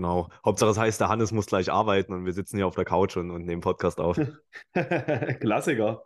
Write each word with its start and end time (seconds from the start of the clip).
Genau. 0.00 0.30
Hauptsache, 0.46 0.70
das 0.70 0.78
heißt, 0.78 0.98
der 0.98 1.10
Hannes 1.10 1.30
muss 1.30 1.44
gleich 1.44 1.70
arbeiten 1.70 2.14
und 2.14 2.24
wir 2.24 2.32
sitzen 2.32 2.56
hier 2.56 2.66
auf 2.66 2.74
der 2.74 2.86
Couch 2.86 3.18
und, 3.18 3.30
und 3.30 3.44
nehmen 3.44 3.60
Podcast 3.60 4.00
auf. 4.00 4.18
Klassiker. 5.40 6.02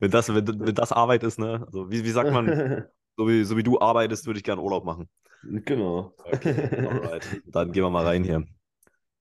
Wenn 0.00 0.10
das, 0.10 0.34
wenn, 0.34 0.48
wenn 0.48 0.74
das 0.74 0.90
Arbeit 0.90 1.22
ist, 1.22 1.38
ne? 1.38 1.62
Also, 1.64 1.88
wie, 1.88 2.02
wie 2.02 2.10
sagt 2.10 2.32
man, 2.32 2.86
so 3.16 3.28
wie, 3.28 3.44
so 3.44 3.56
wie 3.56 3.62
du 3.62 3.80
arbeitest, 3.80 4.26
würde 4.26 4.38
ich 4.38 4.42
gerne 4.42 4.62
Urlaub 4.62 4.84
machen. 4.84 5.08
Genau. 5.44 6.12
Okay, 6.24 6.88
alright. 6.88 7.40
Dann 7.46 7.70
gehen 7.70 7.84
wir 7.84 7.90
mal 7.90 8.04
rein 8.04 8.24
hier. 8.24 8.44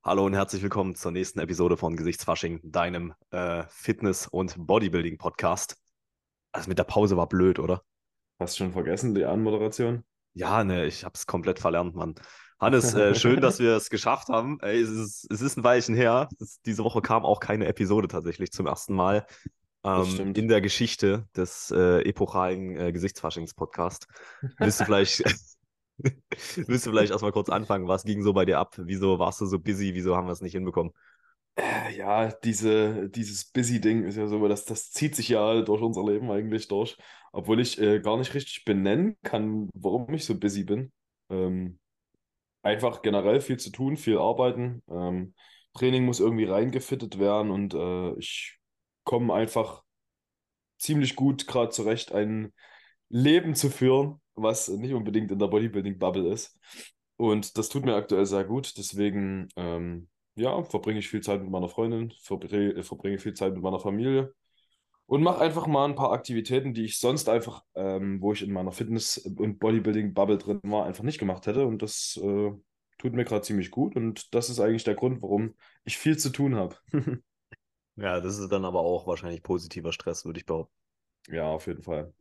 Hallo 0.04 0.26
und 0.26 0.34
herzlich 0.34 0.64
willkommen 0.64 0.96
zur 0.96 1.12
nächsten 1.12 1.40
Episode 1.40 1.78
von 1.78 1.96
Gesichtsfasching, 1.96 2.62
deinem 2.64 3.14
äh, 3.30 3.66
Fitness- 3.68 4.26
und 4.26 4.56
Bodybuilding-Podcast. 4.58 5.78
Also 6.52 6.68
mit 6.68 6.80
der 6.80 6.86
Pause 6.86 7.16
war 7.16 7.30
blöd, 7.30 7.60
oder? 7.60 7.84
Hast 8.40 8.56
du 8.56 8.64
schon 8.64 8.74
vergessen, 8.74 9.14
die 9.14 9.24
Anmoderation? 9.24 10.04
Ja, 10.34 10.64
ne, 10.64 10.88
ich 10.88 11.06
hab's 11.06 11.28
komplett 11.28 11.60
verlernt, 11.60 11.94
Mann. 11.94 12.16
Hannes, 12.60 12.94
äh, 12.94 13.16
schön, 13.16 13.42
dass 13.42 13.60
wir 13.60 13.76
es 13.76 13.90
geschafft 13.90 14.30
haben. 14.30 14.60
Ey, 14.62 14.82
es, 14.82 14.90
ist, 14.90 15.28
es 15.32 15.42
ist 15.42 15.58
ein 15.58 15.64
Weilchen 15.64 15.96
her. 15.96 16.30
Es, 16.40 16.62
diese 16.62 16.84
Woche 16.84 17.02
kam 17.02 17.26
auch 17.26 17.40
keine 17.40 17.66
Episode 17.68 18.08
tatsächlich 18.08 18.52
zum 18.52 18.66
ersten 18.66 18.94
Mal 18.94 19.26
ähm, 19.84 20.34
in 20.36 20.48
der 20.48 20.62
Geschichte 20.62 21.28
des 21.36 21.72
äh, 21.72 22.02
epochalen 22.02 22.78
äh, 22.78 22.92
Gesichtsfaschings-Podcasts. 22.92 24.08
Willst 24.58 24.80
du 24.80 24.86
vielleicht, 24.86 25.24
willst 25.98 26.86
du 26.86 26.90
vielleicht 26.90 27.12
erstmal 27.12 27.32
kurz 27.32 27.50
anfangen? 27.50 27.88
Was 27.88 28.04
ging 28.04 28.24
so 28.24 28.34
bei 28.34 28.46
dir 28.46 28.58
ab? 28.58 28.76
Wieso 28.78 29.20
warst 29.20 29.42
du 29.42 29.46
so 29.46 29.60
busy? 29.60 29.94
Wieso 29.94 30.16
haben 30.16 30.28
wir 30.28 30.34
es 30.34 30.42
nicht 30.42 30.54
hinbekommen? 30.54 30.94
Äh, 31.56 31.98
ja, 31.98 32.32
diese, 32.32 33.10
dieses 33.10 33.46
Busy-Ding 33.52 34.04
ist 34.04 34.18
ja 34.18 34.28
so, 34.28 34.46
das, 34.48 34.66
das 34.66 34.92
zieht 34.92 35.16
sich 35.16 35.30
ja 35.30 35.62
durch 35.62 35.82
unser 35.82 36.04
Leben 36.04 36.32
eigentlich 36.32 36.68
durch. 36.68 36.98
Obwohl 37.32 37.60
ich 37.60 37.80
äh, 37.80 38.00
gar 38.00 38.18
nicht 38.18 38.34
richtig 38.34 38.66
benennen 38.66 39.18
kann, 39.24 39.70
warum 39.74 40.14
ich 40.14 40.26
so 40.26 40.38
busy 40.38 40.64
bin. 40.64 40.92
Ähm, 41.30 41.80
einfach 42.66 43.02
generell 43.02 43.42
viel 43.42 43.58
zu 43.58 43.72
tun, 43.72 43.96
viel 43.96 44.18
arbeiten. 44.18 44.82
Ähm, 44.90 45.34
Training 45.76 46.06
muss 46.06 46.20
irgendwie 46.20 46.46
reingefittet 46.46 47.20
werden 47.20 47.52
und 47.52 47.74
äh, 47.74 48.18
ich 48.18 48.58
komme 49.04 49.34
einfach 49.34 49.84
ziemlich 50.78 51.16
gut 51.16 51.48
gerade 51.48 51.70
zurecht, 51.70 52.12
ein 52.12 52.54
Leben 53.10 53.56
zu 53.56 53.70
führen, 53.70 54.20
was 54.34 54.68
nicht 54.68 54.94
unbedingt 54.94 55.32
in 55.32 55.40
der 55.40 55.48
Bodybuilding-Bubble 55.48 56.32
ist. 56.32 56.58
Und 57.18 57.58
das 57.58 57.70
tut 57.70 57.86
mir 57.86 57.96
aktuell 57.96 58.26
sehr 58.26 58.44
gut. 58.44 58.78
Deswegen, 58.78 59.48
ähm, 59.56 60.10
ja, 60.36 60.64
verbringe 60.64 61.00
ich 61.00 61.08
viel 61.08 61.22
Zeit 61.22 61.42
mit 61.42 61.52
meiner 61.52 61.70
Freundin, 61.70 62.14
verbringe, 62.22 62.84
verbringe 62.84 63.20
viel 63.20 63.34
Zeit 63.34 63.54
mit 63.54 63.62
meiner 63.62 63.80
Familie 63.80 64.34
und 65.08 65.22
mache 65.22 65.42
einfach 65.42 65.68
mal 65.68 65.86
ein 65.86 65.96
paar 65.96 66.12
Aktivitäten, 66.12 66.74
die 66.74 66.86
ich 66.86 67.00
sonst 67.00 67.30
einfach, 67.30 67.64
ähm, 67.76 68.22
wo 68.22 68.34
ich 68.34 68.42
in 68.42 68.52
meiner 68.52 68.72
Fitness- 68.72 69.18
und 69.18 69.60
Bodybuilding-Bubble 69.60 70.38
drin 70.38 70.60
war, 70.64 70.86
einfach 70.86 71.04
nicht 71.04 71.20
gemacht 71.20 71.46
hätte. 71.46 71.66
Und 71.68 71.82
das 71.82 72.20
äh, 72.22 72.52
tut 72.98 73.14
mir 73.14 73.26
gerade 73.26 73.44
ziemlich 73.44 73.70
gut. 73.72 73.96
Und 73.96 74.34
das 74.34 74.50
ist 74.50 74.60
eigentlich 74.60 74.84
der 74.84 74.96
Grund, 74.96 75.22
warum 75.22 75.54
ich 75.84 75.98
viel 75.98 76.18
zu 76.18 76.30
tun 76.32 76.56
habe. 76.56 76.76
ja, 77.96 78.20
das 78.20 78.40
ist 78.40 78.52
dann 78.52 78.66
aber 78.66 78.80
auch 78.80 79.06
wahrscheinlich 79.06 79.44
positiver 79.44 79.92
Stress, 79.94 80.26
würde 80.26 80.40
ich 80.40 80.46
behaupten. 80.46 80.74
Ja, 81.28 81.50
auf 81.50 81.68
jeden 81.68 81.84
Fall. 81.84 82.14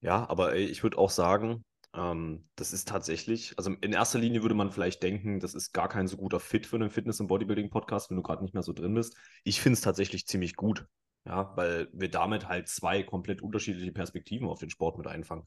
Ja, 0.00 0.28
aber 0.28 0.56
ich 0.56 0.82
würde 0.82 0.98
auch 0.98 1.10
sagen, 1.10 1.64
ähm, 1.94 2.48
das 2.56 2.72
ist 2.72 2.88
tatsächlich, 2.88 3.54
also 3.56 3.70
in 3.80 3.92
erster 3.92 4.18
Linie 4.18 4.42
würde 4.42 4.54
man 4.54 4.70
vielleicht 4.70 5.02
denken, 5.02 5.40
das 5.40 5.54
ist 5.54 5.72
gar 5.72 5.88
kein 5.88 6.08
so 6.08 6.16
guter 6.16 6.40
Fit 6.40 6.66
für 6.66 6.76
einen 6.76 6.90
Fitness- 6.90 7.20
und 7.20 7.28
Bodybuilding-Podcast, 7.28 8.10
wenn 8.10 8.16
du 8.16 8.22
gerade 8.22 8.42
nicht 8.42 8.54
mehr 8.54 8.62
so 8.62 8.72
drin 8.72 8.94
bist. 8.94 9.16
Ich 9.44 9.60
finde 9.60 9.74
es 9.74 9.80
tatsächlich 9.80 10.26
ziemlich 10.26 10.56
gut. 10.56 10.86
Ja, 11.26 11.52
weil 11.56 11.88
wir 11.92 12.10
damit 12.10 12.48
halt 12.48 12.68
zwei 12.68 13.02
komplett 13.02 13.40
unterschiedliche 13.42 13.92
Perspektiven 13.92 14.46
auf 14.46 14.58
den 14.58 14.70
Sport 14.70 14.98
mit 14.98 15.06
einfangen. 15.06 15.46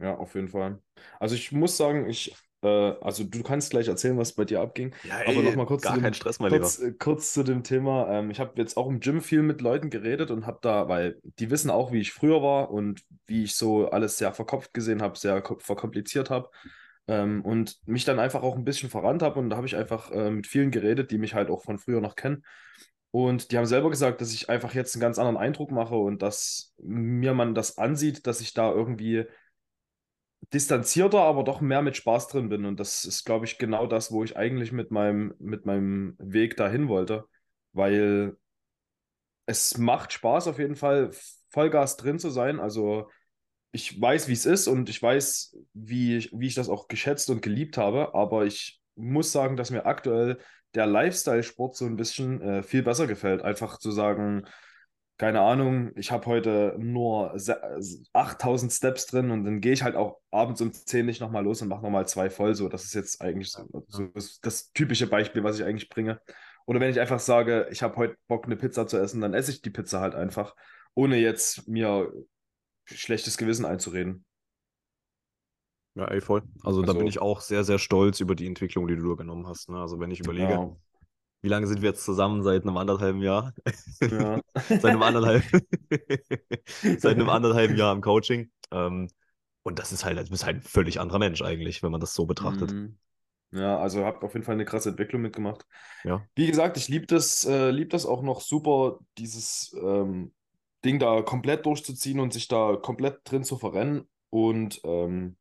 Ja, 0.00 0.16
auf 0.16 0.34
jeden 0.34 0.48
Fall. 0.48 0.80
Also 1.18 1.34
ich 1.34 1.52
muss 1.52 1.76
sagen, 1.76 2.08
ich, 2.08 2.34
äh, 2.62 2.66
also 2.66 3.22
du 3.24 3.42
kannst 3.42 3.70
gleich 3.70 3.88
erzählen, 3.88 4.16
was 4.16 4.32
bei 4.32 4.46
dir 4.46 4.62
abging. 4.62 4.94
Ja, 5.04 5.20
ey, 5.20 5.36
aber 5.36 5.50
nochmal 5.50 5.66
kurz, 5.66 5.82
gar 5.82 5.96
zu 5.96 6.00
dem, 6.00 6.14
Stress, 6.14 6.38
kurz, 6.38 6.82
kurz 6.98 7.34
zu 7.34 7.42
dem 7.42 7.62
Thema. 7.62 8.08
Ähm, 8.10 8.30
ich 8.30 8.40
habe 8.40 8.52
jetzt 8.56 8.78
auch 8.78 8.88
im 8.88 9.00
Gym 9.00 9.20
viel 9.20 9.42
mit 9.42 9.60
Leuten 9.60 9.90
geredet 9.90 10.30
und 10.30 10.46
habe 10.46 10.58
da, 10.62 10.88
weil 10.88 11.20
die 11.38 11.50
wissen 11.50 11.70
auch, 11.70 11.92
wie 11.92 12.00
ich 12.00 12.12
früher 12.12 12.42
war 12.42 12.70
und 12.70 13.02
wie 13.26 13.44
ich 13.44 13.56
so 13.56 13.90
alles 13.90 14.16
sehr 14.16 14.32
verkopft 14.32 14.72
gesehen 14.72 15.02
habe, 15.02 15.18
sehr 15.18 15.42
verkompliziert 15.58 16.30
habe. 16.30 16.48
Ähm, 17.06 17.42
und 17.44 17.78
mich 17.86 18.04
dann 18.04 18.18
einfach 18.18 18.42
auch 18.42 18.56
ein 18.56 18.64
bisschen 18.64 18.88
verrannt 18.88 19.22
habe 19.22 19.38
und 19.40 19.50
da 19.50 19.56
habe 19.56 19.66
ich 19.66 19.76
einfach 19.76 20.10
äh, 20.12 20.30
mit 20.30 20.46
vielen 20.46 20.70
geredet, 20.70 21.10
die 21.10 21.18
mich 21.18 21.34
halt 21.34 21.50
auch 21.50 21.62
von 21.64 21.78
früher 21.78 22.00
noch 22.00 22.14
kennen. 22.14 22.44
Und 23.12 23.50
die 23.50 23.58
haben 23.58 23.66
selber 23.66 23.90
gesagt, 23.90 24.20
dass 24.20 24.32
ich 24.32 24.48
einfach 24.48 24.74
jetzt 24.74 24.94
einen 24.94 25.00
ganz 25.00 25.18
anderen 25.18 25.36
Eindruck 25.36 25.72
mache 25.72 25.96
und 25.96 26.22
dass 26.22 26.74
mir 26.78 27.34
man 27.34 27.54
das 27.54 27.76
ansieht, 27.76 28.26
dass 28.26 28.40
ich 28.40 28.54
da 28.54 28.70
irgendwie 28.70 29.26
distanzierter, 30.52 31.20
aber 31.20 31.44
doch 31.44 31.60
mehr 31.60 31.82
mit 31.82 31.96
Spaß 31.96 32.28
drin 32.28 32.48
bin. 32.48 32.64
Und 32.64 32.80
das 32.80 33.04
ist, 33.04 33.24
glaube 33.24 33.44
ich, 33.44 33.58
genau 33.58 33.86
das, 33.86 34.12
wo 34.12 34.24
ich 34.24 34.36
eigentlich 34.36 34.72
mit 34.72 34.90
meinem, 34.90 35.34
mit 35.38 35.66
meinem 35.66 36.14
Weg 36.18 36.56
dahin 36.56 36.88
wollte. 36.88 37.24
Weil 37.72 38.36
es 39.46 39.76
macht 39.78 40.12
Spaß 40.12 40.48
auf 40.48 40.58
jeden 40.58 40.76
Fall, 40.76 41.10
Vollgas 41.50 41.96
drin 41.96 42.18
zu 42.18 42.30
sein. 42.30 42.60
Also 42.60 43.08
ich 43.72 44.00
weiß, 44.00 44.28
wie 44.28 44.32
es 44.32 44.46
ist 44.46 44.68
und 44.68 44.88
ich 44.88 45.02
weiß, 45.02 45.56
wie 45.74 46.16
ich, 46.16 46.30
wie 46.32 46.46
ich 46.46 46.54
das 46.54 46.68
auch 46.68 46.88
geschätzt 46.88 47.28
und 47.30 47.42
geliebt 47.42 47.76
habe. 47.76 48.14
Aber 48.14 48.44
ich 48.46 48.80
muss 48.94 49.32
sagen, 49.32 49.56
dass 49.56 49.70
mir 49.70 49.86
aktuell 49.86 50.38
der 50.74 50.86
Lifestyle-Sport 50.86 51.76
so 51.76 51.86
ein 51.86 51.96
bisschen 51.96 52.40
äh, 52.40 52.62
viel 52.62 52.82
besser 52.82 53.06
gefällt. 53.06 53.42
Einfach 53.42 53.78
zu 53.78 53.90
sagen, 53.90 54.46
keine 55.20 55.42
Ahnung, 55.42 55.90
ich 55.96 56.12
habe 56.12 56.24
heute 56.24 56.76
nur 56.78 57.36
8000 58.14 58.72
Steps 58.72 59.06
drin 59.06 59.30
und 59.30 59.44
dann 59.44 59.60
gehe 59.60 59.74
ich 59.74 59.82
halt 59.82 59.94
auch 59.94 60.18
abends 60.30 60.62
um 60.62 60.72
10 60.72 61.04
nicht 61.04 61.20
nochmal 61.20 61.44
los 61.44 61.60
und 61.60 61.68
mache 61.68 61.82
nochmal 61.82 62.08
zwei 62.08 62.30
voll. 62.30 62.54
So, 62.54 62.70
das 62.70 62.84
ist 62.84 62.94
jetzt 62.94 63.20
eigentlich 63.20 63.50
so, 63.50 63.84
so 63.88 64.06
das, 64.06 64.40
das, 64.40 64.72
typische 64.72 65.06
Beispiel, 65.06 65.44
was 65.44 65.58
ich 65.58 65.66
eigentlich 65.66 65.90
bringe. 65.90 66.22
Oder 66.64 66.80
wenn 66.80 66.90
ich 66.90 67.00
einfach 67.00 67.18
sage, 67.20 67.68
ich 67.70 67.82
habe 67.82 67.96
heute 67.96 68.16
Bock, 68.28 68.46
eine 68.46 68.56
Pizza 68.56 68.86
zu 68.86 68.96
essen, 68.96 69.20
dann 69.20 69.34
esse 69.34 69.50
ich 69.50 69.60
die 69.60 69.68
Pizza 69.68 70.00
halt 70.00 70.14
einfach, 70.14 70.56
ohne 70.94 71.18
jetzt 71.18 71.68
mir 71.68 72.10
schlechtes 72.86 73.36
Gewissen 73.36 73.66
einzureden. 73.66 74.24
Ja, 76.00 76.06
ey, 76.06 76.22
voll. 76.22 76.42
Also, 76.64 76.80
also, 76.80 76.82
da 76.82 76.94
bin 76.94 77.06
ich 77.06 77.20
auch 77.20 77.42
sehr, 77.42 77.62
sehr 77.62 77.78
stolz 77.78 78.20
über 78.20 78.34
die 78.34 78.46
Entwicklung, 78.46 78.88
die 78.88 78.96
du 78.96 79.16
genommen 79.16 79.46
hast. 79.46 79.68
Ne? 79.68 79.78
Also 79.78 80.00
wenn 80.00 80.10
ich 80.10 80.20
überlege, 80.20 80.52
ja. 80.52 80.76
wie 81.42 81.48
lange 81.48 81.66
sind 81.66 81.82
wir 81.82 81.90
jetzt 81.90 82.06
zusammen? 82.06 82.42
Seit 82.42 82.62
einem 82.62 82.78
anderthalben 82.78 83.20
Jahr? 83.20 83.52
Ja. 84.00 84.40
seit 84.68 84.86
einem 84.86 85.02
anderthalb 85.02 85.44
seit 86.98 87.16
einem 87.16 87.28
anderthalben 87.28 87.76
Jahr 87.76 87.94
im 87.94 88.00
Coaching. 88.00 88.50
Ähm, 88.70 89.10
und 89.62 89.78
das 89.78 89.92
ist 89.92 90.06
halt, 90.06 90.16
du 90.18 90.30
bist 90.30 90.46
halt 90.46 90.56
ein 90.56 90.62
völlig 90.62 91.00
anderer 91.00 91.18
Mensch 91.18 91.42
eigentlich, 91.42 91.82
wenn 91.82 91.92
man 91.92 92.00
das 92.00 92.14
so 92.14 92.24
betrachtet. 92.24 92.72
Mhm. 92.72 92.96
Ja, 93.52 93.78
also 93.78 94.06
habt 94.06 94.24
auf 94.24 94.32
jeden 94.32 94.46
Fall 94.46 94.54
eine 94.54 94.64
krasse 94.64 94.88
Entwicklung 94.88 95.20
mitgemacht. 95.20 95.66
Ja. 96.04 96.24
Wie 96.34 96.46
gesagt, 96.46 96.78
ich 96.78 96.88
liebe 96.88 97.04
das, 97.06 97.44
äh, 97.44 97.70
lieb 97.70 97.90
das 97.90 98.06
auch 98.06 98.22
noch 98.22 98.40
super, 98.40 99.00
dieses 99.18 99.76
ähm, 99.78 100.32
Ding 100.82 100.98
da 100.98 101.20
komplett 101.20 101.66
durchzuziehen 101.66 102.20
und 102.20 102.32
sich 102.32 102.48
da 102.48 102.76
komplett 102.76 103.20
drin 103.24 103.44
zu 103.44 103.58
verrennen. 103.58 104.08
Und 104.30 104.80
ähm, 104.84 105.36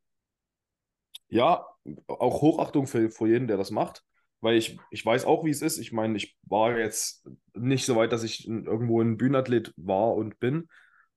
ja, 1.29 1.65
auch 2.07 2.41
Hochachtung 2.41 2.87
für, 2.87 3.09
für 3.09 3.27
jeden, 3.27 3.47
der 3.47 3.57
das 3.57 3.71
macht, 3.71 4.03
weil 4.41 4.55
ich, 4.55 4.79
ich 4.91 5.05
weiß 5.05 5.25
auch, 5.25 5.43
wie 5.45 5.49
es 5.49 5.61
ist. 5.61 5.77
Ich 5.77 5.91
meine, 5.91 6.17
ich 6.17 6.37
war 6.43 6.77
jetzt 6.77 7.27
nicht 7.53 7.85
so 7.85 7.95
weit, 7.95 8.11
dass 8.11 8.23
ich 8.23 8.47
irgendwo 8.47 9.01
ein 9.01 9.17
Bühnenathlet 9.17 9.73
war 9.77 10.13
und 10.15 10.39
bin, 10.39 10.67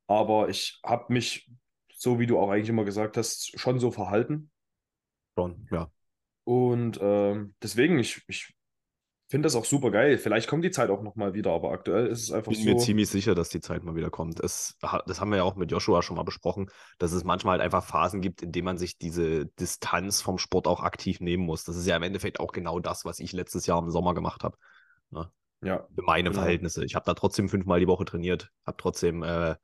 aber 0.06 0.48
ich 0.48 0.80
habe 0.84 1.12
mich, 1.12 1.50
so 1.94 2.18
wie 2.18 2.26
du 2.26 2.38
auch 2.38 2.50
eigentlich 2.50 2.68
immer 2.68 2.84
gesagt 2.84 3.16
hast, 3.16 3.58
schon 3.58 3.78
so 3.78 3.90
verhalten. 3.90 4.50
Schon, 5.36 5.66
ja. 5.70 5.90
Und 6.44 6.98
ähm, 7.00 7.54
deswegen, 7.62 7.98
ich, 7.98 8.22
ich 8.26 8.54
finde 9.32 9.46
das 9.46 9.56
auch 9.56 9.64
super 9.64 9.90
geil. 9.90 10.18
Vielleicht 10.18 10.46
kommt 10.46 10.62
die 10.62 10.70
Zeit 10.70 10.90
auch 10.90 11.02
nochmal 11.02 11.32
wieder, 11.32 11.52
aber 11.52 11.72
aktuell 11.72 12.06
ist 12.06 12.20
es 12.20 12.32
einfach 12.32 12.50
bin 12.50 12.56
so. 12.56 12.60
Ich 12.60 12.66
bin 12.66 12.76
mir 12.76 12.82
ziemlich 12.82 13.08
sicher, 13.08 13.34
dass 13.34 13.48
die 13.48 13.62
Zeit 13.62 13.82
mal 13.82 13.96
wieder 13.96 14.10
kommt. 14.10 14.38
Es, 14.40 14.76
das 15.06 15.22
haben 15.22 15.30
wir 15.30 15.38
ja 15.38 15.42
auch 15.42 15.56
mit 15.56 15.70
Joshua 15.70 16.02
schon 16.02 16.16
mal 16.16 16.22
besprochen, 16.22 16.68
dass 16.98 17.12
es 17.12 17.24
manchmal 17.24 17.52
halt 17.52 17.62
einfach 17.62 17.82
Phasen 17.82 18.20
gibt, 18.20 18.42
in 18.42 18.52
denen 18.52 18.66
man 18.66 18.76
sich 18.76 18.98
diese 18.98 19.46
Distanz 19.46 20.20
vom 20.20 20.36
Sport 20.36 20.66
auch 20.66 20.80
aktiv 20.80 21.20
nehmen 21.20 21.46
muss. 21.46 21.64
Das 21.64 21.76
ist 21.76 21.86
ja 21.86 21.96
im 21.96 22.02
Endeffekt 22.02 22.40
auch 22.40 22.52
genau 22.52 22.78
das, 22.78 23.06
was 23.06 23.20
ich 23.20 23.32
letztes 23.32 23.64
Jahr 23.64 23.78
im 23.78 23.88
Sommer 23.88 24.12
gemacht 24.12 24.44
habe. 24.44 24.58
Ne? 25.08 25.30
Ja. 25.62 25.86
Für 25.94 26.02
meine 26.02 26.28
genau. 26.28 26.42
Verhältnisse. 26.42 26.84
Ich 26.84 26.94
habe 26.94 27.06
da 27.06 27.14
trotzdem 27.14 27.48
fünfmal 27.48 27.80
die 27.80 27.88
Woche 27.88 28.04
trainiert, 28.04 28.50
habe 28.66 28.76
trotzdem 28.76 29.22
äh, 29.22 29.56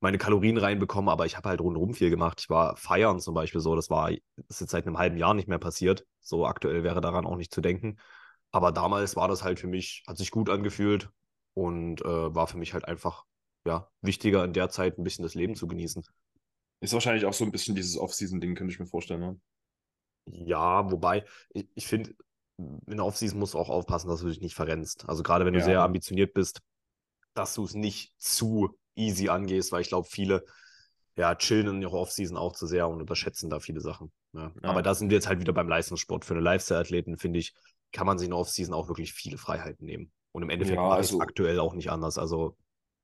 meine 0.00 0.18
Kalorien 0.18 0.58
reinbekommen, 0.58 1.08
aber 1.08 1.26
ich 1.26 1.36
habe 1.36 1.48
halt 1.48 1.60
rundherum 1.60 1.94
viel 1.94 2.10
gemacht. 2.10 2.40
Ich 2.40 2.50
war 2.50 2.76
feiern 2.76 3.20
zum 3.20 3.34
Beispiel 3.34 3.60
so, 3.60 3.76
das 3.76 3.88
war 3.88 4.10
das 4.10 4.20
ist 4.48 4.60
jetzt 4.62 4.70
seit 4.72 4.88
einem 4.88 4.98
halben 4.98 5.16
Jahr 5.16 5.32
nicht 5.32 5.46
mehr 5.46 5.60
passiert. 5.60 6.06
So 6.18 6.44
aktuell 6.44 6.82
wäre 6.82 7.00
daran 7.00 7.24
auch 7.24 7.36
nicht 7.36 7.54
zu 7.54 7.60
denken. 7.60 7.98
Aber 8.52 8.70
damals 8.70 9.16
war 9.16 9.28
das 9.28 9.42
halt 9.42 9.58
für 9.58 9.66
mich, 9.66 10.04
hat 10.06 10.18
sich 10.18 10.30
gut 10.30 10.50
angefühlt 10.50 11.10
und 11.54 12.02
äh, 12.02 12.34
war 12.34 12.46
für 12.46 12.58
mich 12.58 12.74
halt 12.74 12.84
einfach 12.84 13.24
ja, 13.66 13.88
wichtiger 14.02 14.44
in 14.44 14.52
der 14.52 14.68
Zeit 14.68 14.98
ein 14.98 15.04
bisschen 15.04 15.22
das 15.22 15.34
Leben 15.34 15.54
zu 15.54 15.66
genießen. 15.66 16.04
Ist 16.80 16.92
wahrscheinlich 16.92 17.24
auch 17.24 17.32
so 17.32 17.44
ein 17.44 17.52
bisschen 17.52 17.74
dieses 17.74 17.96
Off-Season-Ding, 17.96 18.54
könnte 18.54 18.72
ich 18.72 18.80
mir 18.80 18.86
vorstellen. 18.86 19.20
Ne? 19.20 19.40
Ja, 20.26 20.90
wobei, 20.90 21.24
ich, 21.50 21.68
ich 21.74 21.86
finde, 21.86 22.14
in 22.58 22.96
der 22.96 23.04
Off-Season 23.04 23.38
musst 23.38 23.54
du 23.54 23.58
auch 23.58 23.70
aufpassen, 23.70 24.08
dass 24.08 24.20
du 24.20 24.28
dich 24.28 24.40
nicht 24.40 24.54
verrennst. 24.54 25.08
Also 25.08 25.22
gerade 25.22 25.44
wenn 25.44 25.54
du 25.54 25.60
ja. 25.60 25.64
sehr 25.64 25.80
ambitioniert 25.80 26.34
bist, 26.34 26.60
dass 27.34 27.54
du 27.54 27.64
es 27.64 27.74
nicht 27.74 28.12
zu 28.18 28.76
easy 28.94 29.28
angehst, 29.28 29.72
weil 29.72 29.80
ich 29.80 29.88
glaube, 29.88 30.08
viele 30.10 30.44
ja, 31.16 31.34
chillen 31.34 31.68
in 31.68 31.82
ihrer 31.82 31.94
Off-Season 31.94 32.36
auch 32.36 32.52
zu 32.52 32.66
sehr 32.66 32.88
und 32.88 33.00
unterschätzen 33.00 33.50
da 33.50 33.60
viele 33.60 33.80
Sachen. 33.80 34.12
Ja. 34.32 34.52
Ja. 34.62 34.68
Aber 34.68 34.82
da 34.82 34.94
sind 34.94 35.10
wir 35.10 35.16
jetzt 35.16 35.28
halt 35.28 35.40
wieder 35.40 35.52
beim 35.52 35.68
Leistungssport. 35.68 36.24
Für 36.24 36.34
eine 36.34 36.42
Lifestyle-Athleten, 36.42 37.16
finde 37.16 37.38
ich, 37.38 37.54
kann 37.92 38.06
man 38.06 38.18
sich 38.18 38.26
in 38.26 38.30
der 38.30 38.38
Offseason 38.38 38.74
auch 38.74 38.88
wirklich 38.88 39.12
viele 39.12 39.38
Freiheiten 39.38 39.84
nehmen. 39.86 40.10
Und 40.32 40.42
im 40.42 40.50
Endeffekt 40.50 40.78
ja, 40.78 40.88
also, 40.88 41.16
ist 41.16 41.22
aktuell 41.22 41.60
auch 41.60 41.74
nicht 41.74 41.90
anders. 41.90 42.18
Also 42.18 42.56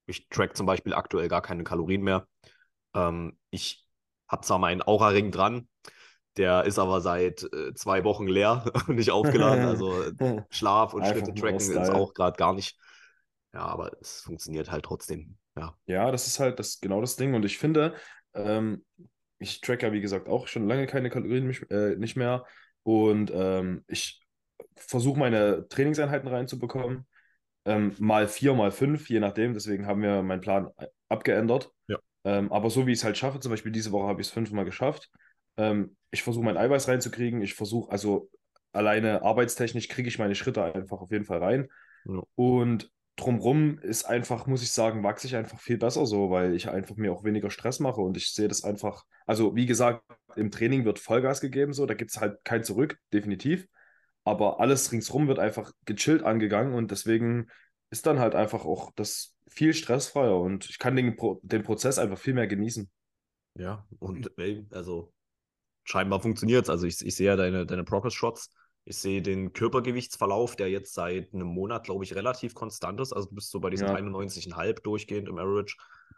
ich 0.07 0.29
track 0.29 0.57
zum 0.57 0.67
Beispiel 0.67 0.95
aktuell 0.95 1.29
gar 1.29 1.43
keine 1.43 1.65
Kalorien 1.65 2.03
mehr. 2.03 2.27
Ähm, 2.95 3.39
ich 3.51 3.87
habe 4.29 4.45
zwar 4.45 4.59
meinen 4.59 4.83
Aura-Ring 4.83 5.31
dran, 5.31 5.69
der 6.37 6.65
ist 6.65 6.79
aber 6.79 7.01
seit 7.01 7.43
äh, 7.53 7.75
zwei 7.75 8.05
Wochen 8.05 8.27
leer 8.27 8.65
und 8.89 8.97
nicht 8.97 9.11
aufgeladen. 9.11 9.67
Also 9.67 10.05
Schlaf 10.51 10.95
und 10.95 11.07
Schritte 11.07 11.35
tracken 11.35 11.57
ist 11.57 11.91
auch 11.91 12.15
gerade 12.15 12.37
gar 12.37 12.55
nicht. 12.55 12.79
Ja, 13.53 13.67
aber 13.67 13.93
es 14.01 14.21
funktioniert 14.21 14.71
halt 14.71 14.85
trotzdem. 14.85 15.37
Ja, 15.57 15.77
ja 15.87 16.11
das 16.11 16.27
ist 16.27 16.39
halt 16.39 16.59
das, 16.59 16.81
genau 16.81 17.01
das 17.01 17.17
Ding. 17.17 17.35
Und 17.35 17.45
ich 17.45 17.59
finde, 17.59 17.95
ähm, 18.35 18.85
ich 19.39 19.61
track 19.61 19.83
ja 19.83 19.93
wie 19.93 20.01
gesagt 20.01 20.29
auch 20.29 20.47
schon 20.47 20.67
lange 20.67 20.87
keine 20.87 21.11
Kalorien 21.11 21.47
mich, 21.47 21.71
äh, 21.71 21.97
nicht 21.97 22.17
mehr. 22.17 22.45
Und 22.83 23.31
ähm, 23.35 23.85
ich 23.89 24.23
versuche 24.81 25.19
meine 25.19 25.67
Trainingseinheiten 25.69 26.29
reinzubekommen. 26.29 27.07
Ähm, 27.65 27.95
mal 27.99 28.29
vier, 28.29 28.55
mal 28.55 28.71
fünf, 28.71 29.09
je 29.11 29.21
nachdem. 29.21 29.55
Deswegen 29.55 29.87
haben 29.87 30.03
wir 30.03 30.23
meinen 30.23 30.41
Plan 30.41 30.71
abgeändert. 31.09 31.71
Ja. 31.87 31.99
Ähm, 32.25 32.53
aber 32.53 32.71
so 32.71 32.87
wie 32.87 32.93
ich 32.93 32.99
es 32.99 33.05
halt 33.05 33.19
schaffe, 33.19 33.41
zum 33.41 33.51
Beispiel 33.51 33.73
diese 33.73 33.93
Woche 33.93 34.09
habe 34.09 34.21
ich 34.21 34.29
es 34.29 34.33
fünfmal 34.33 34.65
geschafft. 34.65 35.11
Ähm, 35.57 35.97
ich 36.11 36.23
versuche 36.23 36.45
mein 36.45 36.57
Eiweiß 36.57 36.89
reinzukriegen. 36.89 37.43
Ich 37.43 37.55
versuche, 37.55 37.91
also 37.91 38.31
alleine 38.73 39.23
arbeitstechnisch 39.23 39.89
kriege 39.89 40.09
ich 40.09 40.19
meine 40.19 40.35
Schritte 40.35 40.63
einfach 40.63 41.01
auf 41.01 41.11
jeden 41.11 41.25
Fall 41.25 41.39
rein. 41.39 41.69
Ja. 42.05 42.23
Und 42.35 42.91
drumrum 43.19 43.79
ist 43.81 44.05
einfach, 44.05 44.47
muss 44.47 44.63
ich 44.63 44.71
sagen, 44.71 45.03
wachse 45.03 45.27
ich 45.27 45.37
einfach 45.37 45.59
viel 45.59 45.77
besser 45.77 46.07
so, 46.07 46.31
weil 46.31 46.55
ich 46.55 46.69
einfach 46.69 46.97
mir 46.97 47.13
auch 47.13 47.25
weniger 47.25 47.51
Stress 47.51 47.81
mache 47.81 48.01
und 48.01 48.17
ich 48.17 48.33
sehe 48.33 48.49
das 48.49 48.65
einfach, 48.65 49.05
also 49.27 49.57
wie 49.57 49.67
gesagt, 49.67 50.05
im 50.37 50.51
Training 50.51 50.85
wird 50.85 51.01
Vollgas 51.01 51.41
gegeben, 51.41 51.73
so, 51.73 51.85
da 51.85 51.95
gibt 51.95 52.13
es 52.13 52.21
halt 52.21 52.39
kein 52.45 52.63
Zurück, 52.63 52.99
definitiv. 53.13 53.67
Aber 54.29 54.61
alles 54.61 54.93
ringsrum 54.93 55.29
wird 55.29 55.39
einfach 55.39 55.73
gechillt 55.85 56.23
angegangen 56.23 56.75
und 56.75 56.91
deswegen 56.91 57.49
ist 57.91 58.07
dann 58.07 58.19
halt 58.19 58.35
einfach 58.35 58.65
auch 58.65 58.93
das 58.95 59.35
viel 59.49 59.73
stressfreier 59.73 60.39
und 60.39 60.69
ich 60.69 60.79
kann 60.79 60.95
den, 60.95 61.17
den 61.43 61.63
Prozess 61.63 61.99
einfach 61.99 62.19
viel 62.19 62.35
mehr 62.35 62.47
genießen. 62.47 62.89
Ja, 63.55 63.87
und 63.99 64.31
also 64.71 65.13
scheinbar 65.85 66.21
funktioniert 66.21 66.65
es. 66.65 66.71
Also 66.71 66.87
ich, 66.87 67.05
ich 67.05 67.17
sehe 67.17 67.29
ja 67.29 67.37
deine, 67.37 67.67
deine 67.67 67.85
Progress-Shots 67.85 68.51
ich 68.89 68.97
sehe 68.97 69.21
den 69.21 69.53
Körpergewichtsverlauf, 69.53 70.57
der 70.57 70.71
jetzt 70.71 70.95
seit 70.95 71.35
einem 71.35 71.49
Monat, 71.49 71.85
glaube 71.85 72.05
ich, 72.05 72.15
relativ 72.15 72.55
konstant 72.55 72.99
ist. 73.03 73.13
Also 73.13 73.29
du 73.29 73.35
bist 73.35 73.51
so 73.51 73.61
bei 73.61 73.69
diesen 73.69 73.87
ja. 73.87 73.95
91,5 73.95 74.81
durchgehend 74.83 75.29
im 75.29 75.37
Average. 75.37 75.77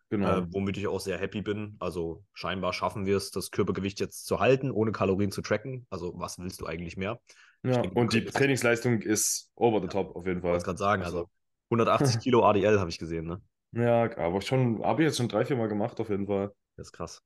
Genau. 0.08 0.38
Äh, 0.38 0.46
womit 0.52 0.76
ich 0.76 0.86
auch 0.86 1.00
sehr 1.00 1.18
happy 1.18 1.42
bin. 1.42 1.74
Also 1.80 2.22
scheinbar 2.32 2.72
schaffen 2.72 3.06
wir 3.06 3.16
es, 3.16 3.32
das 3.32 3.50
Körpergewicht 3.50 3.98
jetzt 3.98 4.24
zu 4.24 4.38
halten, 4.38 4.70
ohne 4.70 4.92
Kalorien 4.92 5.32
zu 5.32 5.42
tracken. 5.42 5.84
Also 5.90 6.12
was 6.16 6.38
willst 6.38 6.60
du 6.60 6.66
eigentlich 6.66 6.96
mehr? 6.96 7.20
Ja, 7.62 7.82
und 7.94 8.12
die 8.12 8.24
Trainingsleistung 8.24 9.02
ist 9.02 9.50
over 9.54 9.80
the 9.80 9.88
top 9.88 10.16
auf 10.16 10.26
jeden 10.26 10.40
Fall. 10.40 10.50
Ich 10.50 10.54
wollte 10.54 10.64
gerade 10.64 10.78
sagen, 10.78 11.02
also 11.02 11.28
180 11.70 12.20
Kilo 12.20 12.44
ADL 12.44 12.80
habe 12.80 12.90
ich 12.90 12.98
gesehen, 12.98 13.26
ne? 13.26 13.40
Ja, 13.72 14.16
aber 14.18 14.40
schon, 14.40 14.82
habe 14.82 15.02
ich 15.02 15.06
jetzt 15.06 15.18
schon 15.18 15.28
drei, 15.28 15.44
vier 15.44 15.56
Mal 15.56 15.68
gemacht 15.68 16.00
auf 16.00 16.08
jeden 16.08 16.26
Fall. 16.26 16.52
Das 16.76 16.88
ist 16.88 16.92
krass. 16.92 17.22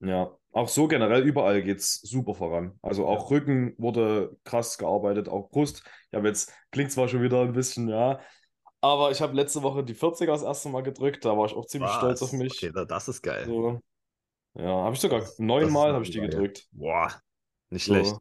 Ja, 0.00 0.30
auch 0.52 0.68
so 0.68 0.86
generell 0.86 1.22
überall 1.22 1.62
geht 1.62 1.78
es 1.78 1.94
super 2.00 2.34
voran. 2.34 2.78
Also 2.82 3.06
auch 3.06 3.30
ja. 3.30 3.36
Rücken 3.36 3.74
wurde 3.78 4.36
krass 4.44 4.78
gearbeitet, 4.78 5.28
auch 5.28 5.48
Brust. 5.50 5.82
Ich 6.10 6.16
habe 6.16 6.28
jetzt, 6.28 6.52
klingt 6.70 6.92
zwar 6.92 7.08
schon 7.08 7.22
wieder 7.22 7.42
ein 7.42 7.52
bisschen, 7.52 7.88
ja, 7.88 8.20
aber 8.80 9.10
ich 9.10 9.20
habe 9.20 9.34
letzte 9.34 9.62
Woche 9.62 9.82
die 9.82 9.94
40er 9.94 10.26
das 10.26 10.42
erste 10.42 10.68
Mal 10.68 10.82
gedrückt. 10.82 11.24
Da 11.24 11.36
war 11.36 11.46
ich 11.46 11.52
auch 11.54 11.66
ziemlich 11.66 11.90
Was? 11.90 11.96
stolz 11.96 12.22
auf 12.22 12.32
mich. 12.32 12.62
Okay, 12.62 12.72
das 12.86 13.08
ist 13.08 13.22
geil. 13.22 13.44
So. 13.46 13.80
Ja, 14.54 14.84
habe 14.84 14.94
ich 14.94 15.00
sogar 15.00 15.24
neunmal 15.38 15.92
habe 15.92 16.04
ich 16.04 16.10
die 16.10 16.20
gedrückt. 16.20 16.68
Boah, 16.72 17.12
nicht 17.70 17.84
schlecht. 17.84 18.10
So. 18.10 18.20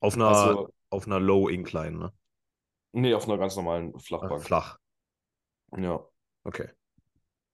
Auf 0.00 0.14
einer, 0.14 0.28
also, 0.28 0.68
auf 0.90 1.06
einer 1.06 1.20
Low 1.20 1.48
Incline, 1.48 1.98
ne? 1.98 2.12
Nee, 2.92 3.14
auf 3.14 3.28
einer 3.28 3.38
ganz 3.38 3.56
normalen 3.56 3.98
Flachbank. 3.98 4.42
Flach. 4.42 4.78
Ja. 5.76 6.04
Okay. 6.44 6.68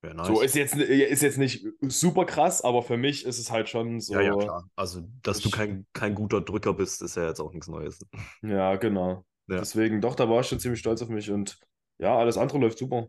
Nice. 0.02 0.26
So 0.26 0.40
ist 0.40 0.56
jetzt, 0.56 0.74
ist 0.74 1.22
jetzt 1.22 1.38
nicht 1.38 1.64
super 1.80 2.24
krass, 2.24 2.62
aber 2.62 2.82
für 2.82 2.96
mich 2.96 3.24
ist 3.24 3.38
es 3.38 3.52
halt 3.52 3.68
schon 3.68 4.00
so. 4.00 4.14
Ja, 4.14 4.20
ja, 4.20 4.36
klar. 4.36 4.68
Also, 4.74 5.02
dass 5.22 5.38
ich, 5.38 5.44
du 5.44 5.50
kein, 5.50 5.86
kein 5.92 6.16
guter 6.16 6.40
Drücker 6.40 6.74
bist, 6.74 7.02
ist 7.02 7.16
ja 7.16 7.28
jetzt 7.28 7.40
auch 7.40 7.52
nichts 7.52 7.68
Neues. 7.68 8.04
Ja, 8.42 8.74
genau. 8.76 9.24
Ja. 9.48 9.58
Deswegen, 9.58 10.00
doch, 10.00 10.16
da 10.16 10.28
war 10.28 10.40
ich 10.40 10.48
schon 10.48 10.58
ziemlich 10.58 10.80
stolz 10.80 11.02
auf 11.02 11.08
mich 11.08 11.30
und 11.30 11.58
ja, 11.98 12.16
alles 12.16 12.36
andere 12.36 12.58
läuft 12.58 12.78
super. 12.78 13.06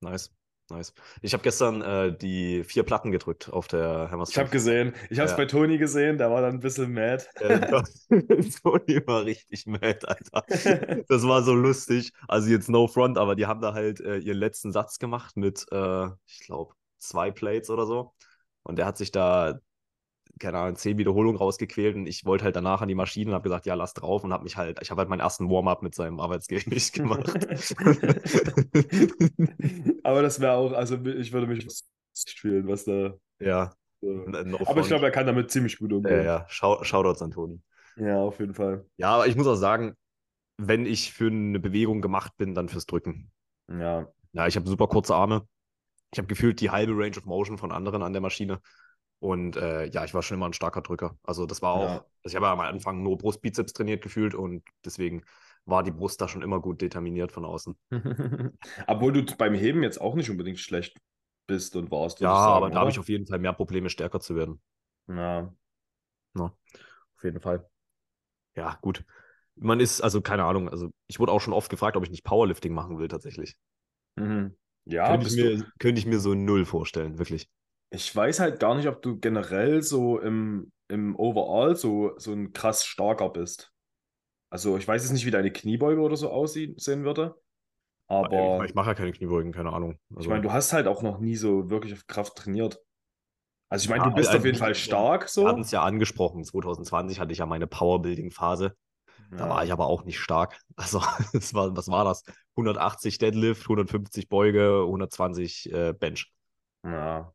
Nice. 0.00 0.34
Nice. 0.70 0.94
Ich 1.20 1.34
habe 1.34 1.42
gestern 1.42 1.82
äh, 1.82 2.16
die 2.16 2.64
vier 2.64 2.84
Platten 2.84 3.12
gedrückt 3.12 3.52
auf 3.52 3.68
der 3.68 4.10
Hammer 4.10 4.24
Ich 4.26 4.38
habe 4.38 4.48
gesehen. 4.48 4.94
Ich 5.10 5.18
habe 5.18 5.26
es 5.26 5.32
ja. 5.32 5.36
bei 5.36 5.44
Toni 5.44 5.76
gesehen, 5.76 6.16
der 6.16 6.30
war 6.30 6.40
dann 6.40 6.54
ein 6.54 6.60
bisschen 6.60 6.92
mad. 6.92 7.22
Ja, 7.40 7.82
Toni 8.62 9.06
war 9.06 9.24
richtig 9.24 9.66
mad, 9.66 10.06
Alter. 10.06 10.44
Das 11.08 11.26
war 11.26 11.42
so 11.42 11.54
lustig. 11.54 12.12
Also 12.28 12.48
jetzt 12.48 12.70
no 12.70 12.88
front, 12.88 13.18
aber 13.18 13.34
die 13.36 13.46
haben 13.46 13.60
da 13.60 13.74
halt 13.74 14.00
äh, 14.00 14.16
ihren 14.18 14.38
letzten 14.38 14.72
Satz 14.72 14.98
gemacht 14.98 15.36
mit, 15.36 15.66
äh, 15.70 16.06
ich 16.26 16.40
glaube, 16.40 16.74
zwei 16.98 17.30
Plates 17.30 17.68
oder 17.68 17.84
so. 17.84 18.14
Und 18.62 18.76
der 18.76 18.86
hat 18.86 18.96
sich 18.96 19.12
da 19.12 19.60
keine 20.38 20.58
Ahnung, 20.58 20.76
zehn 20.76 20.98
Wiederholungen 20.98 21.36
rausgequält 21.36 21.96
und 21.96 22.06
ich 22.06 22.24
wollte 22.24 22.44
halt 22.44 22.56
danach 22.56 22.80
an 22.80 22.88
die 22.88 22.94
Maschine 22.94 23.30
und 23.30 23.34
habe 23.34 23.44
gesagt, 23.44 23.66
ja, 23.66 23.74
lass 23.74 23.94
drauf 23.94 24.24
und 24.24 24.32
habe 24.32 24.44
mich 24.44 24.56
halt, 24.56 24.80
ich 24.82 24.90
habe 24.90 25.00
halt 25.00 25.08
meinen 25.08 25.20
ersten 25.20 25.48
Warm-up 25.48 25.82
mit 25.82 25.94
seinem 25.94 26.20
Arbeitsgewicht 26.20 26.94
gemacht. 26.94 27.28
Aber 30.02 30.22
das 30.22 30.40
wäre 30.40 30.54
auch, 30.54 30.72
also 30.72 30.96
ich 31.04 31.32
würde 31.32 31.46
mich 31.46 31.66
fühlen, 32.36 32.68
was 32.68 32.84
da. 32.84 33.14
Ja. 33.40 33.72
So. 34.00 34.26
Aber 34.66 34.80
ich 34.80 34.88
glaube, 34.88 35.06
er 35.06 35.10
kann 35.10 35.26
damit 35.26 35.50
ziemlich 35.50 35.78
gut 35.78 35.92
umgehen. 35.92 36.18
Ja, 36.18 36.22
ja. 36.22 36.46
Schau, 36.48 36.82
Shoutouts 36.84 37.22
an 37.22 37.30
Toni. 37.30 37.60
Ja, 37.96 38.20
auf 38.20 38.38
jeden 38.40 38.54
Fall. 38.54 38.84
Ja, 38.96 39.14
aber 39.14 39.26
ich 39.26 39.36
muss 39.36 39.46
auch 39.46 39.54
sagen, 39.54 39.94
wenn 40.58 40.86
ich 40.86 41.12
für 41.12 41.28
eine 41.28 41.60
Bewegung 41.60 42.00
gemacht 42.00 42.32
bin, 42.36 42.54
dann 42.54 42.68
fürs 42.68 42.86
Drücken. 42.86 43.30
Ja. 43.68 44.08
Ja, 44.32 44.46
ich 44.46 44.56
habe 44.56 44.68
super 44.68 44.88
kurze 44.88 45.14
Arme. 45.14 45.46
Ich 46.12 46.18
habe 46.18 46.28
gefühlt 46.28 46.60
die 46.60 46.70
halbe 46.70 46.92
Range 46.92 47.16
of 47.16 47.24
Motion 47.24 47.58
von 47.58 47.72
anderen 47.72 48.02
an 48.02 48.12
der 48.12 48.22
Maschine. 48.22 48.60
Und 49.24 49.56
äh, 49.56 49.86
ja, 49.86 50.04
ich 50.04 50.12
war 50.12 50.22
schon 50.22 50.36
immer 50.36 50.44
ein 50.44 50.52
starker 50.52 50.82
Drücker. 50.82 51.16
Also 51.22 51.46
das 51.46 51.62
war 51.62 51.72
auch, 51.72 51.88
ja. 51.88 51.94
also 51.94 52.26
ich 52.26 52.36
habe 52.36 52.44
ja 52.44 52.52
am 52.52 52.60
Anfang 52.60 53.02
nur 53.02 53.16
Brustbizeps 53.16 53.72
trainiert 53.72 54.02
gefühlt 54.02 54.34
und 54.34 54.62
deswegen 54.84 55.24
war 55.64 55.82
die 55.82 55.92
Brust 55.92 56.20
da 56.20 56.28
schon 56.28 56.42
immer 56.42 56.60
gut 56.60 56.82
determiniert 56.82 57.32
von 57.32 57.46
außen. 57.46 57.74
Obwohl 58.86 59.14
du 59.14 59.24
beim 59.38 59.54
Heben 59.54 59.82
jetzt 59.82 59.98
auch 59.98 60.14
nicht 60.14 60.28
unbedingt 60.28 60.58
schlecht 60.58 61.00
bist 61.46 61.74
und 61.74 61.90
warst. 61.90 62.20
Ja, 62.20 62.36
sagen, 62.36 62.52
aber 62.54 62.68
da 62.68 62.80
habe 62.80 62.90
ich 62.90 62.98
auf 62.98 63.08
jeden 63.08 63.26
Fall 63.26 63.38
mehr 63.38 63.54
Probleme, 63.54 63.88
stärker 63.88 64.20
zu 64.20 64.36
werden. 64.36 64.60
Ja. 65.08 65.50
ja. 66.36 66.44
Auf 66.44 67.24
jeden 67.24 67.40
Fall. 67.40 67.66
Ja, 68.56 68.78
gut. 68.82 69.06
Man 69.56 69.80
ist, 69.80 70.02
also 70.02 70.20
keine 70.20 70.44
Ahnung, 70.44 70.68
also 70.68 70.90
ich 71.06 71.18
wurde 71.18 71.32
auch 71.32 71.40
schon 71.40 71.54
oft 71.54 71.70
gefragt, 71.70 71.96
ob 71.96 72.04
ich 72.04 72.10
nicht 72.10 72.24
Powerlifting 72.24 72.74
machen 72.74 72.98
will, 72.98 73.08
tatsächlich. 73.08 73.56
Mhm. 74.16 74.54
Ja, 74.84 75.08
könnte 75.08 75.28
ich, 75.28 75.36
mir, 75.36 75.64
könnte 75.78 75.98
ich 75.98 76.04
mir 76.04 76.20
so 76.20 76.34
null 76.34 76.66
vorstellen, 76.66 77.18
wirklich. 77.18 77.48
Ich 77.90 78.14
weiß 78.14 78.40
halt 78.40 78.60
gar 78.60 78.74
nicht, 78.74 78.88
ob 78.88 79.02
du 79.02 79.18
generell 79.18 79.82
so 79.82 80.18
im, 80.18 80.72
im 80.88 81.16
Overall 81.16 81.76
so, 81.76 82.18
so 82.18 82.32
ein 82.32 82.52
krass 82.52 82.84
starker 82.84 83.30
bist. 83.30 83.72
Also 84.50 84.76
ich 84.76 84.86
weiß 84.86 85.02
jetzt 85.02 85.12
nicht, 85.12 85.26
wie 85.26 85.30
deine 85.30 85.52
Kniebeuge 85.52 86.00
oder 86.00 86.16
so 86.16 86.30
aussehen 86.30 87.04
würde. 87.04 87.36
Aber. 88.06 88.62
Ich, 88.62 88.70
ich 88.70 88.74
mache 88.74 88.90
ja 88.90 88.94
keine 88.94 89.12
Kniebeugen, 89.12 89.52
keine 89.52 89.72
Ahnung. 89.72 89.98
Also, 90.10 90.22
ich 90.22 90.28
meine, 90.28 90.42
du 90.42 90.52
hast 90.52 90.72
halt 90.72 90.86
auch 90.86 91.02
noch 91.02 91.18
nie 91.18 91.36
so 91.36 91.70
wirklich 91.70 91.92
auf 91.92 92.06
Kraft 92.06 92.36
trainiert. 92.36 92.80
Also 93.68 93.84
ich 93.84 93.90
meine, 93.90 94.04
ja, 94.04 94.10
du 94.10 94.14
bist 94.14 94.28
also, 94.28 94.38
auf 94.38 94.44
jeden 94.44 94.58
Fall 94.58 94.74
stark 94.76 95.28
so. 95.28 95.42
Wir 95.42 95.48
hatten 95.48 95.62
es 95.62 95.72
ja 95.72 95.82
angesprochen. 95.82 96.44
2020 96.44 97.18
hatte 97.18 97.32
ich 97.32 97.38
ja 97.38 97.46
meine 97.46 97.66
Powerbuilding-Phase. 97.66 98.76
Ja. 99.32 99.36
Da 99.36 99.48
war 99.48 99.64
ich 99.64 99.72
aber 99.72 99.88
auch 99.88 100.04
nicht 100.04 100.20
stark. 100.20 100.60
Also, 100.76 101.02
das 101.32 101.54
war, 101.54 101.76
was 101.76 101.88
war 101.88 102.04
das? 102.04 102.22
180 102.52 103.18
Deadlift, 103.18 103.62
150 103.62 104.28
Beuge, 104.28 104.82
120 104.84 105.72
äh, 105.72 105.92
Bench. 105.92 106.32
Ja. 106.84 107.33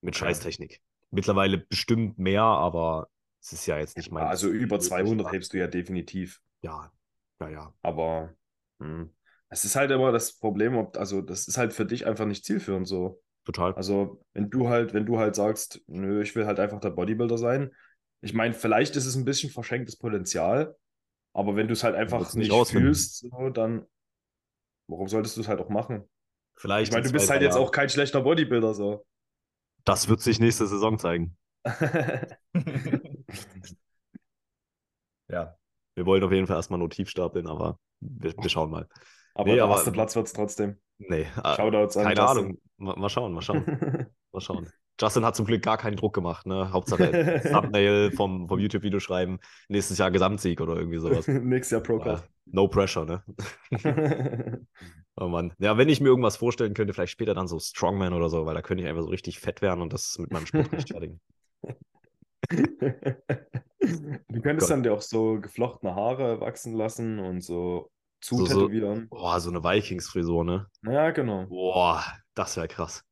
Mit 0.00 0.16
Scheißtechnik. 0.16 0.80
Mittlerweile 1.10 1.58
bestimmt 1.58 2.18
mehr, 2.18 2.42
aber 2.42 3.08
es 3.40 3.52
ist 3.52 3.66
ja 3.66 3.78
jetzt 3.78 3.96
nicht 3.96 4.10
mein. 4.10 4.24
Also 4.24 4.48
über 4.48 4.78
200 4.78 5.32
hebst 5.32 5.52
du 5.52 5.58
ja 5.58 5.66
definitiv. 5.66 6.40
Ja, 6.62 6.92
ja, 7.40 7.48
ja. 7.48 7.74
Aber 7.82 8.34
hm, 8.80 9.10
es 9.48 9.64
ist 9.64 9.76
halt 9.76 9.90
immer 9.90 10.12
das 10.12 10.34
Problem, 10.34 10.76
ob, 10.76 10.96
also 10.96 11.22
das 11.22 11.48
ist 11.48 11.56
halt 11.56 11.72
für 11.72 11.86
dich 11.86 12.06
einfach 12.06 12.26
nicht 12.26 12.44
zielführend 12.44 12.86
so. 12.86 13.22
Total. 13.44 13.74
Also 13.74 14.22
wenn 14.34 14.50
du 14.50 14.68
halt, 14.68 14.92
wenn 14.92 15.06
du 15.06 15.18
halt 15.18 15.34
sagst, 15.34 15.82
nö, 15.86 16.20
ich 16.22 16.36
will 16.36 16.46
halt 16.46 16.60
einfach 16.60 16.80
der 16.80 16.90
Bodybuilder 16.90 17.38
sein. 17.38 17.74
Ich 18.20 18.34
meine, 18.34 18.52
vielleicht 18.52 18.96
ist 18.96 19.06
es 19.06 19.16
ein 19.16 19.24
bisschen 19.24 19.50
verschenktes 19.50 19.96
Potenzial, 19.96 20.76
aber 21.32 21.56
wenn 21.56 21.68
du 21.68 21.72
es 21.72 21.84
halt 21.84 21.94
einfach 21.94 22.34
nicht, 22.34 22.50
nicht 22.50 22.68
fühlst, 22.68 23.18
so, 23.18 23.48
dann 23.48 23.86
warum 24.88 25.08
solltest 25.08 25.36
du 25.36 25.40
es 25.40 25.48
halt 25.48 25.60
auch 25.60 25.68
machen? 25.68 26.04
Vielleicht. 26.56 26.88
Ich 26.88 26.92
meine, 26.92 27.06
du 27.06 27.12
bist 27.12 27.30
halt 27.30 27.42
jetzt 27.42 27.56
auch 27.56 27.70
kein 27.70 27.88
schlechter 27.88 28.20
Bodybuilder 28.20 28.74
so. 28.74 29.06
Das 29.88 30.08
wird 30.08 30.20
sich 30.20 30.38
nächste 30.38 30.66
Saison 30.66 30.98
zeigen. 30.98 31.34
ja. 35.28 35.56
Wir 35.94 36.04
wollen 36.04 36.22
auf 36.22 36.30
jeden 36.30 36.46
Fall 36.46 36.56
erstmal 36.56 36.78
nur 36.78 36.90
tief 36.90 37.08
stapeln, 37.08 37.48
aber 37.48 37.80
wir, 38.00 38.34
wir 38.36 38.50
schauen 38.50 38.70
mal. 38.70 38.86
Aber 39.34 39.48
nee, 39.48 39.56
der 39.56 39.66
erste 39.66 39.90
Platz 39.90 40.14
wird 40.14 40.26
es 40.26 40.34
trotzdem. 40.34 40.78
Nee, 40.98 41.22
äh, 41.42 41.56
Shoutouts 41.56 41.96
an 41.96 42.04
keine 42.04 42.28
Ahnung. 42.28 42.60
Mal, 42.76 42.96
mal, 42.96 43.08
schauen, 43.08 43.32
mal 43.32 43.40
schauen. 43.40 43.64
mal 44.32 44.40
schauen. 44.40 44.70
Justin 45.00 45.24
hat 45.24 45.36
zum 45.36 45.46
Glück 45.46 45.62
gar 45.62 45.78
keinen 45.78 45.96
Druck 45.96 46.14
gemacht, 46.14 46.46
ne? 46.46 46.72
Hauptsache 46.72 47.40
Thumbnail 47.52 48.10
vom, 48.12 48.48
vom 48.48 48.58
YouTube-Video 48.58 49.00
schreiben, 49.00 49.38
nächstes 49.68 49.98
Jahr 49.98 50.10
Gesamtsieg 50.10 50.60
oder 50.60 50.76
irgendwie 50.76 50.98
sowas. 50.98 51.26
Nächstes 51.28 51.70
Jahr 51.70 51.82
Pro 51.82 52.04
Ja, 52.04 52.22
no 52.46 52.66
pressure, 52.68 53.04
ne? 53.04 53.22
oh 55.16 55.28
Mann. 55.28 55.52
Ja, 55.58 55.76
wenn 55.78 55.88
ich 55.88 56.00
mir 56.00 56.08
irgendwas 56.08 56.36
vorstellen 56.36 56.74
könnte, 56.74 56.94
vielleicht 56.94 57.12
später 57.12 57.34
dann 57.34 57.46
so 57.48 57.58
Strongman 57.58 58.12
oder 58.12 58.28
so, 58.28 58.44
weil 58.46 58.54
da 58.54 58.62
könnte 58.62 58.82
ich 58.82 58.88
einfach 58.88 59.02
so 59.02 59.10
richtig 59.10 59.38
fett 59.38 59.62
werden 59.62 59.82
und 59.82 59.92
das 59.92 60.18
mit 60.18 60.32
meinem 60.32 60.46
Sport 60.46 60.72
rechtfertigen. 60.72 61.20
Du 64.28 64.40
könntest 64.42 64.68
Gott. 64.68 64.70
dann 64.70 64.82
dir 64.82 64.92
auch 64.94 65.02
so 65.02 65.40
geflochtene 65.40 65.94
Haare 65.94 66.40
wachsen 66.40 66.74
lassen 66.74 67.18
und 67.18 67.40
so 67.42 67.90
So, 68.32 68.46
so, 68.46 68.70
zutätowieren. 68.70 69.08
boah, 69.10 69.40
so 69.40 69.50
eine 69.50 69.62
Vikings-Frisur, 69.62 70.44
ne? 70.44 70.66
Ja, 70.82 71.10
genau. 71.10 71.46
Boah, 71.46 72.04
das 72.34 72.56
wäre 72.56 72.68
krass. 72.68 73.04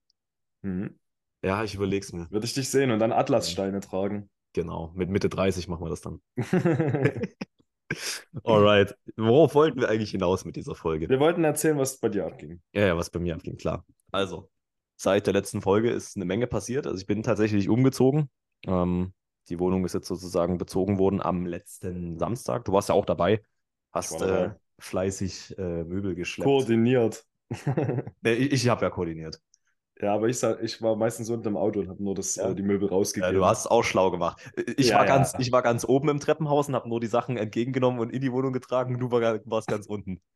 Mhm. 0.62 0.99
Ja, 1.46 1.62
ich 1.62 1.76
überleg's 1.76 2.12
mir. 2.12 2.28
Würde 2.30 2.44
ich 2.44 2.54
dich 2.54 2.68
sehen 2.68 2.90
und 2.90 2.98
dann 2.98 3.12
Atlassteine 3.12 3.78
tragen. 3.78 4.28
Genau, 4.52 4.90
mit 4.96 5.10
Mitte 5.10 5.28
30 5.28 5.68
machen 5.68 5.84
wir 5.84 5.90
das 5.90 6.00
dann. 6.00 6.20
Alright. 8.42 8.96
Worauf 9.16 9.54
wollten 9.54 9.80
wir 9.80 9.88
eigentlich 9.88 10.10
hinaus 10.10 10.44
mit 10.44 10.56
dieser 10.56 10.74
Folge? 10.74 11.08
Wir 11.08 11.20
wollten 11.20 11.44
erzählen, 11.44 11.78
was 11.78 11.98
bei 11.98 12.08
dir 12.08 12.26
abging. 12.26 12.60
Ja, 12.72 12.86
ja, 12.86 12.96
was 12.96 13.10
bei 13.10 13.20
mir 13.20 13.36
abging, 13.36 13.56
klar. 13.56 13.84
Also, 14.10 14.50
seit 14.96 15.28
der 15.28 15.34
letzten 15.34 15.62
Folge 15.62 15.90
ist 15.90 16.16
eine 16.16 16.24
Menge 16.24 16.48
passiert. 16.48 16.88
Also 16.88 16.98
ich 16.98 17.06
bin 17.06 17.22
tatsächlich 17.22 17.68
umgezogen. 17.68 18.28
Ähm, 18.66 19.12
die 19.48 19.60
Wohnung 19.60 19.84
ist 19.84 19.94
jetzt 19.94 20.08
sozusagen 20.08 20.58
bezogen 20.58 20.98
worden 20.98 21.22
am 21.22 21.46
letzten 21.46 22.18
Samstag. 22.18 22.64
Du 22.64 22.72
warst 22.72 22.88
ja 22.88 22.96
auch 22.96 23.06
dabei. 23.06 23.40
Hast 23.92 24.20
dabei. 24.20 24.44
äh, 24.46 24.50
fleißig 24.80 25.56
äh, 25.58 25.84
Möbel 25.84 26.16
geschleppt. 26.16 26.46
Koordiniert. 26.46 27.24
Nee, 28.22 28.32
ich 28.32 28.52
ich 28.52 28.68
habe 28.68 28.84
ja 28.84 28.90
koordiniert. 28.90 29.40
Ja, 30.00 30.14
aber 30.14 30.28
ich, 30.28 30.42
ich 30.42 30.82
war 30.82 30.94
meistens 30.96 31.30
unten 31.30 31.48
im 31.48 31.56
Auto 31.56 31.80
und 31.80 31.88
habe 31.88 32.02
nur 32.02 32.14
das, 32.14 32.36
Ja. 32.36 32.50
äh, 32.50 32.54
die 32.54 32.62
Möbel 32.62 32.88
Ja, 32.88 32.94
rausgegeben. 32.96 33.34
du 33.34 33.44
hast 33.46 33.60
es 33.60 33.66
auch 33.66 33.82
schlau 33.82 34.10
gemacht. 34.10 34.42
Ich, 34.76 34.88
Ja, 34.88 34.98
war 34.98 35.06
ja. 35.06 35.16
ganz, 35.16 35.34
ich 35.38 35.52
war 35.52 35.62
ganz 35.62 35.84
oben 35.86 36.08
im 36.10 36.20
Treppenhaus 36.20 36.68
und 36.68 36.74
habe 36.74 36.88
nur 36.88 37.00
die 37.00 37.06
Sachen 37.06 37.36
entgegengenommen 37.36 38.00
und 38.00 38.10
in 38.10 38.20
die 38.20 38.32
Wohnung 38.32 38.52
getragen. 38.52 38.98
Du 38.98 39.10
war, 39.10 39.40
warst 39.46 39.68
ganz 39.68 39.86
unten. 39.86 40.20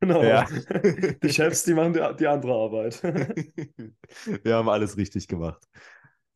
Genau. 0.00 0.22
Ja. 0.22 0.46
Die 1.22 1.28
Chefs, 1.32 1.64
die 1.64 1.74
machen 1.74 1.92
die, 1.92 2.00
die 2.18 2.26
andere 2.28 2.54
Arbeit. 2.54 3.02
Wir 4.44 4.54
haben 4.54 4.68
alles 4.68 4.96
richtig 4.96 5.26
gemacht. 5.28 5.62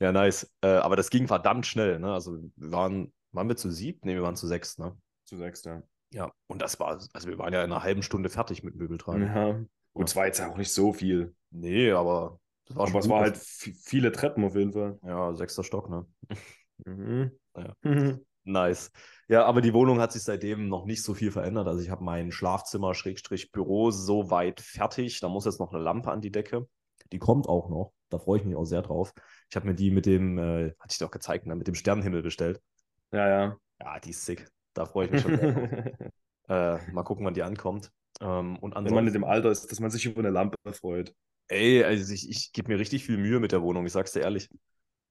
Ja, 0.01 0.13
nice. 0.13 0.53
Äh, 0.61 0.67
aber 0.69 0.97
das 0.97 1.09
ging 1.09 1.29
verdammt 1.29 1.65
schnell. 1.65 1.99
Ne? 2.01 2.13
Also 2.13 2.37
wir 2.57 2.73
waren, 2.73 3.13
waren 3.33 3.49
wir 3.49 3.57
zu 3.57 3.71
sieb? 3.71 4.05
Ne, 4.05 4.15
wir 4.15 4.23
waren 4.23 4.37
zu 4.37 4.49
sechs. 4.49 4.77
Ne? 4.77 4.97
Zu 5.25 5.37
sechs, 5.37 5.65
ja. 5.65 5.83
Ja, 6.11 6.33
und 6.49 6.61
das 6.63 6.79
war, 6.81 6.99
also 7.13 7.29
wir 7.29 7.39
waren 7.39 7.53
ja 7.55 7.63
in 7.65 7.73
einer 7.73 7.83
halben 7.83 8.03
Stunde 8.03 8.29
fertig 8.29 8.63
mit 8.65 8.75
Möbel 8.75 8.99
tragen. 8.99 9.27
Ja. 9.27 9.53
Gut, 9.95 10.09
es 10.09 10.17
war 10.17 10.27
jetzt 10.27 10.41
auch 10.43 10.57
nicht 10.57 10.73
so 10.73 10.93
viel. 10.93 11.35
Nee, 11.51 11.93
aber 11.93 12.41
das 12.67 12.77
war 12.77 12.89
Aber 12.89 12.99
es 12.99 13.09
war 13.09 13.21
halt 13.21 13.37
vi- 13.37 13.75
viele 13.85 14.13
Treppen 14.13 14.45
auf 14.45 14.55
jeden 14.57 14.73
Fall. 14.73 14.99
Ja, 15.03 15.35
sechster 15.35 15.65
Stock, 15.65 15.89
ne? 15.91 16.07
Mhm. 16.87 17.31
Ja. 17.57 17.73
Mhm. 17.83 18.27
Nice. 18.43 18.91
Ja, 19.29 19.45
aber 19.45 19.61
die 19.61 19.73
Wohnung 19.73 20.01
hat 20.01 20.13
sich 20.13 20.23
seitdem 20.23 20.69
noch 20.69 20.85
nicht 20.87 21.03
so 21.05 21.15
viel 21.15 21.31
verändert. 21.31 21.69
Also 21.69 21.81
ich 21.81 21.89
habe 21.89 22.03
mein 22.05 22.33
Schlafzimmer, 22.33 22.95
Schrägstrich 22.95 23.53
Büro 23.53 23.91
soweit 23.93 24.61
fertig. 24.61 25.21
Da 25.21 25.29
muss 25.29 25.45
jetzt 25.45 25.61
noch 25.61 25.73
eine 25.73 25.83
Lampe 25.83 26.11
an 26.11 26.21
die 26.21 26.33
Decke. 26.33 26.67
Die 27.13 27.19
kommt 27.21 27.49
auch 27.49 27.69
noch. 27.71 27.93
Da 28.11 28.19
freue 28.19 28.41
ich 28.41 28.45
mich 28.45 28.57
auch 28.57 28.65
sehr 28.65 28.83
drauf. 28.83 29.13
Ich 29.49 29.57
habe 29.57 29.67
mir 29.67 29.75
die 29.75 29.91
mit 29.93 30.05
dem, 30.05 30.37
äh, 30.39 30.73
hatte 30.81 30.93
ich 30.93 30.99
doch 30.99 31.11
gezeigt, 31.13 31.47
ne, 31.47 31.55
mit 31.55 31.69
dem 31.69 31.75
Sternenhimmel 31.77 32.23
bestellt. 32.23 32.61
Ja, 33.13 33.29
ja. 33.29 33.57
Ja, 33.81 34.01
die 34.01 34.11
ist 34.11 34.25
sick. 34.25 34.49
Da 34.75 34.85
freue 34.85 35.07
ich 35.07 35.13
mich 35.13 35.23
schon 35.23 35.37
sehr 35.37 35.47
drauf. 35.47 35.71
äh, 36.49 36.93
mal 36.93 37.03
gucken, 37.05 37.25
wann 37.25 37.35
die 37.35 37.43
ankommt. 37.43 37.91
Ähm, 38.21 38.59
und 38.59 38.75
Wenn 38.83 38.95
man 38.95 39.07
in 39.07 39.13
ansonsten, 39.13 39.13
dem 39.13 39.25
Alter 39.25 39.51
ist, 39.51 39.71
dass 39.71 39.81
man 39.81 39.91
sich 39.91 40.05
über 40.07 40.19
eine 40.21 40.31
Lampe 40.31 40.57
freut. 40.73 41.15
Ey, 41.49 41.85
also 41.85 42.13
ich, 42.13 42.29
ich 42.29 42.53
gebe 42.53 42.73
mir 42.73 42.79
richtig 42.79 43.05
viel 43.05 43.17
Mühe 43.19 43.41
mit 43.41 43.53
der 43.53 43.63
Wohnung, 43.63 43.87
ich 43.87 43.93
sag's 43.93 44.13
dir 44.13 44.21
ehrlich. 44.21 44.49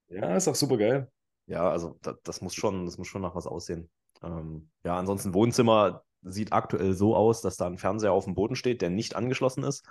Ja, 0.09 0.35
ist 0.35 0.47
auch 0.47 0.55
super 0.55 0.77
geil. 0.77 1.11
Ja, 1.47 1.69
also 1.69 1.97
da, 2.01 2.15
das 2.23 2.41
muss 2.41 2.55
schon, 2.55 2.85
das 2.85 2.97
muss 2.97 3.07
schon 3.07 3.21
nach 3.21 3.35
was 3.35 3.47
aussehen. 3.47 3.89
Ähm, 4.21 4.69
ja, 4.83 4.97
ansonsten 4.97 5.33
Wohnzimmer 5.33 6.03
sieht 6.21 6.53
aktuell 6.53 6.93
so 6.93 7.15
aus, 7.15 7.41
dass 7.41 7.57
da 7.57 7.67
ein 7.67 7.77
Fernseher 7.77 8.13
auf 8.13 8.25
dem 8.25 8.35
Boden 8.35 8.55
steht, 8.55 8.81
der 8.81 8.89
nicht 8.89 9.15
angeschlossen 9.15 9.63
ist. 9.63 9.85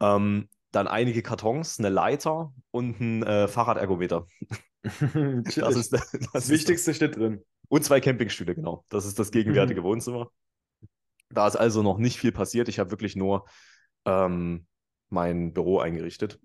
Ähm, 0.00 0.48
dann 0.70 0.88
einige 0.88 1.22
Kartons, 1.22 1.78
eine 1.78 1.88
Leiter 1.88 2.52
und 2.70 3.00
ein 3.00 3.22
äh, 3.22 3.48
Fahrradergometer. 3.48 4.26
Das 4.84 5.54
Das, 5.54 5.76
ist 5.76 5.92
das, 5.94 6.10
das 6.32 6.44
ist 6.44 6.50
Wichtigste 6.50 6.92
steht 6.92 7.16
drin. 7.16 7.42
Und 7.68 7.84
zwei 7.84 8.00
Campingstühle, 8.00 8.54
genau. 8.54 8.84
Das 8.90 9.06
ist 9.06 9.18
das 9.18 9.30
gegenwärtige 9.30 9.82
Wohnzimmer. 9.82 10.30
Da 11.30 11.46
ist 11.48 11.56
also 11.56 11.82
noch 11.82 11.98
nicht 11.98 12.18
viel 12.18 12.32
passiert. 12.32 12.68
Ich 12.68 12.78
habe 12.78 12.90
wirklich 12.90 13.16
nur 13.16 13.46
ähm, 14.04 14.66
mein 15.14 15.52
Büro 15.54 15.78
eingerichtet. 15.78 16.40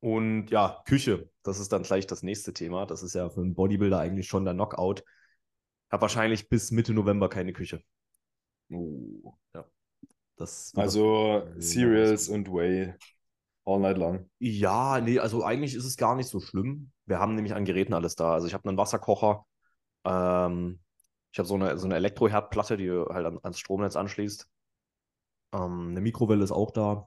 Und 0.00 0.48
ja, 0.50 0.82
Küche, 0.86 1.28
das 1.42 1.58
ist 1.60 1.72
dann 1.72 1.82
gleich 1.82 2.06
das 2.06 2.22
nächste 2.22 2.54
Thema. 2.54 2.86
Das 2.86 3.02
ist 3.02 3.14
ja 3.14 3.28
für 3.28 3.40
einen 3.42 3.54
Bodybuilder 3.54 3.98
eigentlich 3.98 4.28
schon 4.28 4.46
der 4.46 4.54
Knockout. 4.54 5.04
Habe 5.90 6.02
wahrscheinlich 6.02 6.48
bis 6.48 6.70
Mitte 6.70 6.94
November 6.94 7.28
keine 7.28 7.52
Küche. 7.52 7.82
Oh. 8.72 9.34
Das 10.36 10.72
wird 10.74 10.82
Also 10.82 11.42
auf- 11.42 11.60
Cereals 11.60 12.30
und 12.30 12.48
Whey. 12.50 12.94
All 13.66 13.78
night 13.80 13.98
long. 13.98 14.30
Ja, 14.38 14.98
nee, 15.02 15.18
also 15.18 15.44
eigentlich 15.44 15.74
ist 15.74 15.84
es 15.84 15.98
gar 15.98 16.16
nicht 16.16 16.28
so 16.28 16.40
schlimm. 16.40 16.92
Wir 17.04 17.18
haben 17.18 17.34
nämlich 17.34 17.52
an 17.54 17.66
Geräten 17.66 17.92
alles 17.92 18.14
da. 18.14 18.32
Also 18.32 18.46
ich 18.46 18.54
habe 18.54 18.66
einen 18.66 18.78
Wasserkocher. 18.78 19.44
Ähm, 20.06 20.80
ich 21.30 21.38
habe 21.38 21.46
so 21.46 21.56
eine, 21.56 21.76
so 21.76 21.84
eine 21.84 21.96
Elektroherdplatte, 21.96 22.78
die 22.78 22.90
halt 22.90 23.26
an, 23.26 23.38
ans 23.42 23.58
Stromnetz 23.58 23.96
anschließt. 23.96 24.48
Ähm, 25.52 25.88
eine 25.90 26.00
Mikrowelle 26.00 26.42
ist 26.42 26.52
auch 26.52 26.70
da. 26.70 27.06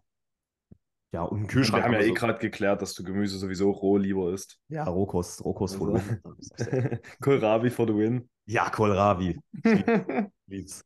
Ja, 1.14 1.22
und 1.24 1.48
Kühlschrank. 1.48 1.84
wir 1.84 1.86
haben 1.86 1.94
ja 1.94 2.00
eh 2.02 2.08
so- 2.08 2.14
gerade 2.16 2.40
geklärt, 2.40 2.82
dass 2.82 2.94
du 2.96 3.04
Gemüse 3.04 3.38
sowieso 3.38 3.70
roh 3.72 3.98
lieber 3.98 4.34
isst. 4.34 4.60
Ja, 4.68 4.84
Rohkost, 4.86 5.46
Rohkost 5.46 5.76
Also-. 5.76 6.00
Kohlrabi 7.22 7.70
for 7.70 7.88
the 7.88 7.96
win. 7.96 8.30
Ja, 8.46 8.70
Kohlrabi. 8.70 9.40
Lieb's. 10.48 10.84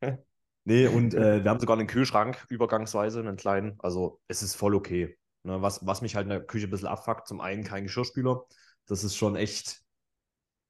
Nee, 0.66 0.88
und 0.88 1.14
äh, 1.14 1.44
wir 1.44 1.50
haben 1.50 1.60
sogar 1.62 1.78
einen 1.78 1.88
Kühlschrank, 1.88 2.46
übergangsweise, 2.50 3.20
einen 3.20 3.38
kleinen. 3.38 3.76
Also 3.80 4.20
es 4.28 4.44
ist 4.44 4.56
voll 4.56 4.76
okay. 4.76 5.18
Ne, 5.44 5.62
was, 5.62 5.86
was 5.88 6.02
mich 6.02 6.16
halt 6.16 6.26
in 6.26 6.30
der 6.32 6.42
Küche 6.46 6.68
ein 6.68 6.72
bisschen 6.72 6.90
abfuckt, 6.90 7.26
zum 7.28 7.40
einen 7.40 7.64
kein 7.64 7.84
Geschirrspüler. 7.84 8.44
Das 8.86 9.04
ist 9.06 9.16
schon 9.16 9.38
echt. 9.38 9.82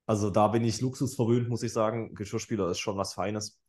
Also 0.05 0.29
da 0.29 0.47
bin 0.49 0.63
ich 0.63 0.79
luxusverwöhnt, 0.81 1.49
muss 1.49 1.63
ich 1.63 1.73
sagen. 1.73 2.13
Geschirrspüler 2.13 2.69
ist 2.69 2.79
schon 2.79 2.95
was 2.95 3.13
Feines. 3.15 3.59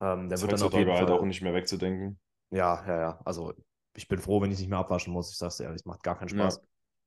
Ähm, 0.00 0.28
der 0.28 0.38
Das 0.38 0.42
wird 0.42 0.52
dann 0.52 0.62
auf 0.62 0.72
jeden 0.72 0.90
halt 0.90 1.08
Fall. 1.08 1.18
auch 1.18 1.24
nicht 1.24 1.42
mehr 1.42 1.52
wegzudenken. 1.52 2.18
Ja, 2.50 2.84
ja, 2.86 3.00
ja. 3.00 3.20
Also 3.24 3.52
ich 4.00 4.08
bin 4.08 4.18
froh, 4.18 4.40
wenn 4.40 4.50
ich 4.50 4.58
nicht 4.58 4.70
mehr 4.70 4.78
abwaschen 4.78 5.12
muss. 5.12 5.30
Ich 5.30 5.36
sag's 5.36 5.58
dir 5.58 5.64
ehrlich, 5.64 5.84
macht 5.84 6.02
gar 6.02 6.18
keinen 6.18 6.30
Spaß. 6.30 6.56
Ja. 6.56 6.62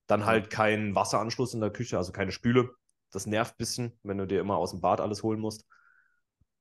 Dann 0.07 0.25
halt 0.25 0.49
kein 0.49 0.93
Wasseranschluss 0.93 1.53
in 1.53 1.61
der 1.61 1.71
Küche, 1.71 1.97
also 1.97 2.11
keine 2.11 2.31
Spüle. 2.31 2.69
Das 3.11 3.25
nervt 3.25 3.53
ein 3.53 3.57
bisschen, 3.57 3.99
wenn 4.03 4.17
du 4.17 4.27
dir 4.27 4.39
immer 4.39 4.57
aus 4.57 4.71
dem 4.71 4.81
Bad 4.81 5.01
alles 5.01 5.23
holen 5.23 5.39
musst. 5.39 5.65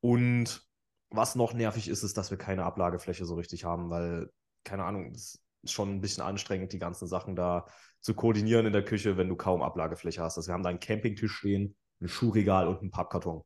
Und 0.00 0.66
was 1.10 1.34
noch 1.34 1.52
nervig 1.52 1.88
ist, 1.88 2.02
ist, 2.02 2.16
dass 2.16 2.30
wir 2.30 2.38
keine 2.38 2.64
Ablagefläche 2.64 3.26
so 3.26 3.34
richtig 3.34 3.64
haben, 3.64 3.90
weil, 3.90 4.30
keine 4.64 4.84
Ahnung, 4.84 5.12
es 5.14 5.38
ist 5.62 5.72
schon 5.72 5.90
ein 5.90 6.00
bisschen 6.00 6.22
anstrengend, 6.22 6.72
die 6.72 6.78
ganzen 6.78 7.06
Sachen 7.06 7.36
da 7.36 7.66
zu 8.00 8.14
koordinieren 8.14 8.66
in 8.66 8.72
der 8.72 8.84
Küche, 8.84 9.18
wenn 9.18 9.28
du 9.28 9.36
kaum 9.36 9.62
Ablagefläche 9.62 10.22
hast. 10.22 10.38
Also 10.38 10.48
wir 10.48 10.54
haben 10.54 10.62
da 10.62 10.70
einen 10.70 10.80
Campingtisch 10.80 11.32
stehen, 11.32 11.76
ein 12.00 12.08
Schuhregal 12.08 12.66
und 12.68 12.80
einen 12.80 12.90
Pappkarton. 12.90 13.42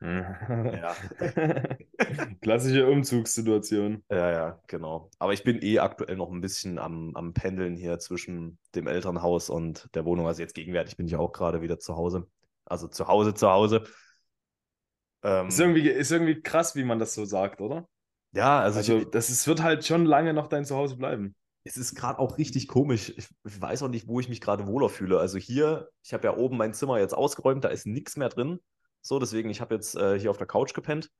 Ja. 0.00 0.94
Klassische 2.42 2.86
Umzugssituation. 2.86 4.04
Ja, 4.10 4.30
ja, 4.30 4.62
genau. 4.66 5.10
Aber 5.18 5.32
ich 5.32 5.42
bin 5.42 5.62
eh 5.62 5.78
aktuell 5.78 6.16
noch 6.16 6.30
ein 6.30 6.40
bisschen 6.40 6.78
am, 6.78 7.14
am 7.16 7.32
Pendeln 7.32 7.76
hier 7.76 7.98
zwischen 7.98 8.58
dem 8.74 8.86
Elternhaus 8.86 9.48
und 9.50 9.88
der 9.94 10.04
Wohnung. 10.04 10.26
Also 10.26 10.42
jetzt 10.42 10.54
gegenwärtig 10.54 10.96
bin 10.96 11.06
ich 11.06 11.16
auch 11.16 11.32
gerade 11.32 11.62
wieder 11.62 11.78
zu 11.78 11.96
Hause. 11.96 12.28
Also 12.64 12.88
zu 12.88 13.08
Hause, 13.08 13.34
zu 13.34 13.50
Hause. 13.50 13.84
Ähm, 15.22 15.48
Ist 15.48 15.58
irgendwie, 15.60 15.88
ist 15.88 16.10
irgendwie 16.12 16.40
krass, 16.42 16.74
wie 16.76 16.84
man 16.84 16.98
das 16.98 17.14
so 17.14 17.24
sagt, 17.24 17.60
oder? 17.60 17.88
ja, 18.32 18.60
also, 18.60 18.78
Also, 18.78 18.98
ich, 18.98 19.10
das 19.10 19.30
ist, 19.30 19.46
wird 19.46 19.62
halt 19.62 19.84
schon 19.84 20.04
lange 20.04 20.32
noch 20.34 20.46
dein 20.48 20.64
Zuhause 20.64 20.96
bleiben. 20.96 21.34
es 21.64 21.76
ist 21.76 21.94
gerade 21.96 22.18
auch 22.18 22.38
richtig 22.38 22.68
komisch. 22.68 23.12
Ich, 23.16 23.28
ich 23.44 23.60
weiß 23.60 23.82
auch 23.82 23.88
nicht, 23.88 24.06
wo 24.06 24.20
ich 24.20 24.28
mich 24.28 24.40
gerade 24.40 24.66
wohler 24.66 24.88
fühle. 24.88 25.18
Also 25.18 25.38
hier, 25.38 25.90
ich 26.04 26.12
habe 26.14 26.24
ja 26.28 26.36
oben 26.36 26.56
mein 26.56 26.74
Zimmer 26.74 26.98
jetzt 27.00 27.14
ausgeräumt, 27.14 27.64
da 27.64 27.68
ist 27.68 27.86
nichts 27.86 28.16
mehr 28.16 28.28
drin. 28.28 28.60
So, 29.06 29.18
deswegen, 29.20 29.50
ich 29.50 29.60
habe 29.60 29.74
jetzt 29.74 29.94
äh, 29.96 30.18
hier 30.18 30.30
auf 30.30 30.38
der 30.38 30.46
Couch 30.48 30.74
gepennt. 30.74 31.10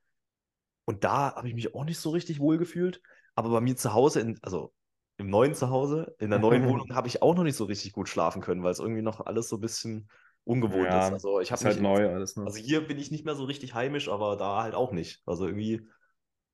Und 0.85 1.03
da 1.03 1.35
habe 1.35 1.47
ich 1.47 1.55
mich 1.55 1.75
auch 1.75 1.85
nicht 1.85 1.99
so 1.99 2.11
richtig 2.11 2.39
wohl 2.39 2.57
gefühlt. 2.57 3.01
Aber 3.35 3.49
bei 3.49 3.61
mir 3.61 3.75
zu 3.75 3.93
Hause, 3.93 4.21
in, 4.21 4.39
also 4.41 4.73
im 5.17 5.29
neuen 5.29 5.53
Zuhause, 5.55 6.15
in 6.19 6.29
der 6.29 6.39
neuen 6.39 6.65
Wohnung, 6.67 6.93
habe 6.95 7.07
ich 7.07 7.21
auch 7.21 7.35
noch 7.35 7.43
nicht 7.43 7.55
so 7.57 7.65
richtig 7.65 7.93
gut 7.93 8.09
schlafen 8.09 8.41
können, 8.41 8.63
weil 8.63 8.71
es 8.71 8.79
irgendwie 8.79 9.01
noch 9.01 9.25
alles 9.25 9.49
so 9.49 9.57
ein 9.57 9.61
bisschen 9.61 10.09
ungewohnt 10.43 10.93
Ja, 10.93 11.07
ist. 11.07 11.11
Also 11.13 11.39
ich 11.39 11.51
habe 11.51 11.63
Ist 11.63 11.65
halt 11.65 11.81
neu 11.81 12.09
alles, 12.13 12.35
ne? 12.37 12.45
also 12.45 12.57
hier 12.59 12.87
bin 12.87 12.99
ich 12.99 13.11
nicht 13.11 13.25
mehr 13.25 13.35
so 13.35 13.45
richtig 13.45 13.73
heimisch, 13.73 14.09
aber 14.09 14.37
da 14.37 14.63
halt 14.63 14.75
auch 14.75 14.91
nicht. 14.93 15.21
Also 15.25 15.47
irgendwie 15.47 15.87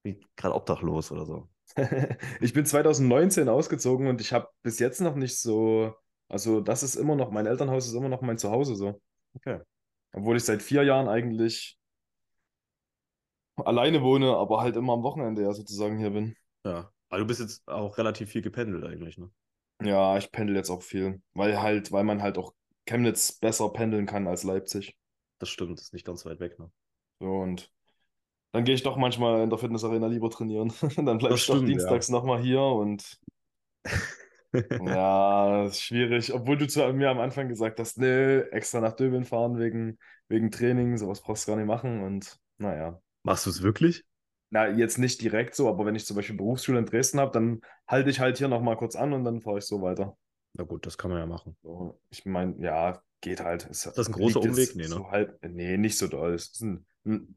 bin 0.04 0.18
ich 0.20 0.28
gerade 0.36 0.56
obdachlos 0.56 1.12
oder 1.12 1.26
so. 1.26 1.50
Ich 2.42 2.54
bin 2.54 2.66
2019 2.66 3.50
ausgezogen 3.50 4.08
und 4.08 4.22
ich 4.22 4.34
habe 4.34 4.48
bis 4.62 4.80
jetzt 4.80 5.02
noch 5.02 5.16
nicht 5.16 5.40
so, 5.40 5.94
also 6.30 6.62
das 6.62 6.84
ist 6.84 6.96
immer 6.96 7.16
noch, 7.16 7.32
mein 7.32 7.46
Elternhaus 7.46 7.88
ist 7.88 7.94
immer 7.94 8.10
noch 8.10 8.22
mein 8.22 8.38
Zuhause 8.38 8.76
so. 8.76 9.02
Okay. 9.36 9.60
Obwohl 10.14 10.38
ich 10.38 10.44
seit 10.44 10.62
vier 10.62 10.84
Jahren 10.84 11.10
eigentlich 11.10 11.78
alleine 13.58 14.02
wohne, 14.02 14.36
aber 14.36 14.62
halt 14.62 14.76
immer 14.76 14.94
am 14.94 15.04
Wochenende 15.04 15.42
ja 15.42 15.54
sozusagen 15.54 15.98
hier 15.98 16.12
bin. 16.12 16.36
Ja. 16.66 16.92
Aber 17.10 17.20
du 17.20 17.26
bist 17.26 17.42
jetzt 17.42 17.68
auch 17.68 17.98
relativ 17.98 18.30
viel 18.30 18.42
gependelt 18.42 18.84
eigentlich, 18.86 19.18
ne? 19.18 19.30
Ja, 19.84 20.18
ich 20.18 20.32
pendel 20.32 20.56
jetzt 20.56 20.70
auch 20.70 20.82
viel, 20.82 21.22
weil 21.34 21.62
halt, 21.62 21.92
weil 21.92 22.04
man 22.04 22.22
halt 22.22 22.38
auch 22.38 22.54
Chemnitz 22.86 23.34
besser 23.34 23.70
pendeln 23.70 24.06
kann 24.06 24.28
als 24.28 24.44
Leipzig. 24.44 24.96
Das 25.40 25.50
stimmt, 25.50 25.80
ist 25.80 25.94
nicht 25.94 26.06
ganz 26.06 26.26
weit 26.26 26.40
weg. 26.40 26.58
Ne? 26.60 26.72
So, 27.20 27.28
und 27.28 27.72
dann 28.52 28.64
gehe 28.64 28.76
ich 28.76 28.84
doch 28.84 28.98
manchmal 28.98 29.42
in 29.42 29.50
der 29.50 29.60
Fitnessarena 29.60 30.08
lieber 30.08 30.30
trainieren. 30.30 30.72
dann 30.96 31.18
bleibe 31.18 31.36
ich 31.36 31.44
stimmt, 31.44 31.62
doch 31.62 31.66
dienstags 31.66 32.08
ja. 32.08 32.14
nochmal 32.14 32.42
hier 32.42 32.62
und 32.62 33.20
ja, 34.54 35.66
ist 35.66 35.82
schwierig. 35.82 36.34
Obwohl 36.34 36.58
du 36.58 36.68
zu 36.68 36.82
mir 36.94 37.10
am 37.10 37.20
Anfang 37.20 37.48
gesagt 37.48 37.80
hast, 37.80 37.98
nö, 37.98 38.42
extra 38.52 38.80
nach 38.82 38.94
Döbeln 38.94 39.26
fahren 39.26 39.58
wegen, 39.58 39.98
wegen 40.28 40.52
Training, 40.52 40.98
sowas 40.98 41.22
brauchst 41.22 41.48
du 41.48 41.52
gar 41.52 41.58
nicht 41.58 41.68
machen 41.68 42.04
und 42.04 42.38
naja. 42.58 43.02
Machst 43.24 43.46
du 43.46 43.50
es 43.50 43.64
wirklich? 43.64 44.04
Na, 44.50 44.70
jetzt 44.70 45.00
nicht 45.00 45.22
direkt 45.22 45.56
so, 45.56 45.68
aber 45.68 45.86
wenn 45.86 45.96
ich 45.96 46.06
zum 46.06 46.16
Beispiel 46.16 46.38
Berufsschule 46.38 46.78
in 46.78 46.86
Dresden 46.86 47.20
habe, 47.20 47.32
dann 47.32 47.62
halte 47.88 48.10
ich 48.10 48.20
halt 48.20 48.38
hier 48.38 48.48
nochmal 48.48 48.78
kurz 48.78 48.96
an 48.96 49.14
und 49.14 49.24
dann 49.24 49.42
fahre 49.42 49.58
ich 49.58 49.66
so 49.66 49.82
weiter. 49.82 50.16
Na 50.54 50.64
gut, 50.64 50.86
das 50.86 50.98
kann 50.98 51.10
man 51.10 51.20
ja 51.20 51.26
machen. 51.26 51.58
So, 51.64 52.00
ich 52.12 52.26
meine, 52.26 52.56
ja, 52.64 53.02
geht 53.22 53.42
halt. 53.42 53.66
ist 53.66 53.86
das 53.86 54.08
ein 54.08 54.14
großer 54.14 54.42
Umweg? 54.42 54.76
Nee, 54.76 54.84
ne? 54.84 54.90
So 54.90 55.10
halt, 55.10 55.40
nee, 55.44 55.78
nicht 55.78 55.98
so 55.98 56.08
doll. 56.08 56.36
Es 56.36 56.50
ist 56.50 56.62
ein, 56.62 56.86
ein 57.06 57.36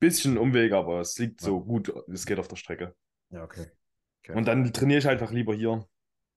bisschen 0.00 0.38
Umweg, 0.38 0.72
aber 0.72 1.00
es 1.00 1.16
liegt 1.18 1.40
ja. 1.42 1.46
so 1.46 1.60
gut, 1.60 1.92
es 2.12 2.26
geht 2.26 2.40
auf 2.40 2.48
der 2.48 2.56
Strecke. 2.56 2.96
Ja, 3.30 3.44
okay. 3.44 3.66
okay. 4.24 4.36
Und 4.36 4.48
dann 4.48 4.72
trainiere 4.72 4.98
ich 4.98 5.06
halt 5.06 5.20
einfach 5.20 5.32
lieber 5.32 5.54
hier. 5.54 5.86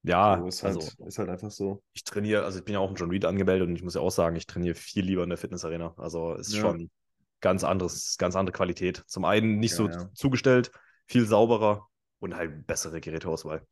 Ja, 0.03 0.37
so, 0.39 0.47
ist, 0.47 0.63
halt, 0.63 0.75
also, 0.75 1.05
ist 1.05 1.19
halt 1.19 1.29
einfach 1.29 1.51
so. 1.51 1.83
Ich 1.93 2.03
trainiere, 2.03 2.45
also 2.45 2.59
ich 2.59 2.65
bin 2.65 2.73
ja 2.73 2.79
auch 2.79 2.89
ein 2.89 2.95
John 2.95 3.09
Reed 3.09 3.25
angemeldet 3.25 3.67
und 3.67 3.75
ich 3.75 3.83
muss 3.83 3.95
ja 3.95 4.01
auch 4.01 4.11
sagen, 4.11 4.35
ich 4.35 4.47
trainiere 4.47 4.75
viel 4.75 5.03
lieber 5.03 5.23
in 5.23 5.29
der 5.29 5.37
Fitnessarena. 5.37 5.93
Also 5.97 6.35
ist 6.35 6.53
ja. 6.53 6.61
schon 6.61 6.89
ganz 7.41 7.63
anderes, 7.63 8.17
ganz 8.17 8.35
andere 8.35 8.55
Qualität. 8.55 9.03
Zum 9.07 9.25
einen 9.25 9.59
nicht 9.59 9.71
ja, 9.71 9.77
so 9.77 9.89
ja. 9.89 10.09
zugestellt, 10.13 10.71
viel 11.07 11.25
sauberer 11.25 11.87
und 12.19 12.35
halt 12.35 12.65
bessere 12.65 13.01
Geräteauswahl. 13.01 13.65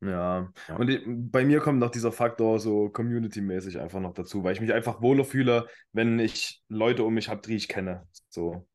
Ja. 0.00 0.52
ja. 0.68 0.76
und 0.76 1.30
bei 1.30 1.44
mir 1.44 1.60
kommt 1.60 1.78
noch 1.78 1.90
dieser 1.90 2.10
Faktor 2.10 2.58
so 2.58 2.88
community-mäßig 2.88 3.78
einfach 3.78 4.00
noch 4.00 4.14
dazu, 4.14 4.42
weil 4.42 4.52
ich 4.52 4.60
mich 4.60 4.72
einfach 4.72 5.00
wohler 5.00 5.24
fühle, 5.24 5.66
wenn 5.92 6.18
ich 6.18 6.60
Leute 6.68 7.04
um 7.04 7.14
mich 7.14 7.28
habe, 7.28 7.40
die 7.42 7.54
ich 7.54 7.68
kenne. 7.68 8.06
So. 8.28 8.66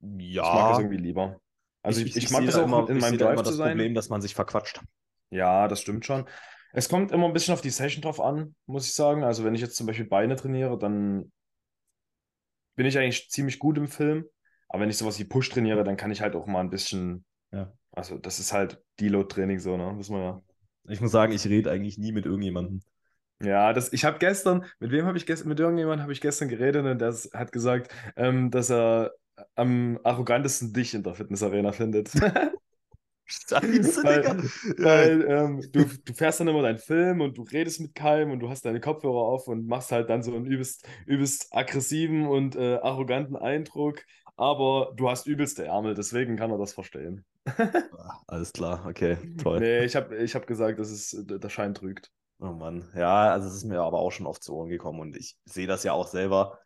Ja. 0.00 0.42
Ich 0.42 0.54
mag 0.54 0.70
das 0.70 0.78
irgendwie 0.80 0.96
lieber. 0.96 1.40
Also 1.82 2.00
ich, 2.00 2.16
ich, 2.16 2.24
ich, 2.24 2.30
mag 2.30 2.44
das 2.46 2.56
auch 2.56 2.64
immer, 2.64 2.88
in 2.88 2.98
meinem 2.98 3.18
Drive 3.18 3.34
immer 3.34 3.42
das 3.42 3.58
Problem, 3.58 3.94
dass 3.94 4.08
man 4.08 4.20
sich 4.20 4.34
verquatscht. 4.34 4.80
Ja, 5.34 5.66
das 5.66 5.80
stimmt 5.80 6.06
schon. 6.06 6.26
Es 6.72 6.88
kommt 6.88 7.10
immer 7.10 7.26
ein 7.26 7.32
bisschen 7.32 7.54
auf 7.54 7.60
die 7.60 7.70
Session 7.70 8.02
drauf 8.02 8.20
an, 8.20 8.54
muss 8.66 8.86
ich 8.86 8.94
sagen. 8.94 9.24
Also 9.24 9.44
wenn 9.44 9.54
ich 9.54 9.60
jetzt 9.60 9.76
zum 9.76 9.86
Beispiel 9.86 10.06
Beine 10.06 10.36
trainiere, 10.36 10.78
dann 10.78 11.32
bin 12.76 12.86
ich 12.86 12.96
eigentlich 12.96 13.30
ziemlich 13.30 13.58
gut 13.58 13.76
im 13.76 13.88
Film. 13.88 14.24
Aber 14.68 14.82
wenn 14.82 14.90
ich 14.90 14.96
sowas 14.96 15.18
wie 15.18 15.24
Push 15.24 15.50
trainiere, 15.50 15.82
dann 15.82 15.96
kann 15.96 16.12
ich 16.12 16.20
halt 16.20 16.36
auch 16.36 16.46
mal 16.46 16.60
ein 16.60 16.70
bisschen. 16.70 17.24
Ja. 17.52 17.72
Also, 17.92 18.18
das 18.18 18.38
ist 18.38 18.52
halt 18.52 18.82
Deload-Training 19.00 19.58
so, 19.58 19.76
ne? 19.76 19.96
Wissen 19.98 20.16
wir 20.16 20.22
ja. 20.22 20.42
Ich 20.88 21.00
muss 21.00 21.12
sagen, 21.12 21.32
ich 21.32 21.46
rede 21.46 21.70
eigentlich 21.70 21.98
nie 21.98 22.12
mit 22.12 22.26
irgendjemandem. 22.26 22.82
Ja, 23.40 23.72
das, 23.72 23.92
ich 23.92 24.04
habe 24.04 24.18
gestern, 24.18 24.64
mit 24.78 24.90
wem 24.90 25.06
habe 25.06 25.16
ich 25.16 25.26
gestern, 25.26 25.48
mit 25.48 25.60
irgendjemandem 25.60 26.02
habe 26.02 26.12
ich 26.12 26.20
gestern 26.20 26.48
geredet 26.48 26.84
und 26.84 26.98
der 26.98 27.14
hat 27.32 27.52
gesagt, 27.52 27.92
ähm, 28.16 28.50
dass 28.50 28.70
er 28.70 29.12
am 29.54 29.98
arrogantesten 30.02 30.72
dich 30.72 30.94
in 30.94 31.02
der 31.02 31.14
Fitnessarena 31.14 31.72
findet. 31.72 32.10
Scheiße, 33.26 34.04
weil, 34.04 34.20
Digga. 34.20 34.36
Weil 34.78 35.26
ähm, 35.28 35.68
du, 35.72 35.84
du 35.84 36.12
fährst 36.12 36.40
dann 36.40 36.48
immer 36.48 36.62
deinen 36.62 36.78
Film 36.78 37.20
und 37.20 37.38
du 37.38 37.42
redest 37.42 37.80
mit 37.80 37.94
keinem 37.94 38.30
und 38.30 38.40
du 38.40 38.50
hast 38.50 38.64
deine 38.64 38.80
Kopfhörer 38.80 39.22
auf 39.22 39.48
und 39.48 39.66
machst 39.66 39.92
halt 39.92 40.10
dann 40.10 40.22
so 40.22 40.34
einen 40.34 40.46
übelst, 40.46 40.86
übelst 41.06 41.48
aggressiven 41.50 42.26
und 42.26 42.56
äh, 42.56 42.76
arroganten 42.76 43.36
Eindruck, 43.36 44.02
aber 44.36 44.92
du 44.96 45.08
hast 45.08 45.26
übelste 45.26 45.64
Ärmel, 45.64 45.94
deswegen 45.94 46.36
kann 46.36 46.50
er 46.50 46.58
das 46.58 46.74
verstehen. 46.74 47.24
Ah, 47.96 48.20
alles 48.26 48.52
klar, 48.52 48.84
okay, 48.86 49.16
toll. 49.42 49.60
Nee, 49.60 49.84
ich 49.84 49.96
habe 49.96 50.16
ich 50.16 50.34
hab 50.34 50.46
gesagt, 50.46 50.78
dass 50.78 50.90
es 50.90 51.16
der 51.26 51.48
Schein 51.48 51.74
trügt. 51.74 52.10
Oh 52.38 52.52
Mann, 52.52 52.84
ja, 52.94 53.30
also 53.30 53.48
es 53.48 53.54
ist 53.54 53.64
mir 53.64 53.80
aber 53.80 54.00
auch 54.00 54.10
schon 54.10 54.26
oft 54.26 54.42
zu 54.42 54.54
Ohren 54.54 54.68
gekommen 54.68 55.00
und 55.00 55.16
ich 55.16 55.38
sehe 55.44 55.66
das 55.66 55.84
ja 55.84 55.92
auch 55.92 56.08
selber 56.08 56.58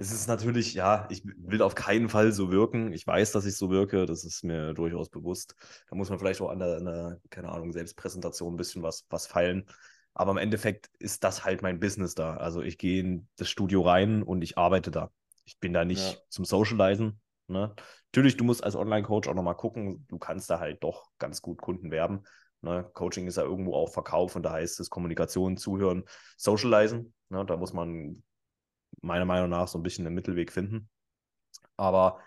es 0.00 0.12
ist 0.12 0.28
natürlich, 0.28 0.72
ja, 0.72 1.06
ich 1.10 1.22
will 1.24 1.60
auf 1.60 1.74
keinen 1.74 2.08
Fall 2.08 2.32
so 2.32 2.50
wirken. 2.50 2.92
Ich 2.92 3.06
weiß, 3.06 3.32
dass 3.32 3.44
ich 3.44 3.56
so 3.56 3.70
wirke, 3.70 4.06
das 4.06 4.24
ist 4.24 4.42
mir 4.42 4.72
durchaus 4.72 5.10
bewusst. 5.10 5.54
Da 5.90 5.96
muss 5.96 6.08
man 6.08 6.18
vielleicht 6.18 6.40
auch 6.40 6.48
an 6.48 6.58
der, 6.58 6.76
an 6.78 6.84
der 6.86 7.20
keine 7.28 7.50
Ahnung, 7.50 7.72
Selbstpräsentation 7.72 8.54
ein 8.54 8.56
bisschen 8.56 8.82
was, 8.82 9.04
was 9.10 9.26
feilen. 9.26 9.66
Aber 10.14 10.30
im 10.32 10.38
Endeffekt 10.38 10.90
ist 10.98 11.22
das 11.22 11.44
halt 11.44 11.60
mein 11.60 11.80
Business 11.80 12.14
da. 12.14 12.36
Also 12.38 12.62
ich 12.62 12.78
gehe 12.78 13.00
in 13.00 13.28
das 13.36 13.50
Studio 13.50 13.82
rein 13.82 14.22
und 14.22 14.42
ich 14.42 14.56
arbeite 14.56 14.90
da. 14.90 15.10
Ich 15.44 15.58
bin 15.58 15.74
da 15.74 15.84
nicht 15.84 16.14
ja. 16.14 16.18
zum 16.30 16.46
Socializen. 16.46 17.20
Ne? 17.46 17.74
Natürlich, 18.12 18.38
du 18.38 18.44
musst 18.44 18.64
als 18.64 18.76
Online-Coach 18.76 19.28
auch 19.28 19.34
nochmal 19.34 19.56
gucken, 19.56 20.06
du 20.08 20.18
kannst 20.18 20.48
da 20.48 20.60
halt 20.60 20.82
doch 20.82 21.10
ganz 21.18 21.42
gut 21.42 21.60
Kunden 21.60 21.90
werben. 21.90 22.24
Ne? 22.62 22.88
Coaching 22.94 23.26
ist 23.26 23.36
ja 23.36 23.42
irgendwo 23.42 23.74
auch 23.74 23.90
Verkauf 23.90 24.34
und 24.34 24.44
da 24.44 24.52
heißt 24.52 24.80
es 24.80 24.88
Kommunikation, 24.88 25.58
Zuhören, 25.58 26.04
Socializen. 26.38 27.12
Ne? 27.28 27.44
Da 27.44 27.56
muss 27.58 27.74
man 27.74 28.22
meiner 29.00 29.24
Meinung 29.24 29.50
nach 29.50 29.68
so 29.68 29.78
ein 29.78 29.82
bisschen 29.82 30.04
den 30.04 30.14
Mittelweg 30.14 30.52
finden. 30.52 30.88
Aber 31.76 32.20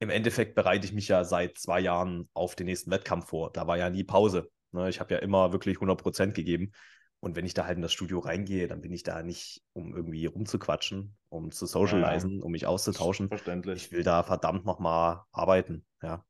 im 0.00 0.10
Endeffekt 0.10 0.54
bereite 0.54 0.86
ich 0.86 0.92
mich 0.92 1.08
ja 1.08 1.24
seit 1.24 1.58
zwei 1.58 1.80
Jahren 1.80 2.28
auf 2.34 2.54
den 2.54 2.66
nächsten 2.66 2.90
Wettkampf 2.90 3.28
vor. 3.28 3.52
Da 3.52 3.66
war 3.66 3.76
ja 3.78 3.90
nie 3.90 4.04
Pause. 4.04 4.50
Ne? 4.72 4.88
Ich 4.88 5.00
habe 5.00 5.14
ja 5.14 5.20
immer 5.20 5.52
wirklich 5.52 5.76
100 5.76 6.00
Prozent 6.00 6.34
gegeben. 6.34 6.72
Und 7.20 7.34
wenn 7.34 7.44
ich 7.44 7.54
da 7.54 7.66
halt 7.66 7.76
in 7.76 7.82
das 7.82 7.92
Studio 7.92 8.20
reingehe, 8.20 8.68
dann 8.68 8.80
bin 8.80 8.92
ich 8.92 9.02
da 9.02 9.24
nicht, 9.24 9.62
um 9.72 9.94
irgendwie 9.94 10.26
rumzuquatschen, 10.26 11.16
um 11.30 11.50
zu 11.50 11.66
socialisen, 11.66 12.38
ja, 12.38 12.44
um 12.44 12.52
mich 12.52 12.66
auszutauschen. 12.66 13.26
Verständlich. 13.26 13.86
Ich 13.86 13.92
will 13.92 14.04
da 14.04 14.22
verdammt 14.22 14.64
nochmal 14.64 15.22
arbeiten, 15.32 15.84
ja. 16.00 16.24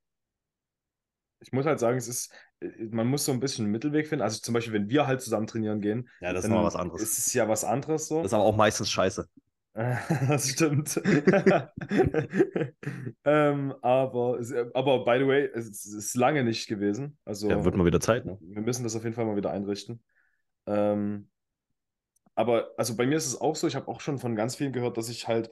Ich 1.41 1.53
muss 1.53 1.67
halt 1.67 1.79
sagen, 1.79 1.99
es 1.99 2.09
ist, 2.09 2.33
äh, 2.61 2.69
man 2.91 3.07
muss 3.07 3.27
so 3.27 3.33
ein 3.33 3.39
bisschen 3.39 3.67
einen 3.67 3.73
Mittelweg 3.73 4.09
finden. 4.09 4.23
Also 4.23 4.41
zum 4.41 4.55
Beispiel, 4.55 4.73
wenn 4.73 4.89
wir 4.89 5.07
halt 5.07 5.21
zusammen 5.21 5.47
trainieren 5.47 5.81
gehen. 5.81 6.09
Ja, 6.21 6.33
das 6.33 6.45
ist 6.45 6.51
mal 6.51 6.65
was 6.65 6.75
anderes. 6.75 7.03
Ist 7.03 7.19
es 7.19 7.35
ja 7.35 7.49
was 7.49 7.65
anderes 7.65 8.09
so. 8.09 8.23
Das 8.23 8.33
ist 8.33 8.35
aber 8.35 8.45
auch 8.45 8.57
meistens 8.57 8.91
scheiße. 8.91 9.29
das 10.29 10.49
stimmt. 10.49 11.01
ähm, 13.25 13.75
aber, 13.81 14.41
aber 14.75 15.05
by 15.05 15.19
the 15.21 15.27
way, 15.29 15.49
es 15.55 15.87
ist 15.87 16.17
lange 16.17 16.43
nicht 16.43 16.67
gewesen. 16.67 17.17
Also, 17.25 17.49
ja, 17.49 17.65
wird 17.65 17.77
mal 17.77 17.87
wieder 17.87 18.01
Zeit, 18.01 18.27
ne? 18.27 18.37
Wir 18.41 18.63
müssen 18.63 18.83
das 18.83 18.97
auf 18.97 19.05
jeden 19.05 19.15
Fall 19.15 19.25
mal 19.25 19.37
wieder 19.37 19.53
einrichten. 19.53 20.03
Ähm, 20.67 21.29
aber 22.35 22.73
also 22.77 22.97
bei 22.97 23.07
mir 23.07 23.19
ist 23.19 23.27
es 23.27 23.41
auch 23.41 23.55
so, 23.55 23.69
ich 23.69 23.77
habe 23.77 23.87
auch 23.87 24.01
schon 24.01 24.19
von 24.19 24.35
ganz 24.35 24.57
vielen 24.57 24.73
gehört, 24.73 24.97
dass 24.97 25.09
ich 25.11 25.29
halt. 25.29 25.49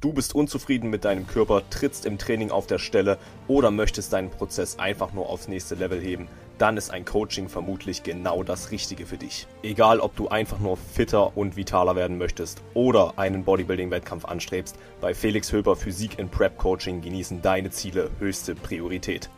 Du 0.00 0.14
bist 0.14 0.34
unzufrieden 0.34 0.88
mit 0.88 1.04
deinem 1.04 1.26
Körper, 1.26 1.68
trittst 1.68 2.06
im 2.06 2.16
Training 2.16 2.50
auf 2.50 2.66
der 2.66 2.78
Stelle 2.78 3.18
oder 3.48 3.70
möchtest 3.70 4.14
deinen 4.14 4.30
Prozess 4.30 4.78
einfach 4.78 5.12
nur 5.12 5.28
aufs 5.28 5.46
nächste 5.46 5.74
Level 5.74 6.00
heben 6.00 6.26
dann 6.60 6.76
ist 6.76 6.90
ein 6.90 7.04
Coaching 7.06 7.48
vermutlich 7.48 8.02
genau 8.02 8.42
das 8.42 8.70
Richtige 8.70 9.06
für 9.06 9.16
dich. 9.16 9.46
Egal, 9.62 9.98
ob 9.98 10.14
du 10.14 10.28
einfach 10.28 10.58
nur 10.58 10.76
fitter 10.76 11.36
und 11.36 11.56
vitaler 11.56 11.96
werden 11.96 12.18
möchtest 12.18 12.62
oder 12.74 13.14
einen 13.18 13.44
Bodybuilding-Wettkampf 13.44 14.26
anstrebst, 14.26 14.76
bei 15.00 15.14
Felix 15.14 15.52
Höber 15.52 15.74
Physik 15.74 16.18
in 16.18 16.28
Prep 16.28 16.58
Coaching 16.58 17.00
genießen 17.00 17.40
deine 17.40 17.70
Ziele 17.70 18.10
höchste 18.18 18.54
Priorität. 18.54 19.30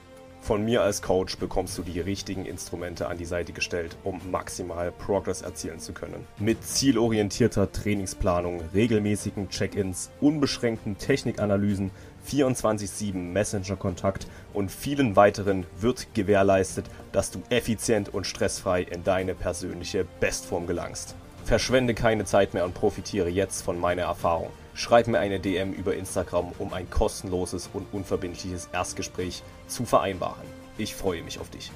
Von 0.42 0.64
mir 0.64 0.82
als 0.82 1.02
Coach 1.02 1.36
bekommst 1.38 1.78
du 1.78 1.82
die 1.82 2.00
richtigen 2.00 2.44
Instrumente 2.44 3.06
an 3.06 3.16
die 3.16 3.24
Seite 3.24 3.52
gestellt, 3.52 3.96
um 4.02 4.20
maximal 4.32 4.90
Progress 4.90 5.42
erzielen 5.42 5.78
zu 5.78 5.92
können. 5.92 6.26
Mit 6.40 6.64
zielorientierter 6.64 7.70
Trainingsplanung, 7.70 8.60
regelmäßigen 8.74 9.50
Check-ins, 9.50 10.10
unbeschränkten 10.20 10.98
Technikanalysen, 10.98 11.92
24-7 12.28 13.14
Messenger-Kontakt 13.14 14.26
und 14.52 14.70
vielen 14.70 15.16
weiteren 15.16 15.66
wird 15.80 16.14
gewährleistet, 16.14 16.86
dass 17.12 17.30
du 17.30 17.42
effizient 17.50 18.12
und 18.12 18.26
stressfrei 18.26 18.82
in 18.82 19.04
deine 19.04 19.34
persönliche 19.34 20.06
Bestform 20.20 20.66
gelangst. 20.66 21.14
Verschwende 21.44 21.94
keine 21.94 22.24
Zeit 22.24 22.54
mehr 22.54 22.64
und 22.64 22.74
profitiere 22.74 23.28
jetzt 23.28 23.62
von 23.62 23.78
meiner 23.78 24.02
Erfahrung. 24.02 24.50
Schreib 24.74 25.08
mir 25.08 25.18
eine 25.18 25.40
DM 25.40 25.72
über 25.72 25.94
Instagram, 25.94 26.52
um 26.58 26.72
ein 26.72 26.88
kostenloses 26.88 27.68
und 27.72 27.86
unverbindliches 27.92 28.68
Erstgespräch 28.72 29.42
zu 29.66 29.84
vereinbaren. 29.84 30.46
Ich 30.78 30.94
freue 30.94 31.22
mich 31.22 31.38
auf 31.38 31.50
dich. 31.50 31.70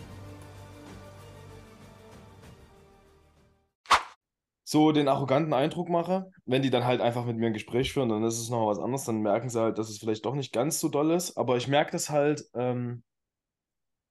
So 4.68 4.90
den 4.90 5.06
arroganten 5.06 5.52
Eindruck 5.54 5.88
mache. 5.88 6.28
Wenn 6.44 6.60
die 6.60 6.70
dann 6.70 6.84
halt 6.84 7.00
einfach 7.00 7.24
mit 7.24 7.36
mir 7.36 7.46
ein 7.46 7.52
Gespräch 7.52 7.92
führen, 7.92 8.08
dann 8.08 8.24
ist 8.24 8.40
es 8.40 8.50
noch 8.50 8.66
was 8.66 8.80
anderes. 8.80 9.04
Dann 9.04 9.22
merken 9.22 9.48
sie 9.48 9.60
halt, 9.60 9.78
dass 9.78 9.88
es 9.88 9.98
vielleicht 9.98 10.26
doch 10.26 10.34
nicht 10.34 10.52
ganz 10.52 10.80
so 10.80 10.88
doll 10.88 11.12
ist. 11.12 11.36
Aber 11.36 11.56
ich 11.56 11.68
merke 11.68 11.92
das 11.92 12.10
halt 12.10 12.44
ähm, 12.52 13.04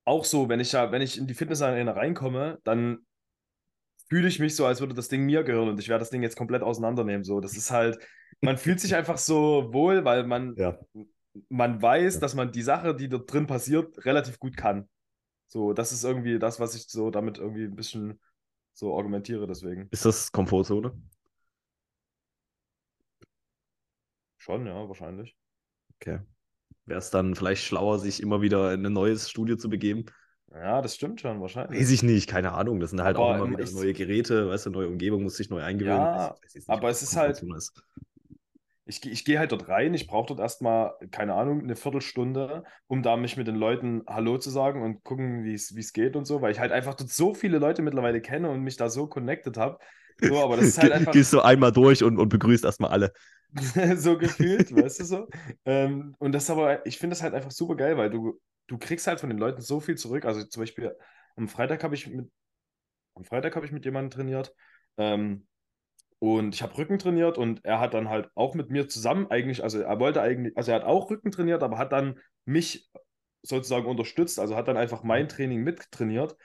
auch 0.05 0.23
so, 0.23 0.47
wenn 0.47 0.61
ich 0.61 0.71
ja, 0.71 0.93
wenn 0.93 1.01
ich 1.01 1.17
in 1.17 1.27
die 1.27 1.33
Fitnessarena 1.33 1.91
reinkomme, 1.91 2.59
dann 2.63 2.99
fühle 4.07 4.29
ich 4.29 4.39
mich 4.39 4.55
so, 4.55 4.65
als 4.65 4.79
würde 4.79 4.93
das 4.93 5.09
Ding 5.09 5.25
mir 5.25 5.43
gehören 5.43 5.67
und 5.67 5.79
ich 5.79 5.89
werde 5.89 5.99
das 5.99 6.09
Ding 6.09 6.23
jetzt 6.23 6.37
komplett 6.37 6.63
auseinandernehmen. 6.63 7.25
So, 7.25 7.41
das 7.41 7.57
ist 7.57 7.71
halt, 7.71 7.99
man 8.39 8.57
fühlt 8.57 8.79
sich 8.79 8.95
einfach 8.95 9.17
so 9.17 9.73
wohl, 9.73 10.05
weil 10.05 10.25
man, 10.25 10.55
ja. 10.57 10.79
man 11.49 11.81
weiß, 11.81 12.13
ja. 12.13 12.19
dass 12.21 12.33
man 12.33 12.53
die 12.53 12.61
Sache, 12.61 12.95
die 12.95 13.09
dort 13.09 13.31
drin 13.31 13.45
passiert, 13.45 14.05
relativ 14.05 14.39
gut 14.39 14.55
kann. 14.55 14.87
So, 15.47 15.73
das 15.73 15.91
ist 15.91 16.05
irgendwie 16.05 16.39
das, 16.39 16.61
was 16.61 16.75
ich 16.75 16.87
so 16.87 17.11
damit 17.11 17.39
irgendwie 17.39 17.65
ein 17.65 17.75
bisschen 17.75 18.21
so 18.75 18.97
argumentiere 18.97 19.47
deswegen. 19.47 19.87
Ist 19.91 20.05
das 20.05 20.31
Komfortzone? 20.31 20.93
Schon, 24.37 24.67
ja, 24.67 24.87
wahrscheinlich. 24.87 25.35
Okay. 25.95 26.19
Wäre 26.85 26.99
es 26.99 27.09
dann 27.09 27.33
vielleicht 27.33 27.63
schlauer, 27.63 27.97
sich 27.97 28.21
immer 28.21 28.41
wieder 28.41 28.73
in 28.73 28.85
ein 28.85 28.93
neues 28.93 29.29
Studio 29.29 29.55
zu 29.55 29.69
begeben? 29.69 30.05
Ja, 30.51 30.81
das 30.81 30.95
stimmt 30.95 31.19
schon, 31.19 31.41
wahrscheinlich. 31.41 31.81
Weiß 31.81 31.89
ich 31.89 32.03
nicht, 32.03 32.29
keine 32.29 32.51
Ahnung. 32.51 32.79
Das 32.79 32.91
sind 32.91 33.01
halt 33.01 33.15
aber 33.15 33.25
auch 33.25 33.45
immer 33.45 33.57
wieder 33.57 33.71
neue 33.71 33.93
Geräte, 33.93 34.49
weißt 34.49 34.67
du, 34.67 34.69
neue 34.69 34.87
Umgebung, 34.87 35.23
muss 35.23 35.37
sich 35.37 35.49
neu 35.49 35.63
eingewöhnen. 35.63 35.97
Ja, 35.97 36.29
weiß, 36.29 36.43
weiß 36.43 36.55
nicht, 36.55 36.69
aber 36.69 36.89
es 36.89 37.01
ist 37.01 37.15
halt. 37.15 37.41
Ist. 37.41 37.81
Ich, 38.85 39.03
ich 39.05 39.25
gehe 39.25 39.39
halt 39.39 39.51
dort 39.51 39.67
rein, 39.67 39.93
ich 39.93 40.07
brauche 40.07 40.27
dort 40.27 40.39
erstmal, 40.39 40.93
keine 41.11 41.33
Ahnung, 41.33 41.61
eine 41.61 41.75
Viertelstunde, 41.75 42.63
um 42.87 43.01
da 43.01 43.17
mich 43.17 43.35
mit 43.35 43.47
den 43.47 43.55
Leuten 43.55 44.03
Hallo 44.07 44.37
zu 44.37 44.51
sagen 44.51 44.83
und 44.83 45.03
gucken, 45.03 45.43
wie 45.43 45.53
es 45.53 45.93
geht 45.93 46.15
und 46.15 46.25
so, 46.25 46.41
weil 46.41 46.51
ich 46.51 46.59
halt 46.59 46.71
einfach 46.71 46.93
dort 46.93 47.09
so 47.09 47.33
viele 47.33 47.57
Leute 47.57 47.81
mittlerweile 47.81 48.21
kenne 48.21 48.49
und 48.49 48.61
mich 48.61 48.77
da 48.77 48.89
so 48.89 49.07
connected 49.07 49.57
habe. 49.57 49.79
So, 50.19 50.37
aber 50.37 50.57
das 50.57 50.67
ist 50.67 50.77
halt 50.77 50.91
einfach. 50.91 51.11
Gehst 51.11 51.33
du 51.33 51.41
einmal 51.41 51.71
durch 51.71 52.03
und, 52.03 52.17
und 52.17 52.29
begrüßt 52.29 52.63
erstmal 52.63 52.91
alle. 52.91 53.11
so 53.95 54.17
gefühlt, 54.17 54.73
weißt 54.75 54.99
du 54.99 55.03
so. 55.05 55.27
Ähm, 55.65 56.15
und 56.19 56.31
das 56.31 56.49
aber, 56.49 56.85
ich 56.85 56.97
finde 56.99 57.15
das 57.15 57.23
halt 57.23 57.33
einfach 57.33 57.51
super 57.51 57.75
geil, 57.75 57.97
weil 57.97 58.09
du, 58.09 58.39
du 58.67 58.77
kriegst 58.77 59.07
halt 59.07 59.19
von 59.19 59.29
den 59.29 59.39
Leuten 59.39 59.61
so 59.61 59.79
viel 59.79 59.95
zurück. 59.95 60.25
Also 60.25 60.43
zum 60.43 60.61
Beispiel 60.61 60.95
am 61.35 61.47
Freitag 61.47 61.83
habe 61.83 61.95
ich 61.95 62.07
mit 62.07 62.29
am 63.15 63.23
Freitag 63.23 63.55
habe 63.55 63.65
ich 63.65 63.71
mit 63.71 63.85
jemandem 63.85 64.11
trainiert. 64.11 64.53
Ähm, 64.97 65.47
und 66.19 66.55
ich 66.55 66.61
habe 66.61 66.77
Rücken 66.77 66.97
trainiert 66.97 67.37
und 67.37 67.63
er 67.65 67.79
hat 67.79 67.93
dann 67.93 68.09
halt 68.09 68.29
auch 68.35 68.55
mit 68.55 68.69
mir 68.69 68.87
zusammen 68.87 69.27
eigentlich, 69.29 69.63
also 69.63 69.79
er 69.79 69.99
wollte 69.99 70.21
eigentlich, 70.21 70.57
also 70.57 70.71
er 70.71 70.77
hat 70.77 70.85
auch 70.85 71.09
Rücken 71.09 71.31
trainiert, 71.31 71.61
aber 71.63 71.77
hat 71.77 71.91
dann 71.91 72.19
mich 72.45 72.89
sozusagen 73.41 73.85
unterstützt, 73.85 74.39
also 74.39 74.55
hat 74.55 74.67
dann 74.67 74.77
einfach 74.77 75.03
mein 75.03 75.27
Training 75.27 75.61
mittrainiert. 75.63 76.35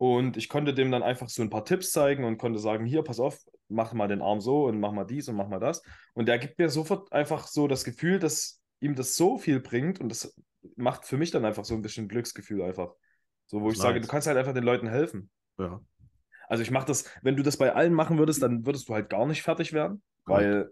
Und 0.00 0.36
ich 0.36 0.48
konnte 0.48 0.74
dem 0.74 0.92
dann 0.92 1.02
einfach 1.02 1.28
so 1.28 1.42
ein 1.42 1.50
paar 1.50 1.64
Tipps 1.64 1.90
zeigen 1.90 2.24
und 2.24 2.38
konnte 2.38 2.60
sagen, 2.60 2.84
hier, 2.84 3.02
pass 3.02 3.18
auf, 3.18 3.38
mach 3.68 3.92
mal 3.92 4.06
den 4.06 4.22
Arm 4.22 4.40
so 4.40 4.66
und 4.66 4.78
mach 4.78 4.92
mal 4.92 5.04
dies 5.04 5.28
und 5.28 5.34
mach 5.34 5.48
mal 5.48 5.58
das. 5.58 5.82
Und 6.14 6.26
der 6.26 6.38
gibt 6.38 6.58
mir 6.58 6.68
sofort 6.68 7.12
einfach 7.12 7.48
so 7.48 7.66
das 7.66 7.84
Gefühl, 7.84 8.20
dass 8.20 8.60
ihm 8.80 8.94
das 8.94 9.16
so 9.16 9.38
viel 9.38 9.58
bringt 9.58 10.00
und 10.00 10.08
das 10.08 10.34
macht 10.76 11.04
für 11.04 11.16
mich 11.16 11.32
dann 11.32 11.44
einfach 11.44 11.64
so 11.64 11.74
ein 11.74 11.82
bisschen 11.82 12.08
Glücksgefühl 12.08 12.62
einfach. 12.62 12.92
So, 13.46 13.60
wo 13.60 13.70
ich 13.70 13.76
nice. 13.76 13.82
sage, 13.82 14.00
du 14.00 14.06
kannst 14.06 14.28
halt 14.28 14.38
einfach 14.38 14.54
den 14.54 14.64
Leuten 14.64 14.88
helfen. 14.88 15.30
Ja. 15.58 15.80
Also 16.48 16.62
ich 16.62 16.70
mache 16.70 16.86
das, 16.86 17.04
wenn 17.22 17.36
du 17.36 17.42
das 17.42 17.56
bei 17.56 17.74
allen 17.74 17.92
machen 17.92 18.18
würdest, 18.18 18.42
dann 18.42 18.66
würdest 18.66 18.88
du 18.88 18.94
halt 18.94 19.10
gar 19.10 19.26
nicht 19.26 19.42
fertig 19.42 19.72
werden, 19.72 20.02
weil 20.24 20.70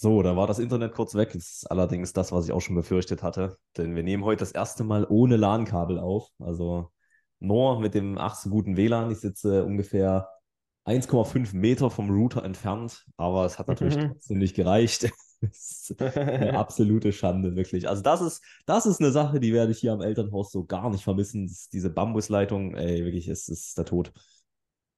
so, 0.00 0.22
da 0.22 0.36
war 0.36 0.46
das 0.46 0.60
Internet 0.60 0.92
kurz 0.92 1.16
weg. 1.16 1.32
Das 1.32 1.42
ist 1.42 1.70
allerdings 1.72 2.12
das, 2.12 2.30
was 2.30 2.44
ich 2.44 2.52
auch 2.52 2.60
schon 2.60 2.76
befürchtet 2.76 3.24
hatte. 3.24 3.58
Denn 3.76 3.96
wir 3.96 4.04
nehmen 4.04 4.24
heute 4.24 4.38
das 4.38 4.52
erste 4.52 4.84
Mal 4.84 5.04
ohne 5.08 5.36
LAN-Kabel 5.36 5.98
auf. 5.98 6.28
Also 6.38 6.92
nur 7.40 7.80
mit 7.80 7.94
dem 7.94 8.16
ach 8.16 8.36
so 8.36 8.48
guten 8.48 8.76
WLAN. 8.76 9.10
Ich 9.10 9.18
sitze 9.18 9.64
ungefähr 9.64 10.28
1,5 10.86 11.52
Meter 11.52 11.90
vom 11.90 12.10
Router 12.10 12.44
entfernt, 12.44 13.06
aber 13.16 13.44
es 13.44 13.58
hat 13.58 13.66
natürlich 13.66 13.96
mhm. 13.96 14.12
trotzdem 14.12 14.38
nicht 14.38 14.54
gereicht. 14.54 15.10
das 15.40 15.90
ist 15.90 16.00
eine 16.00 16.56
absolute 16.56 17.12
Schande, 17.12 17.56
wirklich. 17.56 17.88
Also, 17.88 18.02
das 18.02 18.20
ist, 18.20 18.40
das 18.66 18.86
ist 18.86 19.00
eine 19.00 19.10
Sache, 19.10 19.40
die 19.40 19.52
werde 19.52 19.72
ich 19.72 19.78
hier 19.78 19.92
am 19.92 20.00
Elternhaus 20.00 20.52
so 20.52 20.64
gar 20.64 20.90
nicht 20.90 21.02
vermissen. 21.02 21.52
Diese 21.72 21.90
Bambusleitung, 21.90 22.76
ey, 22.76 23.04
wirklich, 23.04 23.26
es 23.26 23.48
ist 23.48 23.76
der 23.76 23.84
Tod. 23.84 24.12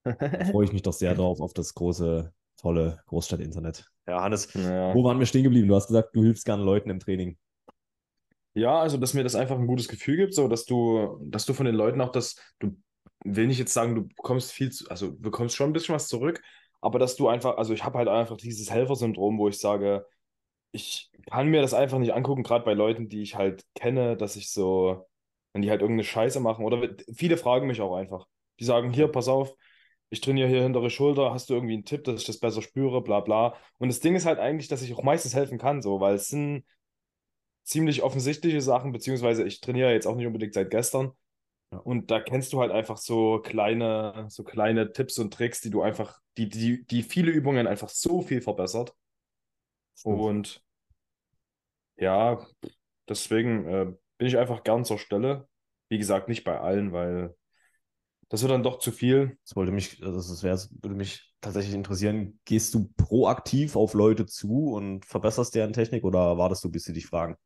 Da 0.05 0.15
freue 0.51 0.65
ich 0.65 0.73
mich 0.73 0.83
doch 0.83 0.93
sehr 0.93 1.15
drauf, 1.15 1.41
auf 1.41 1.53
das 1.53 1.75
große, 1.75 2.33
tolle 2.57 3.03
Großstadt-Internet. 3.07 3.85
Ja, 4.07 4.23
Hannes, 4.23 4.53
ja. 4.55 4.95
wo 4.95 5.05
waren 5.05 5.19
wir 5.19 5.27
stehen 5.27 5.45
geblieben? 5.45 5.69
Du 5.69 5.75
hast 5.75 5.89
gesagt, 5.89 6.15
du 6.15 6.23
hilfst 6.23 6.45
gerne 6.45 6.63
Leuten 6.63 6.91
im 6.91 7.01
Training. 7.01 7.39
Ja, 8.55 8.81
also 8.81 8.97
dass 8.97 9.15
mir 9.15 9.23
das 9.23 9.37
einfach 9.37 9.59
ein 9.59 9.67
gutes 9.67 9.89
Gefühl 9.89 10.17
gibt, 10.17 10.35
so 10.35 10.49
dass 10.49 10.65
du, 10.65 11.21
dass 11.25 11.47
du 11.47 11.55
von 11.55 11.67
den 11.67 11.75
Leuten 11.75 12.01
auch 12.01 12.11
das, 12.11 12.37
du 12.59 12.77
will 13.25 13.47
nicht 13.47 13.59
jetzt 13.59 13.75
sagen, 13.75 13.95
du 13.95 14.09
bekommst 14.09 14.53
viel, 14.53 14.73
zu, 14.73 14.89
also 14.91 15.17
bekommst 15.17 15.55
schon 15.55 15.71
ein 15.71 15.73
bisschen 15.73 15.95
was 15.95 16.09
zurück, 16.09 16.43
aber 16.81 16.99
dass 16.99 17.17
du 17.17 17.29
einfach, 17.29 17.59
also 17.59 17.73
ich 17.75 17.85
habe 17.85 17.99
halt 17.99 18.09
einfach 18.09 18.37
dieses 18.37 18.71
Helfersyndrom, 18.71 19.39
wo 19.39 19.49
ich 19.49 19.59
sage, 19.59 20.07
ich 20.73 21.11
kann 21.31 21.49
mir 21.49 21.63
das 21.63 21.75
einfach 21.75 21.99
nicht 21.99 22.15
angucken, 22.15 22.43
gerade 22.43 22.65
bei 22.65 22.75
Leuten, 22.75 23.09
die 23.09 23.23
ich 23.23 23.37
halt 23.37 23.65
kenne, 23.75 24.17
dass 24.17 24.37
ich 24.37 24.51
so, 24.51 25.07
wenn 25.53 25.63
die 25.63 25.71
halt 25.71 25.83
irgendeine 25.83 26.05
Scheiße 26.05 26.41
machen 26.41 26.65
oder 26.65 26.89
viele 27.13 27.37
fragen 27.37 27.67
mich 27.67 27.81
auch 27.81 27.95
einfach. 27.97 28.27
Die 28.59 28.65
sagen, 28.65 28.93
hier, 28.93 29.09
pass 29.09 29.29
auf, 29.29 29.55
ich 30.11 30.20
trainiere 30.20 30.49
hier 30.49 30.62
hintere 30.62 30.90
Schulter, 30.90 31.33
hast 31.33 31.49
du 31.49 31.55
irgendwie 31.55 31.75
einen 31.75 31.85
Tipp, 31.85 32.05
dass 32.05 32.20
ich 32.20 32.27
das 32.27 32.38
besser 32.38 32.62
spüre, 32.62 33.03
bla 33.03 33.20
bla. 33.20 33.57
Und 33.79 33.88
das 33.88 34.01
Ding 34.01 34.16
ist 34.16 34.27
halt 34.27 34.40
eigentlich, 34.40 34.68
dass 34.68 34.83
ich 34.83 34.94
auch 34.94 35.03
meistens 35.05 35.35
helfen 35.35 35.57
kann, 35.59 35.83
so, 35.83 36.01
weil 36.01 36.16
es 36.16 36.29
sind 36.29 36.64
ziemlich 37.62 38.03
offensichtliche 38.03 38.61
Sachen, 38.61 38.92
beziehungsweise 38.92 39.44
ich 39.44 39.61
trainiere 39.61 39.92
jetzt 39.92 40.07
auch 40.07 40.16
nicht 40.16 40.27
unbedingt 40.27 40.55
seit 40.55 40.70
gestern. 40.70 41.12
Ja. 41.73 41.79
Und 41.79 42.11
da 42.11 42.20
kennst 42.20 42.53
du 42.53 42.61
halt 42.61 42.73
einfach 42.73 42.96
so 42.96 43.40
kleine, 43.40 44.27
so 44.29 44.42
kleine 44.42 44.92
Tipps 44.92 45.18
und 45.18 45.33
Tricks, 45.33 45.61
die 45.61 45.70
du 45.70 45.83
einfach, 45.83 46.18
die, 46.37 46.49
die, 46.49 46.85
die 46.87 47.05
viele 47.05 47.31
Übungen 47.31 47.68
einfach 47.68 47.88
so 47.88 48.23
viel 48.23 48.42
verbessert. 48.42 48.94
Und 50.03 50.64
ja, 51.96 52.44
deswegen 53.09 53.66
äh, 53.66 53.85
bin 54.18 54.27
ich 54.27 54.38
einfach 54.38 54.64
gern 54.64 54.85
zur 54.85 54.99
Stelle. 54.99 55.49
Wie 55.88 55.99
gesagt, 55.99 56.29
nicht 56.29 56.44
bei 56.44 56.59
allen, 56.59 56.92
weil 56.92 57.37
das 58.31 58.43
wird 58.43 58.53
dann 58.53 58.62
doch 58.62 58.79
zu 58.79 58.93
viel. 58.93 59.37
Das 59.45 59.57
wollte 59.57 59.73
mich, 59.73 60.01
also 60.03 60.16
das 60.16 60.43
wäre, 60.45 60.57
würde 60.81 60.97
mich 60.97 61.35
tatsächlich 61.40 61.75
interessieren. 61.75 62.38
Gehst 62.45 62.73
du 62.73 62.88
proaktiv 62.97 63.75
auf 63.75 63.93
Leute 63.93 64.25
zu 64.25 64.73
und 64.73 65.05
verbesserst 65.05 65.55
deren 65.55 65.73
Technik 65.73 66.05
oder 66.05 66.38
wartest 66.38 66.62
du, 66.62 66.71
bis 66.71 66.85
sie 66.85 66.93
dich 66.93 67.07
fragen? 67.07 67.37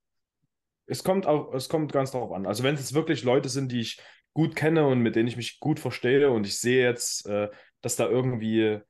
Es 0.87 1.03
kommt 1.03 1.27
auch, 1.27 1.55
es 1.55 1.71
kommt 1.71 1.91
ganz 1.91 2.11
darauf 2.11 2.33
an. 2.33 2.45
Also 2.47 2.63
wenn 2.63 2.75
es 2.75 2.93
wirklich 2.93 3.25
Leute 3.25 3.49
sind, 3.49 3.73
die 3.73 3.81
ich 3.81 3.99
gut 4.35 4.55
kenne 4.55 4.87
und 4.87 5.01
mit 5.01 5.17
denen 5.17 5.27
ich 5.27 5.39
mich 5.39 5.59
gut 5.59 5.81
verstehe 5.81 6.31
und 6.31 6.47
ich 6.47 6.59
sehe 6.59 6.85
jetzt, 6.85 7.27
äh, 7.27 7.49
dass 7.81 7.97
da 7.97 8.07
irgendwie 8.07 8.81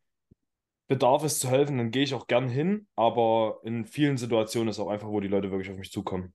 Bedarf 0.89 1.23
ist 1.23 1.39
zu 1.39 1.49
helfen, 1.49 1.79
dann 1.79 1.93
gehe 1.93 2.03
ich 2.03 2.15
auch 2.15 2.27
gern 2.27 2.49
hin. 2.49 2.89
Aber 2.97 3.61
in 3.63 3.87
vielen 3.87 4.17
Situationen 4.17 4.69
ist 4.69 4.81
auch 4.81 4.89
einfach, 4.89 5.09
wo 5.09 5.21
die 5.21 5.29
Leute 5.29 5.53
wirklich 5.53 5.71
auf 5.71 5.79
mich 5.79 5.93
zukommen. 5.93 6.35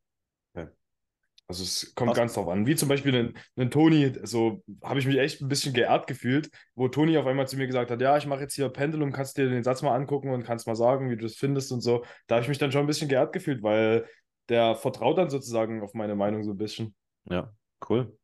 Also 1.49 1.63
es 1.63 1.95
kommt 1.95 2.11
Was? 2.11 2.17
ganz 2.17 2.33
drauf 2.35 2.47
an. 2.47 2.67
Wie 2.67 2.75
zum 2.75 2.89
Beispiel 2.89 3.15
einen, 3.15 3.37
einen 3.57 3.71
Toni, 3.71 4.13
so 4.21 4.63
habe 4.83 4.99
ich 4.99 5.07
mich 5.07 5.17
echt 5.17 5.41
ein 5.41 5.47
bisschen 5.47 5.73
geehrt 5.73 6.05
gefühlt, 6.05 6.51
wo 6.75 6.87
Toni 6.89 7.17
auf 7.17 7.25
einmal 7.25 7.47
zu 7.47 7.57
mir 7.57 7.65
gesagt 7.65 7.89
hat, 7.89 7.99
ja, 8.01 8.15
ich 8.17 8.27
mache 8.27 8.41
jetzt 8.41 8.53
hier 8.53 8.69
Pendulum, 8.69 9.11
kannst 9.11 9.35
dir 9.35 9.49
den 9.49 9.63
Satz 9.63 9.81
mal 9.81 9.95
angucken 9.95 10.29
und 10.29 10.43
kannst 10.43 10.67
mal 10.67 10.75
sagen, 10.75 11.09
wie 11.09 11.17
du 11.17 11.23
das 11.23 11.37
findest 11.37 11.71
und 11.71 11.81
so. 11.81 12.05
Da 12.27 12.35
habe 12.35 12.43
ich 12.43 12.49
mich 12.49 12.59
dann 12.59 12.71
schon 12.71 12.81
ein 12.81 12.87
bisschen 12.87 13.09
geehrt 13.09 13.33
gefühlt, 13.33 13.63
weil 13.63 14.07
der 14.47 14.75
vertraut 14.75 15.17
dann 15.17 15.31
sozusagen 15.31 15.81
auf 15.81 15.95
meine 15.95 16.15
Meinung 16.15 16.43
so 16.43 16.51
ein 16.51 16.57
bisschen. 16.57 16.93
Ja, 17.27 17.51
cool. 17.89 18.15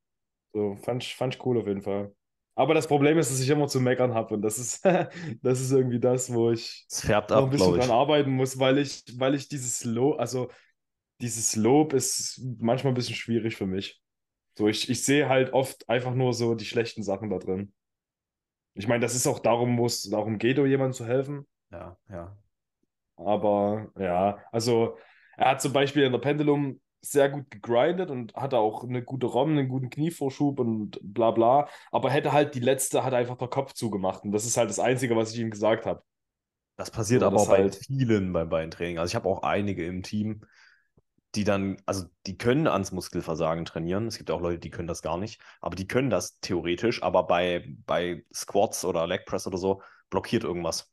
So, 0.53 0.75
fand 0.75 1.03
ich, 1.03 1.15
fand 1.15 1.33
ich 1.33 1.43
cool 1.43 1.57
auf 1.57 1.65
jeden 1.65 1.81
Fall. 1.81 2.13
Aber 2.53 2.75
das 2.75 2.87
Problem 2.87 3.17
ist, 3.17 3.31
dass 3.31 3.41
ich 3.41 3.49
immer 3.49 3.67
zu 3.67 3.81
meckern 3.81 4.13
habe 4.13 4.35
und 4.35 4.43
das 4.43 4.59
ist, 4.59 4.85
das 5.41 5.59
ist 5.61 5.71
irgendwie 5.71 5.99
das, 5.99 6.31
wo 6.31 6.51
ich 6.51 6.85
noch 7.03 7.29
ein 7.29 7.49
bisschen 7.49 7.73
dran 7.73 7.89
arbeiten 7.89 8.31
muss, 8.31 8.59
weil 8.59 8.77
ich, 8.77 9.03
weil 9.17 9.33
ich 9.33 9.49
dieses 9.49 9.83
Low, 9.83 10.13
also 10.13 10.49
dieses 11.21 11.55
Lob 11.55 11.93
ist 11.93 12.41
manchmal 12.59 12.91
ein 12.91 12.95
bisschen 12.95 13.15
schwierig 13.15 13.55
für 13.55 13.65
mich. 13.65 14.01
So, 14.57 14.67
ich, 14.67 14.89
ich 14.89 15.03
sehe 15.03 15.27
halt 15.27 15.53
oft 15.53 15.87
einfach 15.89 16.13
nur 16.13 16.33
so 16.33 16.55
die 16.55 16.65
schlechten 16.65 17.03
Sachen 17.03 17.29
da 17.29 17.37
drin. 17.37 17.73
Ich 18.73 18.87
meine, 18.87 19.01
das 19.01 19.15
ist 19.15 19.27
auch 19.27 19.39
darum, 19.39 19.71
muss, 19.71 20.03
darum 20.03 20.37
geht, 20.37 20.59
um 20.59 20.65
jemandem 20.65 20.93
zu 20.93 21.05
helfen. 21.05 21.45
Ja, 21.71 21.97
ja. 22.09 22.37
Aber 23.17 23.91
ja, 23.97 24.39
also 24.51 24.97
er 25.37 25.51
hat 25.51 25.61
zum 25.61 25.73
Beispiel 25.73 26.03
in 26.03 26.11
der 26.11 26.19
Pendulum 26.19 26.81
sehr 27.01 27.29
gut 27.29 27.49
gegrindet 27.51 28.09
und 28.09 28.33
hatte 28.35 28.57
auch 28.57 28.83
eine 28.83 29.03
gute 29.03 29.27
ROM, 29.27 29.51
einen 29.51 29.69
guten 29.69 29.89
Knievorschub 29.89 30.59
und 30.59 30.99
bla 31.01 31.31
bla. 31.31 31.69
Aber 31.91 32.09
hätte 32.09 32.31
halt 32.31 32.55
die 32.55 32.59
letzte, 32.59 33.03
hat 33.03 33.13
einfach 33.13 33.37
der 33.37 33.47
Kopf 33.47 33.73
zugemacht. 33.73 34.23
Und 34.23 34.31
das 34.31 34.45
ist 34.45 34.57
halt 34.57 34.69
das 34.69 34.79
Einzige, 34.79 35.15
was 35.15 35.33
ich 35.33 35.39
ihm 35.39 35.51
gesagt 35.51 35.85
habe. 35.85 36.03
Das 36.77 36.91
passiert 36.91 37.21
so, 37.21 37.27
aber 37.27 37.37
auch 37.37 37.49
halt... 37.49 37.73
bei 37.73 37.77
vielen 37.77 38.33
beim 38.33 38.49
Beintraining. 38.49 38.97
Also 38.97 39.11
ich 39.11 39.15
habe 39.15 39.29
auch 39.29 39.43
einige 39.43 39.85
im 39.85 40.03
Team, 40.03 40.43
die 41.35 41.43
dann, 41.43 41.77
also 41.85 42.05
die 42.25 42.37
können 42.37 42.67
ans 42.67 42.91
Muskelversagen 42.91 43.65
trainieren. 43.65 44.07
Es 44.07 44.17
gibt 44.17 44.31
auch 44.31 44.41
Leute, 44.41 44.59
die 44.59 44.69
können 44.69 44.87
das 44.87 45.01
gar 45.01 45.17
nicht, 45.17 45.41
aber 45.61 45.75
die 45.75 45.87
können 45.87 46.09
das 46.09 46.39
theoretisch, 46.39 47.03
aber 47.03 47.27
bei, 47.27 47.65
bei 47.85 48.23
Squats 48.33 48.85
oder 48.85 49.07
Leg 49.07 49.25
Press 49.25 49.47
oder 49.47 49.57
so 49.57 49.81
blockiert 50.09 50.43
irgendwas. 50.43 50.91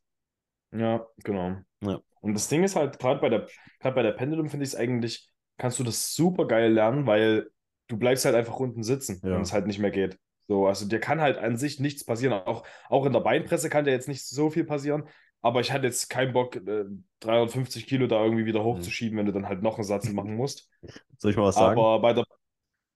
Ja, 0.71 1.05
genau. 1.23 1.57
Ja. 1.81 2.01
Und 2.21 2.33
das 2.33 2.47
Ding 2.47 2.63
ist 2.63 2.75
halt, 2.75 2.99
gerade 2.99 3.19
bei 3.19 3.29
der, 3.29 3.47
gerade 3.79 3.95
bei 3.95 4.03
der 4.03 4.13
Pendulum 4.13 4.49
finde 4.49 4.63
ich 4.63 4.71
es 4.71 4.75
eigentlich, 4.75 5.29
kannst 5.57 5.79
du 5.79 5.83
das 5.83 6.15
super 6.15 6.47
geil 6.47 6.71
lernen, 6.71 7.05
weil 7.05 7.49
du 7.87 7.97
bleibst 7.97 8.25
halt 8.25 8.35
einfach 8.35 8.59
unten 8.59 8.83
sitzen, 8.83 9.21
ja. 9.23 9.31
wenn 9.31 9.41
es 9.41 9.53
halt 9.53 9.67
nicht 9.67 9.79
mehr 9.79 9.91
geht. 9.91 10.17
So, 10.47 10.67
also 10.67 10.87
dir 10.87 10.99
kann 10.99 11.21
halt 11.21 11.37
an 11.37 11.57
sich 11.57 11.79
nichts 11.79 12.03
passieren. 12.03 12.33
Auch, 12.33 12.65
auch 12.89 13.05
in 13.05 13.13
der 13.13 13.21
Beinpresse 13.21 13.69
kann 13.69 13.85
dir 13.85 13.91
jetzt 13.91 14.07
nicht 14.07 14.25
so 14.25 14.49
viel 14.49 14.65
passieren. 14.65 15.07
Aber 15.45 15.59
ich 15.59 15.73
hatte 15.73 15.85
jetzt 15.85 16.09
keinen 16.09 16.31
Bock, 16.31 16.55
äh, 16.55 16.85
350 17.19 17.85
Kilo 17.85 18.07
da 18.07 18.23
irgendwie 18.23 18.45
wieder 18.45 18.61
mhm. 18.61 18.65
hochzuschieben, 18.65 19.17
wenn 19.17 19.25
du 19.25 19.33
dann 19.33 19.47
halt 19.47 19.61
noch 19.61 19.75
einen 19.75 19.83
Satz 19.83 20.09
machen 20.09 20.35
musst. 20.35 20.69
Soll 21.17 21.31
ich 21.31 21.37
mal 21.37 21.43
was 21.43 21.55
sagen? 21.55 21.79
Aber 21.79 21.99
bei 21.99 22.13
der. 22.13 22.23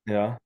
Ja. 0.06 0.38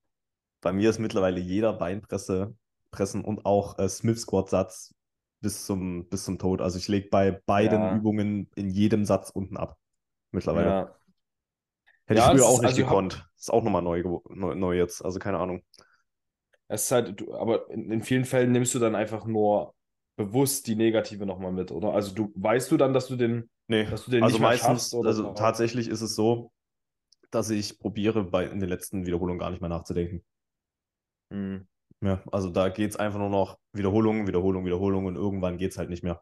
Bei 0.61 0.73
mir 0.73 0.89
ist 0.89 0.99
mittlerweile 0.99 1.39
jeder 1.39 1.73
Beinpresse, 1.73 2.55
Pressen 2.89 3.23
und 3.23 3.45
auch 3.45 3.77
äh, 3.77 3.87
Smith 3.87 4.21
Squat 4.21 4.49
Satz 4.49 4.95
bis 5.41 5.65
zum, 5.65 6.09
bis 6.09 6.25
zum 6.25 6.39
Tod. 6.39 6.59
Also 6.59 6.79
ich 6.79 6.87
lege 6.87 7.07
bei 7.09 7.31
beiden 7.45 7.81
ja. 7.81 7.95
Übungen 7.95 8.49
in 8.55 8.71
jedem 8.71 9.05
Satz 9.05 9.29
unten 9.29 9.55
ab. 9.55 9.77
Mittlerweile. 10.31 10.67
Ja. 10.67 10.95
Hätte 12.05 12.19
ja, 12.19 12.31
ich 12.31 12.39
früher 12.39 12.47
auch 12.47 12.61
nicht 12.61 12.69
also 12.69 12.81
gekonnt. 12.81 13.19
Hab... 13.19 13.37
Ist 13.37 13.53
auch 13.53 13.63
nochmal 13.63 13.83
neu, 13.83 14.03
neu, 14.29 14.55
neu 14.55 14.75
jetzt. 14.75 15.05
Also 15.05 15.19
keine 15.19 15.37
Ahnung. 15.37 15.63
Es 16.67 16.85
ist 16.85 16.91
halt, 16.91 17.23
aber 17.31 17.69
in, 17.69 17.91
in 17.91 18.01
vielen 18.01 18.25
Fällen 18.25 18.51
nimmst 18.51 18.73
du 18.73 18.79
dann 18.79 18.95
einfach 18.95 19.25
nur 19.25 19.75
bewusst 20.15 20.67
die 20.67 20.75
negative 20.75 21.25
nochmal 21.25 21.51
mit, 21.51 21.71
oder? 21.71 21.93
Also 21.93 22.13
du 22.13 22.31
weißt 22.35 22.71
du 22.71 22.77
dann, 22.77 22.93
dass 22.93 23.07
du 23.07 23.15
den, 23.15 23.49
nee, 23.67 23.85
dass 23.85 24.05
du 24.05 24.11
den 24.11 24.23
also 24.23 24.35
nicht 24.35 24.41
meistens, 24.41 24.67
schaffst, 24.67 24.93
oder? 24.93 25.09
Also 25.09 25.33
tatsächlich 25.33 25.87
ist 25.87 26.01
es 26.01 26.15
so, 26.15 26.51
dass 27.31 27.49
ich 27.49 27.79
probiere, 27.79 28.23
bei 28.23 28.45
in 28.45 28.59
den 28.59 28.69
letzten 28.69 29.05
Wiederholungen 29.05 29.39
gar 29.39 29.49
nicht 29.49 29.61
mehr 29.61 29.69
nachzudenken. 29.69 30.23
Hm. 31.31 31.67
Ja, 32.03 32.21
also 32.31 32.49
da 32.49 32.69
geht 32.69 32.91
es 32.91 32.97
einfach 32.97 33.19
nur 33.19 33.29
noch 33.29 33.57
Wiederholung, 33.73 34.27
Wiederholung, 34.27 34.65
Wiederholung 34.65 35.05
und 35.05 35.15
irgendwann 35.15 35.57
geht 35.57 35.71
es 35.71 35.77
halt 35.77 35.89
nicht 35.89 36.03
mehr. 36.03 36.21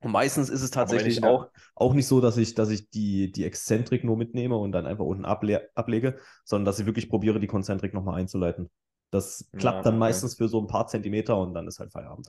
Und 0.00 0.12
meistens 0.12 0.48
ist 0.48 0.62
es 0.62 0.70
tatsächlich 0.70 1.22
auch, 1.22 1.48
auch 1.76 1.94
nicht 1.94 2.08
so, 2.08 2.20
dass 2.20 2.36
ich, 2.36 2.54
dass 2.54 2.70
ich 2.70 2.90
die, 2.90 3.30
die 3.30 3.44
Exzentrik 3.44 4.02
nur 4.02 4.16
mitnehme 4.16 4.56
und 4.56 4.72
dann 4.72 4.86
einfach 4.86 5.04
unten 5.04 5.24
able 5.24 5.70
ablege, 5.74 6.18
sondern 6.44 6.64
dass 6.64 6.80
ich 6.80 6.86
wirklich 6.86 7.08
probiere, 7.08 7.38
die 7.38 7.46
Konzentrik 7.46 7.94
nochmal 7.94 8.20
einzuleiten. 8.20 8.68
Das 9.10 9.48
klappt 9.56 9.78
ja, 9.78 9.82
dann 9.82 9.98
meistens 9.98 10.34
für 10.34 10.48
so 10.48 10.60
ein 10.60 10.66
paar 10.66 10.88
Zentimeter 10.88 11.38
und 11.38 11.54
dann 11.54 11.68
ist 11.68 11.78
halt 11.78 11.92
Feierabend. 11.92 12.28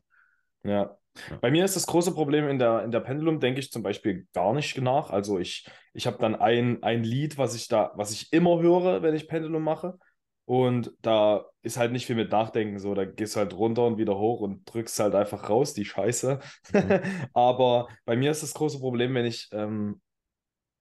Ja. 0.64 0.98
Bei 1.42 1.52
mir 1.52 1.64
ist 1.64 1.76
das 1.76 1.86
große 1.86 2.14
Problem 2.14 2.48
in 2.48 2.58
der, 2.58 2.84
in 2.84 2.92
der 2.92 3.00
Pendulum, 3.00 3.40
denke 3.40 3.60
ich 3.60 3.72
zum 3.72 3.84
Beispiel 3.84 4.28
gar 4.34 4.54
nicht 4.54 4.80
nach. 4.82 5.12
Also 5.12 5.38
ich, 5.38 5.68
ich 5.94 6.08
habe 6.08 6.18
dann 6.18 6.36
ein, 6.36 6.82
ein 6.82 7.04
Lied, 7.04 7.38
was 7.38 7.56
ich 7.56 7.68
da, 7.68 7.92
was 7.96 8.12
ich 8.12 8.34
immer 8.34 8.60
höre, 8.60 9.04
wenn 9.04 9.14
ich 9.14 9.28
Pendulum 9.28 9.64
mache. 9.64 10.00
Und 10.46 10.92
da 11.02 11.46
ist 11.62 11.78
halt 11.78 11.94
nicht 11.94 12.06
viel 12.06 12.16
mit 12.16 12.32
Nachdenken 12.32 12.80
so. 12.80 12.94
Da 12.96 13.06
gehst 13.06 13.36
du 13.36 13.40
halt 13.40 13.54
runter 13.54 13.86
und 13.86 13.98
wieder 13.98 14.18
hoch 14.18 14.42
und 14.42 14.66
drückst 14.66 15.00
halt 15.00 15.16
einfach 15.16 15.50
raus, 15.50 15.74
die 15.74 15.86
Scheiße. 15.86 16.40
Mhm. 16.74 17.00
Aber 17.34 17.88
bei 18.06 18.16
mir 18.16 18.32
ist 18.32 18.44
das 18.44 18.54
große 18.54 18.80
Problem, 18.80 19.14
wenn 19.14 19.26
ich, 19.26 19.50
ähm, 19.52 20.02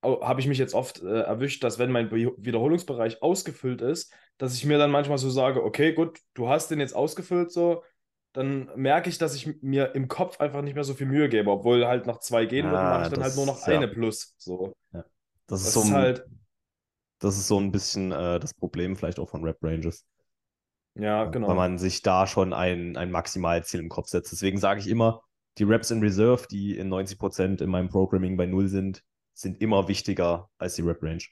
habe 0.03 0.41
ich 0.41 0.49
mich 0.49 0.59
jetzt 0.59 0.75
oft 0.75 1.01
äh, 1.03 1.21
erwischt, 1.23 1.63
dass 1.63 1.79
wenn 1.79 1.93
mein 1.93 2.09
Be 2.09 2.33
Wiederholungsbereich 2.37 3.23
ausgefüllt 3.23 3.83
ist, 3.83 4.13
dass 4.37 4.55
ich 4.55 4.65
mir 4.65 4.79
dann 4.79 4.91
manchmal 4.91 5.19
so 5.19 5.31
sage, 5.31 5.63
okay, 5.63 5.93
gut, 5.93 6.19
du 6.35 6.49
hast 6.49 6.69
den 6.73 6.81
jetzt 6.81 6.97
ausgefüllt 6.97 7.53
so, 7.53 7.85
dann 8.33 8.71
merke 8.77 9.11
ich, 9.11 9.19
dass 9.19 9.35
ich 9.35 9.63
mir 9.63 9.95
im 9.95 10.09
Kopf 10.09 10.41
einfach 10.41 10.63
nicht 10.63 10.75
mehr 10.75 10.85
so 10.85 10.95
viel 10.95 11.07
Mühe 11.07 11.29
gebe, 11.29 11.51
obwohl 11.51 11.87
halt 11.87 12.07
nach 12.07 12.19
zwei 12.19 12.47
gehen 12.47 12.67
würden, 12.67 12.83
mache 12.83 13.03
ich 13.05 13.09
dann 13.11 13.23
halt 13.23 13.37
nur 13.37 13.47
noch 13.47 13.67
ja. 13.67 13.75
eine 13.75 13.89
plus. 13.89 14.35
So. 14.39 14.75
Ja. 14.93 15.05
Das, 15.47 15.61
ist, 15.61 15.67
das 15.67 15.75
so 15.75 15.83
ist 15.83 15.93
halt 15.93 16.27
das 17.23 17.39
ist 17.39 17.47
so 17.47 17.59
ein 17.59 17.71
bisschen 17.71 18.11
äh, 18.11 18.41
das 18.41 18.53
Problem 18.53 18.97
vielleicht 18.97 19.21
auch 19.21 19.29
von 19.29 19.45
Rap 19.45 19.59
Ranges. 19.63 20.05
Ja, 20.95 21.25
genau. 21.27 21.49
Weil 21.49 21.57
man 21.57 21.79
sich 21.79 22.03
da 22.03 22.27
schon 22.27 22.53
ein, 22.53 22.97
ein 22.97 23.11
Maximalziel 23.11 23.81
im 23.81 23.89
Kopf 23.89 24.09
setzt. 24.09 24.33
Deswegen 24.33 24.59
sage 24.59 24.81
ich 24.81 24.89
immer, 24.89 25.23
die 25.59 25.65
Raps 25.65 25.91
in 25.91 26.01
Reserve, 26.01 26.47
die 26.51 26.77
in 26.77 26.93
90% 26.93 27.63
in 27.63 27.71
meinem 27.71 27.89
Programming 27.89 28.37
bei 28.37 28.47
Null 28.47 28.69
sind, 28.69 29.03
sind 29.35 29.61
immer 29.61 29.89
wichtiger 29.89 30.51
als 30.59 30.75
die 30.75 30.83
Rap 30.83 31.03
Range. 31.03 31.23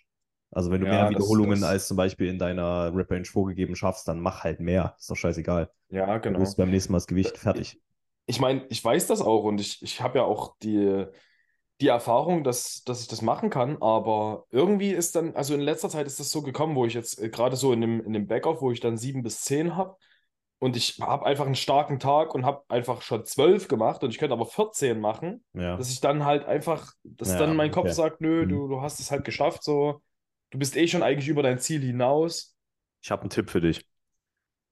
Also 0.50 0.70
wenn 0.70 0.80
du 0.80 0.86
ja, 0.86 0.92
mehr 0.92 1.10
Wiederholungen 1.10 1.60
das... 1.60 1.70
als 1.70 1.88
zum 1.88 1.96
Beispiel 1.96 2.28
in 2.28 2.38
deiner 2.38 2.94
Rap 2.94 3.10
Range 3.10 3.24
vorgegeben 3.24 3.76
schaffst, 3.76 4.08
dann 4.08 4.20
mach 4.20 4.44
halt 4.44 4.60
mehr. 4.60 4.94
Ist 4.98 5.10
doch 5.10 5.16
scheißegal. 5.16 5.70
Ja, 5.90 6.18
genau. 6.18 6.38
Du 6.38 6.44
bist 6.44 6.56
beim 6.56 6.70
nächsten 6.70 6.92
Mal 6.92 6.98
das 6.98 7.06
Gewicht 7.06 7.38
fertig. 7.38 7.80
Ich 8.26 8.40
meine, 8.40 8.64
ich 8.68 8.84
weiß 8.84 9.06
das 9.06 9.22
auch 9.22 9.44
und 9.44 9.60
ich, 9.60 9.82
ich 9.82 10.00
habe 10.00 10.18
ja 10.18 10.24
auch 10.24 10.56
die, 10.62 11.06
die 11.80 11.88
Erfahrung, 11.88 12.44
dass, 12.44 12.84
dass 12.84 13.00
ich 13.00 13.08
das 13.08 13.22
machen 13.22 13.50
kann, 13.50 13.78
aber 13.80 14.44
irgendwie 14.50 14.90
ist 14.90 15.16
dann, 15.16 15.34
also 15.34 15.54
in 15.54 15.60
letzter 15.60 15.88
Zeit 15.88 16.06
ist 16.06 16.20
das 16.20 16.30
so 16.30 16.42
gekommen, 16.42 16.76
wo 16.76 16.84
ich 16.84 16.94
jetzt 16.94 17.20
äh, 17.20 17.28
gerade 17.28 17.56
so 17.56 17.72
in 17.72 17.80
dem, 17.80 18.00
in 18.04 18.12
dem 18.12 18.26
Backoff, 18.26 18.60
wo 18.60 18.70
ich 18.70 18.80
dann 18.80 18.96
sieben 18.96 19.22
bis 19.22 19.40
zehn 19.42 19.76
habe 19.76 19.96
und 20.58 20.76
ich 20.76 20.98
habe 21.00 21.24
einfach 21.24 21.46
einen 21.46 21.54
starken 21.54 21.98
Tag 21.98 22.34
und 22.34 22.44
habe 22.44 22.62
einfach 22.68 23.00
schon 23.02 23.24
zwölf 23.24 23.66
gemacht 23.66 24.04
und 24.04 24.10
ich 24.10 24.18
könnte 24.18 24.34
aber 24.34 24.46
14 24.46 25.00
machen, 25.00 25.42
ja. 25.54 25.76
dass 25.76 25.90
ich 25.90 26.00
dann 26.00 26.24
halt 26.24 26.44
einfach, 26.44 26.92
dass 27.02 27.30
ja, 27.30 27.38
dann 27.38 27.56
mein 27.56 27.70
Kopf 27.70 27.86
okay. 27.86 27.94
sagt, 27.94 28.20
nö, 28.20 28.44
mhm. 28.44 28.48
du, 28.50 28.68
du 28.68 28.82
hast 28.82 29.00
es 29.00 29.10
halt 29.10 29.24
geschafft, 29.24 29.64
so, 29.64 30.02
du 30.50 30.58
bist 30.58 30.76
eh 30.76 30.86
schon 30.86 31.02
eigentlich 31.02 31.28
über 31.28 31.42
dein 31.42 31.58
Ziel 31.58 31.80
hinaus. 31.82 32.56
Ich 33.02 33.10
habe 33.10 33.22
einen 33.22 33.30
Tipp 33.30 33.50
für 33.50 33.60
dich. 33.60 33.86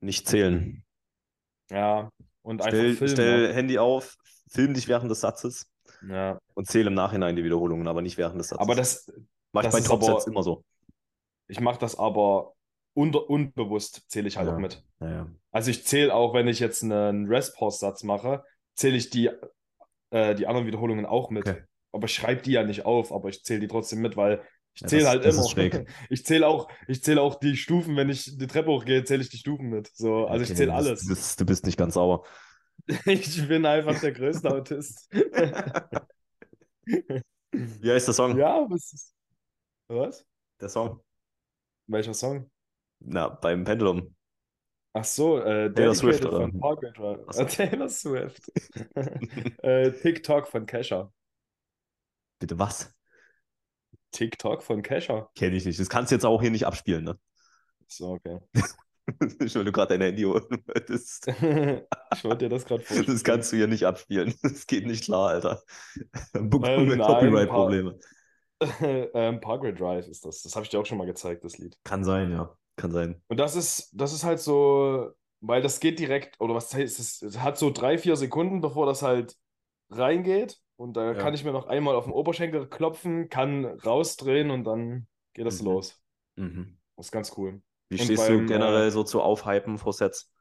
Nicht 0.01 0.29
zählen. 0.29 0.85
Ja, 1.71 2.11
und 2.43 2.63
stell, 2.63 2.81
einfach 2.81 2.99
filmen. 2.99 3.13
Stell 3.15 3.55
Handy 3.55 3.79
auf, 3.79 4.17
film 4.51 4.75
dich 4.75 4.89
während 4.89 5.11
des 5.11 5.21
Satzes 5.21 5.71
ja. 6.07 6.39
Und 6.55 6.67
zähle 6.67 6.89
im 6.89 6.95
Nachhinein 6.95 7.37
die 7.37 7.45
Wiederholungen, 7.45 7.89
aber 7.89 8.03
nicht 8.03 8.19
während 8.19 8.39
des 8.39 8.49
Satzes. 8.49 8.63
Aber 8.63 8.75
das. 8.75 9.13
Mach 9.53 9.65
ich 9.65 9.71
bei 9.71 9.81
Topsets 9.81 10.27
immer 10.27 10.43
so. 10.43 10.63
Ich 11.49 11.61
mache 11.61 11.79
das 11.79 11.99
aber 11.99 12.53
unter, 12.95 13.31
unbewusst, 13.31 14.03
zähle 14.09 14.29
ich 14.29 14.37
halt 14.37 14.49
ja. 14.49 14.55
auch 14.55 14.59
mit. 14.59 14.85
Ja, 15.01 15.31
also 15.51 15.71
ich 15.71 15.87
zähle 15.87 16.15
auch, 16.15 16.35
wenn 16.35 16.49
ich 16.49 16.59
jetzt 16.59 16.83
einen 16.83 17.27
Rest-Pause-Satz 17.27 18.03
mache, 18.03 18.45
zähle 18.75 18.97
ich 18.97 19.09
die, 19.09 19.31
äh, 20.11 20.35
die 20.35 20.47
anderen 20.47 20.67
Wiederholungen 20.67 21.07
auch 21.07 21.31
mit. 21.31 21.49
Okay. 21.49 21.63
Aber 21.93 22.05
ich 22.05 22.15
schreibe 22.15 22.43
die 22.43 22.53
ja 22.53 22.65
nicht 22.65 22.85
auf, 22.85 23.13
aber 23.13 23.31
ich 23.31 23.43
zähle 23.45 23.61
die 23.61 23.69
trotzdem 23.69 24.01
mit, 24.01 24.17
weil 24.17 24.43
ich 24.75 24.87
zähle 24.87 25.03
ja, 25.03 25.09
halt 25.09 25.25
immer. 25.25 25.87
Ich 26.11 26.25
zähle 26.25 26.47
auch, 26.47 26.69
zähl 27.01 27.19
auch 27.19 27.35
die 27.37 27.57
Stufen, 27.57 27.97
wenn 27.97 28.09
ich 28.09 28.37
die 28.37 28.47
Treppe 28.47 28.71
hochgehe, 28.71 29.05
zähle 29.05 29.23
ich 29.23 29.31
die 29.31 29.39
Stufen 29.39 29.71
mit. 29.71 29.91
So, 29.95 30.27
also 30.27 30.43
okay, 30.43 30.53
ich 30.53 30.57
zähle 30.57 30.75
alles. 30.75 31.03
Du 31.03 31.09
bist, 31.09 31.41
du 31.41 31.47
bist 31.47 31.67
nicht 31.67 31.79
ganz 31.79 31.95
sauber. 31.95 32.25
Ich 33.07 33.47
bin 33.49 33.67
einfach 33.67 34.01
der 34.01 34.13
größte 34.13 34.51
Autist. 34.55 35.11
Wie 37.53 37.91
heißt 37.91 38.07
der 38.07 38.15
Song? 38.15 38.39
Ja, 38.39 38.65
was 38.71 38.93
ist. 38.93 39.15
Was? 39.89 40.25
Der 40.61 40.69
Song. 40.69 41.03
Welcher 41.87 42.15
Song? 42.15 42.51
Na, 43.01 43.29
beim 43.29 43.65
Pendulum. 43.65 44.15
Ach 44.93 45.05
so, 45.05 45.39
äh, 45.39 45.73
Taylor 45.73 45.95
Swift 45.95 46.25
oder? 46.25 46.51
So. 47.31 47.45
Taylor 47.45 47.89
Swift. 47.89 48.51
äh, 49.63 49.93
TikTok 49.93 50.49
von 50.49 50.67
Kesha. 50.67 51.13
Bitte 52.41 52.59
was? 52.59 52.98
TikTok 54.13 54.63
von 54.63 54.83
Kesha. 54.83 55.29
Kenne 55.35 55.57
ich 55.57 55.65
nicht. 55.65 55.79
Das 55.79 55.89
kannst 55.89 56.11
du 56.11 56.15
jetzt 56.15 56.25
auch 56.25 56.41
hier 56.41 56.51
nicht 56.51 56.67
abspielen, 56.67 57.05
ne? 57.05 57.19
So, 57.87 58.13
okay. 58.13 58.39
ich 59.41 59.53
du 59.53 59.73
gerade 59.73 59.99
dein 59.99 60.03
Handy 60.03 60.23
holen 60.23 60.45
wolltest. 60.67 61.27
ich 61.29 62.25
wollte 62.25 62.45
dir 62.45 62.49
das 62.49 62.65
gerade 62.65 62.83
vorstellen. 62.85 63.07
Das 63.07 63.25
kannst 63.25 63.53
du 63.53 63.57
hier 63.57 63.67
nicht 63.67 63.87
abspielen. 63.87 64.35
Das 64.43 64.67
geht 64.67 64.87
nicht 64.87 65.05
klar, 65.05 65.31
Alter. 65.31 65.63
Dann 66.33 66.51
bekommen 66.51 66.89
wir 66.89 66.99
Copyright-Probleme. 66.99 67.99
ähm, 68.81 69.41
Parkway 69.41 69.73
Drive 69.73 70.09
ist 70.09 70.25
das. 70.25 70.43
Das 70.43 70.55
habe 70.57 70.65
ich 70.65 70.71
dir 70.71 70.81
auch 70.81 70.87
schon 70.87 70.99
mal 70.99 71.07
gezeigt, 71.07 71.45
das 71.45 71.59
Lied. 71.59 71.77
Kann 71.85 72.05
sein, 72.05 72.33
ja. 72.33 72.57
Kann 72.77 72.93
sein. 72.93 73.23
Und 73.29 73.39
das 73.39 73.57
ist, 73.57 73.91
das 73.93 74.13
ist 74.13 74.25
halt 74.25 74.41
so, 74.41 75.11
weil 75.41 75.63
das 75.63 75.81
geht 75.81 75.99
direkt, 75.99 76.41
oder 76.41 76.55
was 76.55 76.73
heißt 76.75 76.99
es, 76.99 77.23
es 77.23 77.41
hat 77.41 77.59
so 77.59 77.71
drei, 77.71 77.99
vier 77.99 78.17
Sekunden, 78.17 78.61
bevor 78.61 78.87
das 78.87 79.03
halt 79.03 79.37
reingeht. 79.91 80.59
Und 80.79 80.97
da 80.97 81.13
ja. 81.13 81.15
kann 81.15 81.35
ich 81.35 81.45
mir 81.45 81.51
noch 81.51 81.67
einmal 81.67 81.97
auf 81.97 82.05
den 82.05 82.13
Oberschenkel 82.13 82.69
klopfen, 82.69 83.29
kann 83.29 83.65
rausdrehen 83.65 84.53
und 84.53 84.63
dann 84.63 85.09
geht 85.35 85.45
das 85.45 85.61
mhm. 85.61 85.67
los. 85.67 86.01
Mhm. 86.37 86.79
Das 86.97 87.07
ist 87.07 87.13
ganz 87.13 87.37
cool. 87.37 87.61
Wie 87.89 87.99
stehst 87.99 88.29
beim, 88.29 88.47
du 88.47 88.53
generell 88.53 88.87
äh, 88.87 88.91
so 88.93 89.03
zu 89.03 89.21
Aufhypen 89.21 89.79
vor 89.79 89.93
Sets? 89.93 90.33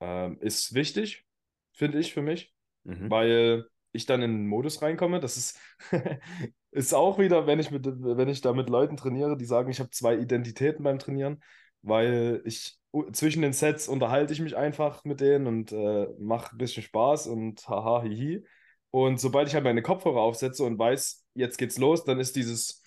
Ähm, 0.00 0.38
ist 0.40 0.74
wichtig, 0.74 1.26
finde 1.72 1.98
ich 1.98 2.12
für 2.12 2.22
mich, 2.22 2.54
mhm. 2.84 3.10
weil 3.10 3.66
ich 3.90 4.06
dann 4.06 4.22
in 4.22 4.30
den 4.30 4.46
Modus 4.46 4.82
reinkomme. 4.82 5.18
Das 5.18 5.36
ist, 5.36 5.58
ist 6.70 6.94
auch 6.94 7.18
wieder, 7.18 7.48
wenn 7.48 7.58
ich, 7.58 7.72
mit, 7.72 7.84
wenn 7.84 8.28
ich 8.28 8.40
da 8.40 8.52
mit 8.52 8.70
Leuten 8.70 8.96
trainiere, 8.96 9.36
die 9.36 9.46
sagen, 9.46 9.68
ich 9.68 9.80
habe 9.80 9.90
zwei 9.90 10.16
Identitäten 10.16 10.84
beim 10.84 11.00
Trainieren, 11.00 11.42
weil 11.82 12.40
ich 12.44 12.78
zwischen 13.12 13.42
den 13.42 13.52
Sets 13.52 13.88
unterhalte 13.88 14.32
ich 14.32 14.40
mich 14.40 14.56
einfach 14.56 15.04
mit 15.04 15.20
denen 15.20 15.48
und 15.48 15.72
äh, 15.72 16.06
mache 16.20 16.54
ein 16.54 16.58
bisschen 16.58 16.84
Spaß 16.84 17.26
und 17.26 17.66
haha, 17.68 18.02
hihi. 18.02 18.44
Und 18.92 19.18
sobald 19.18 19.48
ich 19.48 19.54
halt 19.54 19.64
meine 19.64 19.82
Kopfhörer 19.82 20.20
aufsetze 20.20 20.64
und 20.64 20.78
weiß, 20.78 21.24
jetzt 21.34 21.56
geht's 21.56 21.78
los, 21.78 22.04
dann 22.04 22.20
ist 22.20 22.36
dieses 22.36 22.82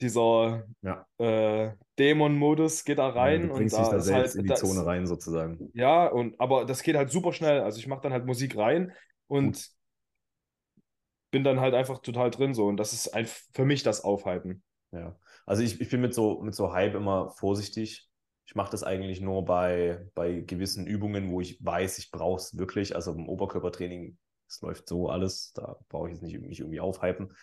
dieser 0.00 0.64
ja. 0.82 1.06
äh, 1.18 1.72
Dämon-Modus 1.98 2.84
geht 2.84 2.98
da 2.98 3.08
rein. 3.08 3.48
Ja, 3.48 3.54
und 3.54 3.60
dich 3.60 3.72
da, 3.72 3.90
da 3.90 4.00
selbst 4.00 4.34
halt, 4.34 4.44
in 4.44 4.46
die 4.46 4.54
Zone 4.54 4.80
ist, 4.80 4.86
rein 4.86 5.06
sozusagen. 5.06 5.70
Ja, 5.74 6.06
und 6.06 6.38
aber 6.38 6.64
das 6.64 6.82
geht 6.82 6.96
halt 6.96 7.10
super 7.10 7.32
schnell. 7.32 7.60
Also 7.60 7.78
ich 7.78 7.86
mache 7.86 8.02
dann 8.02 8.12
halt 8.12 8.26
Musik 8.26 8.56
rein 8.56 8.92
und 9.26 9.54
Gut. 9.54 9.68
bin 11.30 11.44
dann 11.44 11.60
halt 11.60 11.74
einfach 11.74 12.00
total 12.00 12.30
drin 12.30 12.52
so. 12.52 12.66
Und 12.66 12.76
das 12.76 12.92
ist 12.92 13.08
ein, 13.14 13.26
für 13.26 13.64
mich 13.64 13.82
das 13.82 14.02
Aufhypen. 14.02 14.62
Ja, 14.92 15.16
also 15.46 15.62
ich, 15.62 15.80
ich 15.80 15.88
bin 15.88 16.00
mit 16.00 16.14
so, 16.14 16.40
mit 16.42 16.54
so 16.54 16.72
Hype 16.72 16.94
immer 16.94 17.30
vorsichtig. 17.30 18.08
Ich 18.46 18.54
mache 18.54 18.70
das 18.70 18.84
eigentlich 18.84 19.20
nur 19.20 19.44
bei, 19.44 20.06
bei 20.14 20.40
gewissen 20.40 20.86
Übungen, 20.86 21.30
wo 21.30 21.40
ich 21.40 21.58
weiß, 21.64 21.98
ich 21.98 22.10
brauche 22.10 22.36
es 22.36 22.56
wirklich. 22.56 22.94
Also 22.94 23.12
im 23.12 23.28
Oberkörpertraining, 23.28 24.18
es 24.48 24.60
läuft 24.60 24.88
so 24.88 25.08
alles, 25.08 25.52
da 25.54 25.76
brauche 25.88 26.08
ich 26.08 26.16
es 26.16 26.22
nicht 26.22 26.40
mich 26.40 26.60
irgendwie 26.60 26.80
aufhypen. 26.80 27.34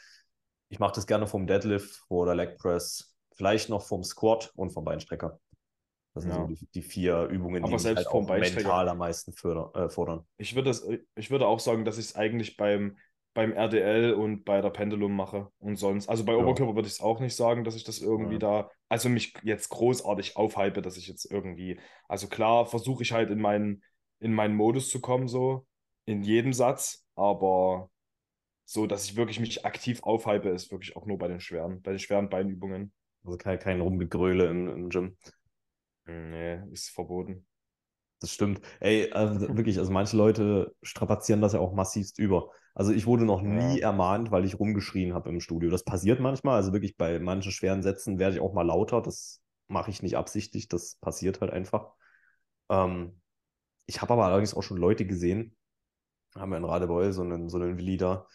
Ich 0.70 0.80
mache 0.80 0.96
das 0.96 1.08
gerne 1.08 1.28
vom 1.28 1.46
Deadlift 1.46 2.04
oder 2.10 2.36
Leg 2.36 2.58
Press, 2.58 3.16
vielleicht 3.36 3.70
noch 3.70 3.84
vom 3.84 4.04
Squat 4.04 4.52
und 4.56 4.72
vom 4.72 4.86
Beinstrecker. 4.86 5.40
Das 6.14 6.24
sind 6.24 6.32
ja. 6.32 6.42
so 6.42 6.48
die, 6.48 6.68
die, 6.74 6.82
vier 6.82 7.26
Übungen, 7.26 7.64
Aber 7.64 7.76
die 7.76 7.84
mich 7.84 7.96
halt 7.96 8.08
auch 8.08 8.28
mental 8.28 8.88
am 8.88 9.00
meisten 9.00 9.34
förder, 9.34 9.72
äh, 9.76 9.90
fordern. 9.90 10.26
Ich 10.38 10.56
würde, 10.56 10.70
das, 10.70 10.88
ich 11.16 11.32
würde 11.32 11.48
auch 11.48 11.60
sagen, 11.60 11.86
dass 11.86 11.98
ich 11.98 12.06
es 12.06 12.16
eigentlich 12.16 12.56
beim, 12.56 12.98
beim 13.34 13.52
RDL 13.52 14.14
und 14.14 14.44
bei 14.44 14.62
der 14.62 14.70
Pendulum 14.70 15.16
mache 15.16 15.50
und 15.58 15.76
sonst. 15.76 16.08
Also 16.08 16.24
bei 16.24 16.34
ja. 16.34 16.38
Oberkörper 16.38 16.76
würde 16.76 16.88
ich 16.88 16.94
es 16.94 17.02
auch 17.02 17.20
nicht 17.20 17.36
sagen, 17.36 17.64
dass 17.64 17.76
ich 17.76 17.84
das 17.84 18.00
irgendwie 18.00 18.34
ja. 18.34 18.40
da, 18.40 18.72
also 18.90 19.10
mich 19.10 19.34
jetzt 19.42 19.70
großartig 19.70 20.38
aufhype, 20.38 20.84
dass 20.84 20.98
ich 20.98 21.08
jetzt 21.08 21.26
irgendwie, 21.26 21.80
also 22.08 22.28
klar 22.28 22.68
versuche 22.68 23.02
ich 23.02 23.12
halt 23.12 23.32
in 23.32 23.42
meinen, 23.42 23.84
in 24.20 24.34
meinen 24.34 24.56
Modus 24.56 24.90
zu 24.90 25.02
kommen, 25.02 25.28
so 25.28 25.66
in 26.06 26.24
jedem 26.24 26.54
Satz, 26.54 27.06
aber 27.16 27.90
so, 28.66 28.88
dass 28.88 29.06
ich 29.06 29.16
wirklich 29.16 29.40
mich 29.40 29.66
aktiv 29.66 30.02
aufhype, 30.04 30.50
ist 30.50 30.72
wirklich 30.72 30.96
auch 30.96 31.06
nur 31.06 31.18
bei 31.18 31.28
den 31.28 31.40
schweren, 31.40 31.82
bei 31.82 31.92
den 31.92 32.00
schweren 32.00 32.30
Beinübungen. 32.30 32.92
Also 33.24 33.38
kein, 33.38 33.60
kein 33.60 33.82
Rumgegröle 33.82 34.48
im, 34.48 34.68
im 34.68 34.90
Gym. 34.90 35.18
Nee, 36.06 36.62
ist 36.72 36.90
verboten. 36.90 37.46
Das 38.20 38.32
stimmt. 38.32 38.62
Ey, 38.80 39.12
also 39.12 39.48
wirklich, 39.58 39.80
also 39.80 39.92
manche 39.92 40.18
Leute 40.18 40.76
strapazieren 40.82 41.42
das 41.42 41.54
ja 41.54 41.60
auch 41.60 41.74
massivst 41.74 42.20
über. 42.20 42.52
Also 42.74 42.92
ich 42.92 43.06
wurde 43.06 43.26
noch 43.26 43.42
nie 43.42 43.80
ja. 43.80 43.90
ermahnt, 43.90 44.32
weil 44.32 44.46
ich 44.46 44.60
rumgeschrien 44.60 45.14
habe 45.14 45.30
im 45.30 45.40
Studio. 45.40 45.70
Das 45.70 45.84
passiert 45.84 46.20
manchmal. 46.20 46.56
Also 46.56 46.74
wirklich 46.74 46.98
bei 46.98 47.20
manchen 47.20 47.52
schweren 47.52 47.84
Sätzen 47.84 48.20
werde 48.20 48.36
ich 48.36 48.42
auch 48.42 48.54
mal 48.54 48.66
lauter. 48.66 49.02
Das 49.02 49.42
mache 49.68 49.92
ich 49.92 50.02
nicht 50.02 50.18
absichtlich. 50.18 50.68
Das 50.68 50.96
passiert 50.96 51.42
halt 51.42 51.52
einfach. 51.52 51.94
Ähm, 52.70 53.20
ich 53.86 54.02
habe 54.02 54.14
aber 54.14 54.26
allerdings 54.26 54.54
auch 54.54 54.64
schon 54.64 54.78
Leute 54.78 55.06
gesehen, 55.06 55.56
haben 56.36 56.50
wir 56.50 56.58
in 56.58 56.66
Radebeul 56.66 57.12
so 57.14 57.22
einen, 57.22 57.50
so 57.50 57.58
einen 57.58 57.78
Willi 57.78 57.98
da. 57.98 58.28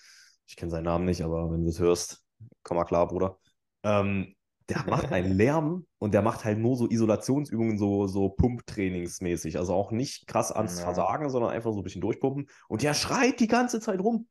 Ich 0.47 0.57
kenne 0.57 0.71
seinen 0.71 0.85
Namen 0.85 1.05
nicht, 1.05 1.23
aber 1.23 1.51
wenn 1.51 1.65
du 1.65 1.71
es 1.71 1.79
hörst, 1.79 2.25
komm 2.63 2.77
mal 2.77 2.85
klar, 2.85 3.09
Bruder. 3.09 3.39
Ähm, 3.83 4.35
der 4.69 4.85
macht 4.87 5.13
einen 5.13 5.33
Lärm 5.37 5.87
und 5.99 6.15
der 6.15 6.23
macht 6.23 6.45
halt 6.45 6.59
nur 6.59 6.77
so 6.77 6.89
Isolationsübungen, 6.89 7.79
so, 7.79 8.07
so 8.07 8.29
Pumptrainingsmäßig. 8.31 9.59
Also 9.59 9.75
auch 9.75 9.91
nicht 9.91 10.27
krass 10.27 10.53
ans. 10.53 10.81
Versagen, 10.81 11.31
sondern 11.31 11.51
einfach 11.51 11.73
so 11.73 11.81
ein 11.81 11.85
bisschen 11.85 12.01
durchpumpen. 12.01 12.49
Und 12.69 12.83
der 12.83 12.95
schreit 12.95 13.41
die 13.41 13.49
ganze 13.49 13.81
Zeit 13.81 14.01
rum. 14.01 14.29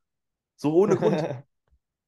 So 0.55 0.73
ohne 0.73 0.95
Grund. 0.95 1.23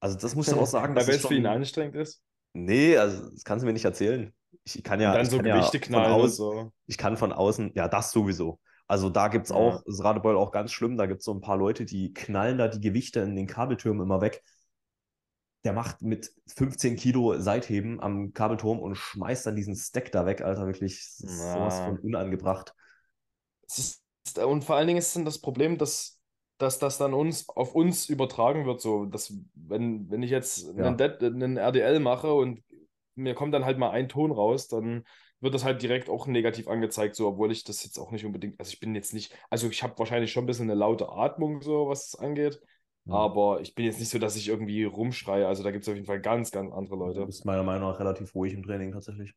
Also 0.01 0.17
das 0.17 0.33
muss 0.33 0.47
ich 0.47 0.53
auch 0.53 0.65
sagen. 0.65 0.95
Weil 0.95 1.09
es 1.09 1.25
für 1.25 1.35
ihn 1.35 1.45
anstrengend 1.45 1.97
ist? 1.97 2.23
Nee, 2.53 2.95
also 2.95 3.31
das 3.31 3.43
kannst 3.43 3.63
du 3.63 3.67
mir 3.67 3.73
nicht 3.73 3.83
erzählen. 3.83 4.33
Ich 4.63 4.81
kann 4.81 5.01
ja. 5.01 5.11
Und 5.11 5.17
dann 5.17 5.25
so 5.25 5.37
Gewichte 5.39 5.77
ja 5.77 5.83
knallen 5.83 6.13
aus, 6.13 6.37
so. 6.37 6.71
Ich 6.85 6.97
kann 6.97 7.17
von 7.17 7.33
außen, 7.33 7.73
ja, 7.75 7.89
das 7.89 8.11
sowieso. 8.11 8.59
Also 8.89 9.11
da 9.11 9.27
gibt 9.27 9.45
es 9.45 9.51
auch, 9.51 9.83
das 9.85 10.03
Radebeul 10.03 10.35
auch 10.35 10.51
ganz 10.51 10.71
schlimm, 10.71 10.97
da 10.97 11.05
gibt 11.05 11.19
es 11.19 11.25
so 11.25 11.31
ein 11.31 11.41
paar 11.41 11.57
Leute, 11.57 11.85
die 11.85 12.11
knallen 12.11 12.57
da 12.57 12.67
die 12.67 12.81
Gewichte 12.81 13.19
in 13.19 13.35
den 13.35 13.45
Kabeltürmen 13.45 14.01
immer 14.01 14.19
weg. 14.19 14.43
Der 15.63 15.73
macht 15.73 16.01
mit 16.01 16.31
15 16.47 16.95
Kilo 16.95 17.39
Seitheben 17.39 18.01
am 18.01 18.33
Kabelturm 18.33 18.79
und 18.79 18.95
schmeißt 18.95 19.45
dann 19.45 19.55
diesen 19.55 19.75
Stack 19.75 20.11
da 20.11 20.25
weg, 20.25 20.41
Alter, 20.41 20.65
wirklich 20.65 21.05
sowas 21.05 21.79
von 21.81 21.99
unangebracht. 21.99 22.73
Ist, 23.67 24.01
und 24.43 24.63
vor 24.63 24.77
allen 24.77 24.87
Dingen 24.87 24.97
ist 24.97 25.15
dann 25.15 25.23
das 25.23 25.39
Problem, 25.39 25.77
dass, 25.77 26.19
dass 26.57 26.79
das 26.79 26.97
dann 26.97 27.13
uns 27.13 27.47
auf 27.47 27.75
uns 27.75 28.09
übertragen 28.09 28.65
wird. 28.65 28.81
So, 28.81 29.05
dass, 29.05 29.31
wenn, 29.53 30.09
wenn 30.09 30.23
ich 30.23 30.31
jetzt 30.31 30.65
ja. 30.75 30.87
einen, 30.87 30.99
einen 31.43 31.57
RDL 31.57 31.99
mache 31.99 32.33
und 32.33 32.63
mir 33.13 33.35
kommt 33.35 33.53
dann 33.53 33.65
halt 33.65 33.77
mal 33.77 33.91
ein 33.91 34.09
Ton 34.09 34.31
raus, 34.31 34.67
dann 34.67 35.03
wird 35.41 35.53
das 35.53 35.63
halt 35.63 35.81
direkt 35.81 36.09
auch 36.09 36.27
negativ 36.27 36.67
angezeigt, 36.67 37.15
so, 37.15 37.27
obwohl 37.27 37.51
ich 37.51 37.63
das 37.63 37.83
jetzt 37.83 37.97
auch 37.97 38.11
nicht 38.11 38.25
unbedingt, 38.25 38.59
also 38.59 38.69
ich 38.71 38.79
bin 38.79 38.95
jetzt 38.95 39.13
nicht, 39.13 39.33
also 39.49 39.69
ich 39.69 39.83
habe 39.83 39.97
wahrscheinlich 39.97 40.31
schon 40.31 40.43
ein 40.43 40.47
bisschen 40.47 40.69
eine 40.69 40.79
laute 40.79 41.09
Atmung, 41.09 41.61
so 41.61 41.87
was 41.87 42.11
das 42.11 42.19
angeht, 42.19 42.59
mhm. 43.05 43.13
aber 43.13 43.61
ich 43.61 43.75
bin 43.75 43.85
jetzt 43.85 43.99
nicht 43.99 44.09
so, 44.09 44.19
dass 44.19 44.35
ich 44.35 44.49
irgendwie 44.49 44.83
rumschreie, 44.83 45.47
also 45.47 45.63
da 45.63 45.71
gibt 45.71 45.83
es 45.83 45.89
auf 45.89 45.95
jeden 45.95 46.07
Fall 46.07 46.21
ganz, 46.21 46.51
ganz 46.51 46.73
andere 46.73 46.95
Leute. 46.97 47.19
Du 47.21 47.25
bist 47.25 47.45
meiner 47.45 47.63
Meinung 47.63 47.89
nach 47.89 47.99
relativ 47.99 48.35
ruhig 48.35 48.53
im 48.53 48.63
Training 48.63 48.91
tatsächlich. 48.91 49.33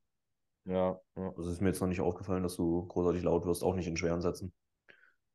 Ja. 0.64 1.00
ja. 1.16 1.32
Also 1.36 1.50
ist 1.50 1.60
mir 1.60 1.68
jetzt 1.68 1.80
noch 1.80 1.88
nicht 1.88 2.00
aufgefallen, 2.00 2.42
dass 2.42 2.56
du 2.56 2.86
großartig 2.86 3.22
laut 3.22 3.46
wirst, 3.46 3.64
auch 3.64 3.74
nicht 3.74 3.86
in 3.86 3.96
schweren 3.96 4.20
Sätzen. 4.20 4.52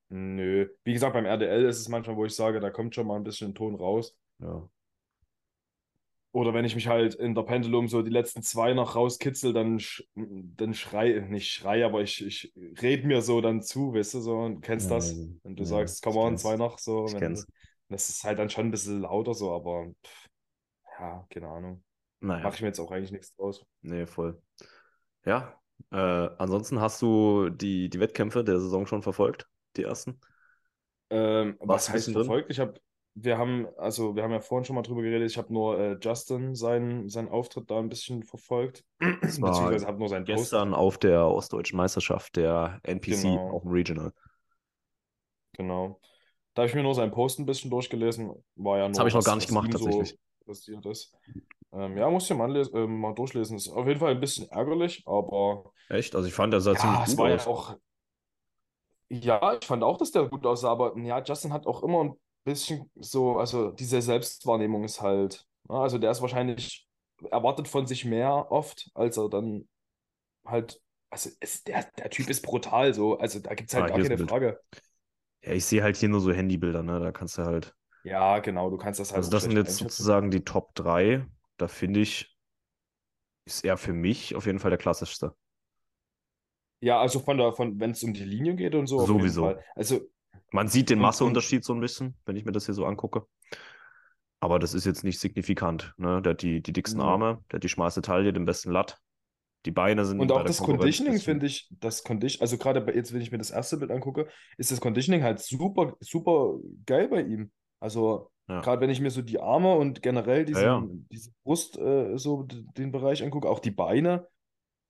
Nö. 0.10 0.70
Wie 0.84 0.94
gesagt, 0.94 1.14
beim 1.14 1.26
RDL 1.26 1.66
ist 1.66 1.80
es 1.80 1.90
manchmal, 1.90 2.16
wo 2.16 2.26
ich 2.26 2.36
sage, 2.36 2.60
da 2.60 2.70
kommt 2.70 2.96
schon 2.96 3.08
mal 3.08 3.18
ein 3.18 3.24
bisschen 3.24 3.54
Ton 3.54 3.76
raus. 3.76 4.16
Ja. 4.40 4.70
Oder 6.38 6.54
wenn 6.54 6.66
ich 6.66 6.76
mich 6.76 6.86
halt 6.88 7.16
in 7.16 7.34
der 7.34 7.42
Pendulum 7.42 7.88
so 7.88 8.04
die 8.04 8.12
letzten 8.12 8.44
zwei 8.44 8.74
noch 8.74 8.96
rauskitzel, 8.96 9.54
dann, 9.54 9.80
sch 9.80 10.04
dann 10.14 10.76
schrei, 10.76 11.26
nicht 11.28 11.50
schrei, 11.50 11.84
aber 11.84 12.02
ich, 12.02 12.24
ich 12.24 12.54
rede 12.80 13.08
mir 13.08 13.24
so 13.24 13.42
dann 13.42 13.64
zu, 13.64 13.96
weißt 13.96 14.14
du, 14.14 14.20
so, 14.20 14.38
und 14.38 14.62
kennst 14.62 14.88
ja, 14.92 14.98
das? 14.98 15.18
Wenn 15.42 15.56
du 15.56 15.64
ja, 15.64 15.70
sagst, 15.70 16.04
komm 16.04 16.16
on, 16.16 16.38
zwei 16.38 16.56
noch, 16.56 16.78
so. 16.78 17.08
Ich 17.08 17.14
wenn, 17.14 17.22
kenn's. 17.22 17.48
Das 17.90 18.10
ist 18.10 18.24
halt 18.24 18.38
dann 18.38 18.52
schon 18.52 18.68
ein 18.68 18.72
bisschen 18.72 19.02
lauter 19.02 19.34
so, 19.34 19.52
aber 19.52 19.88
pff, 20.06 20.30
ja, 21.00 21.26
keine 21.28 21.48
Ahnung. 21.48 21.84
Naja. 22.20 22.44
Mache 22.44 22.54
ich 22.54 22.62
mir 22.62 22.68
jetzt 22.68 22.80
auch 22.80 22.92
eigentlich 22.92 23.12
nichts 23.12 23.36
draus. 23.36 23.66
Nee, 23.82 24.06
voll. 24.06 24.40
Ja, 25.26 25.60
äh, 25.90 25.96
ansonsten 25.96 26.80
hast 26.80 27.02
du 27.02 27.50
die, 27.50 27.90
die 27.90 28.00
Wettkämpfe 28.00 28.44
der 28.44 28.60
Saison 28.60 28.86
schon 28.86 29.02
verfolgt, 29.02 29.48
die 29.76 29.86
ersten? 29.86 30.20
Ähm, 31.10 31.56
was 31.62 31.90
heißt 31.90 32.12
verfolgt? 32.12 32.52
Ich 32.52 32.60
habe 32.60 32.80
wir 33.20 33.38
haben, 33.38 33.68
also 33.78 34.16
wir 34.16 34.24
haben 34.24 34.32
ja 34.32 34.40
vorhin 34.40 34.66
schon 34.66 34.76
mal 34.76 34.84
drüber 34.84 35.02
geredet, 35.02 35.32
ich 35.32 35.38
habe 35.38 35.52
nur 35.52 35.80
äh, 35.80 35.98
Justin 36.00 36.54
seinen, 36.54 37.10
seinen 37.10 37.30
Auftritt 37.30 37.70
da 37.72 37.80
ein 37.80 37.90
bisschen 37.90 38.22
verfolgt. 38.24 38.86
Beziehungsweise 39.00 39.88
habe 39.88 39.98
nur 39.98 40.10
seinen 40.10 40.26
Gestern 40.26 40.70
Post. 40.70 40.80
auf 40.80 40.98
der 41.00 41.26
Ostdeutschen 41.26 41.78
Meisterschaft 41.78 42.36
der 42.36 42.80
NPC 42.84 43.24
genau. 43.24 43.50
auf 43.50 43.64
dem 43.64 43.72
Regional. 43.72 44.14
Genau. 45.54 46.00
Da 46.54 46.62
habe 46.62 46.70
ich 46.70 46.76
mir 46.76 46.84
nur 46.84 46.94
seinen 46.94 47.12
Post 47.12 47.40
ein 47.40 47.48
bisschen 47.48 47.72
durchgelesen. 47.72 48.32
War 48.56 48.78
ja 48.78 48.84
nur, 48.84 48.90
das 48.90 49.00
habe 49.00 49.10
ich 49.10 49.16
noch 49.16 49.24
gar 49.24 49.36
nicht 49.36 49.48
gemacht, 49.48 49.72
tatsächlich. 49.72 50.10
So 50.10 50.46
passiert 50.46 50.86
ist. 50.86 51.16
Ähm, 51.74 51.98
ja, 51.98 52.10
muss 52.10 52.30
ich 52.30 52.38
mal, 52.38 52.56
äh, 52.56 52.88
mal 52.88 53.14
durchlesen. 53.14 53.58
Ist 53.58 53.70
auf 53.70 53.88
jeden 53.88 54.00
Fall 54.00 54.12
ein 54.12 54.20
bisschen 54.20 54.48
ärgerlich, 54.50 55.04
aber. 55.08 55.72
Echt? 55.90 56.16
Also 56.16 56.28
ich 56.28 56.34
fand, 56.34 56.54
der 56.54 56.62
sah 56.62 56.74
ja, 56.74 56.80
ziemlich 56.80 57.08
gut 57.08 57.18
war 57.18 57.34
aus. 57.34 57.46
Ja, 57.46 57.52
auch, 57.52 57.78
ja, 59.10 59.58
ich 59.60 59.66
fand 59.66 59.84
auch, 59.84 59.98
dass 59.98 60.12
der 60.12 60.28
gut 60.28 60.46
aussah, 60.46 60.70
aber 60.72 60.96
ja, 61.00 61.22
Justin 61.24 61.54
hat 61.54 61.66
auch 61.66 61.82
immer 61.82 62.04
ein 62.04 62.16
bisschen 62.48 62.90
so, 62.96 63.38
also 63.38 63.72
diese 63.72 64.02
Selbstwahrnehmung 64.02 64.86
ist 64.86 65.02
halt, 65.02 65.46
ne, 65.70 65.76
also 65.76 65.98
der 65.98 66.12
ist 66.12 66.22
wahrscheinlich 66.22 66.88
erwartet 67.30 67.68
von 67.68 67.86
sich 67.86 68.06
mehr 68.06 68.52
oft, 68.52 68.90
als 68.94 69.18
er 69.18 69.30
dann 69.30 69.68
halt, 70.46 70.82
also 71.10 71.30
es, 71.42 71.64
der, 71.64 71.84
der 71.98 72.10
Typ 72.10 72.30
ist 72.30 72.42
brutal 72.42 72.94
so, 72.94 73.18
also 73.18 73.40
da 73.40 73.54
gibt 73.54 73.70
es 73.70 73.76
halt 73.76 73.92
ah, 73.92 73.98
gar 73.98 74.02
keine 74.02 74.18
Frage. 74.18 74.60
Ja, 75.44 75.52
ich 75.52 75.66
sehe 75.66 75.84
halt 75.84 75.98
hier 75.98 76.10
nur 76.10 76.22
so 76.22 76.32
Handybilder, 76.32 76.84
ne, 76.84 77.00
da 77.00 77.12
kannst 77.12 77.38
du 77.38 77.44
halt. 77.44 77.76
Ja, 78.04 78.40
genau, 78.40 78.70
du 78.70 78.78
kannst 78.78 79.02
das 79.02 79.12
halt. 79.12 79.18
Also 79.18 79.30
das 79.30 79.44
sind 79.44 79.52
jetzt 79.52 79.76
sozusagen 79.76 80.32
die 80.32 80.46
Top 80.46 80.74
3, 80.76 81.26
da 81.58 81.68
finde 81.68 82.00
ich, 82.00 82.34
ist 83.46 83.66
er 83.66 83.76
für 83.76 83.94
mich 83.94 84.36
auf 84.36 84.46
jeden 84.46 84.60
Fall 84.60 84.72
der 84.72 84.78
klassischste. 84.78 85.36
Ja, 86.80 87.02
also 87.02 87.20
von 87.20 87.38
der, 87.38 87.52
von, 87.54 87.78
wenn 87.80 87.92
es 87.92 88.04
um 88.04 88.14
die 88.14 88.24
Linie 88.24 88.56
geht 88.56 88.74
und 88.74 88.88
so. 88.88 89.06
Sowieso. 89.06 89.58
Also 89.76 90.08
man 90.52 90.68
sieht 90.68 90.90
den 90.90 91.00
Masseunterschied 91.00 91.64
so 91.64 91.74
ein 91.74 91.80
bisschen, 91.80 92.16
wenn 92.26 92.36
ich 92.36 92.46
mir 92.46 92.52
das 92.52 92.66
hier 92.66 92.74
so 92.74 92.86
angucke. 92.86 93.26
Aber 94.40 94.60
das 94.60 94.74
ist 94.74 94.86
jetzt 94.86 95.04
nicht 95.04 95.20
signifikant. 95.20 95.94
Ne? 95.98 96.22
Der 96.22 96.32
hat 96.32 96.42
die, 96.42 96.62
die 96.62 96.74
dicksten 96.74 97.02
mhm. 97.02 97.08
Arme, 97.08 97.44
der 97.52 97.58
hat 97.58 97.64
die 97.64 97.70
schmalste 97.70 98.02
Taille, 98.02 98.34
den 98.34 98.46
besten 98.46 98.72
Latt. 98.72 99.00
Die 99.66 99.72
Beine 99.72 100.06
sind. 100.06 100.20
Und 100.20 100.32
auch 100.32 100.44
das 100.44 100.60
Conditioning 100.60 101.20
finde 101.20 101.48
ich, 101.48 101.68
das 101.72 102.04
Condition, 102.04 102.42
also 102.42 102.58
gerade 102.58 102.86
jetzt, 102.94 103.14
wenn 103.14 103.22
ich 103.22 103.32
mir 103.32 103.40
das 103.40 103.50
erste 103.50 103.78
Bild 103.78 103.92
angucke, 103.92 104.28
ist 104.58 104.72
das 104.72 104.80
Conditioning 104.80 105.24
halt 105.24 105.40
super, 105.40 105.98
super 106.00 106.58
geil 106.86 107.10
bei 107.10 107.22
ihm. 107.22 107.52
Also 107.80 108.32
ja. 108.48 108.62
gerade 108.62 108.82
wenn 108.82 108.90
ich 108.90 109.02
mir 109.02 109.10
so 109.10 109.22
die 109.22 109.40
Arme 109.40 109.76
und 109.76 110.02
generell 110.02 110.46
diesen, 110.46 110.64
ja, 110.64 110.80
ja. 110.80 110.88
diese 111.12 111.32
Brust, 111.44 111.78
äh, 111.78 112.18
so 112.18 112.44
den 112.44 112.92
Bereich 112.92 113.24
angucke, 113.24 113.50
auch 113.50 113.60
die 113.60 113.72
Beine, 113.72 114.28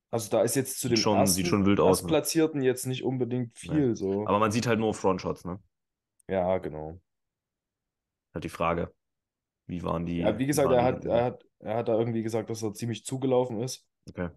also 0.10 0.30
da 0.30 0.42
ist 0.42 0.56
jetzt 0.56 0.80
zu 0.80 0.88
dem 0.88 0.98
schon, 0.98 1.18
ersten, 1.18 1.36
sieht 1.36 1.48
schon 1.48 1.66
wild 1.66 1.80
aus, 1.80 2.02
ne? 2.02 2.08
Platzierten 2.08 2.62
jetzt 2.62 2.86
nicht 2.86 3.04
unbedingt 3.04 3.58
viel. 3.58 3.90
Nee. 3.90 3.96
So. 3.96 4.26
Aber 4.28 4.40
man 4.40 4.52
sieht 4.52 4.68
halt 4.68 4.80
nur 4.80 4.94
Frontshots, 4.94 5.46
ne? 5.46 5.60
Ja, 6.30 6.58
genau. 6.60 7.00
Halt 8.34 8.44
die 8.44 8.50
Frage, 8.50 8.94
wie 9.66 9.84
waren 9.84 10.06
die? 10.06 10.20
Ja, 10.20 10.38
wie 10.38 10.46
gesagt, 10.46 10.72
er 10.72 10.84
hat, 10.84 11.06
er, 11.06 11.24
hat, 11.24 11.46
er 11.60 11.78
hat 11.78 11.88
da 11.88 11.98
irgendwie 11.98 12.24
gesagt, 12.24 12.50
dass 12.50 12.64
er 12.64 12.74
ziemlich 12.74 13.04
zugelaufen 13.04 13.62
ist. 13.62 13.86
Okay. 14.10 14.30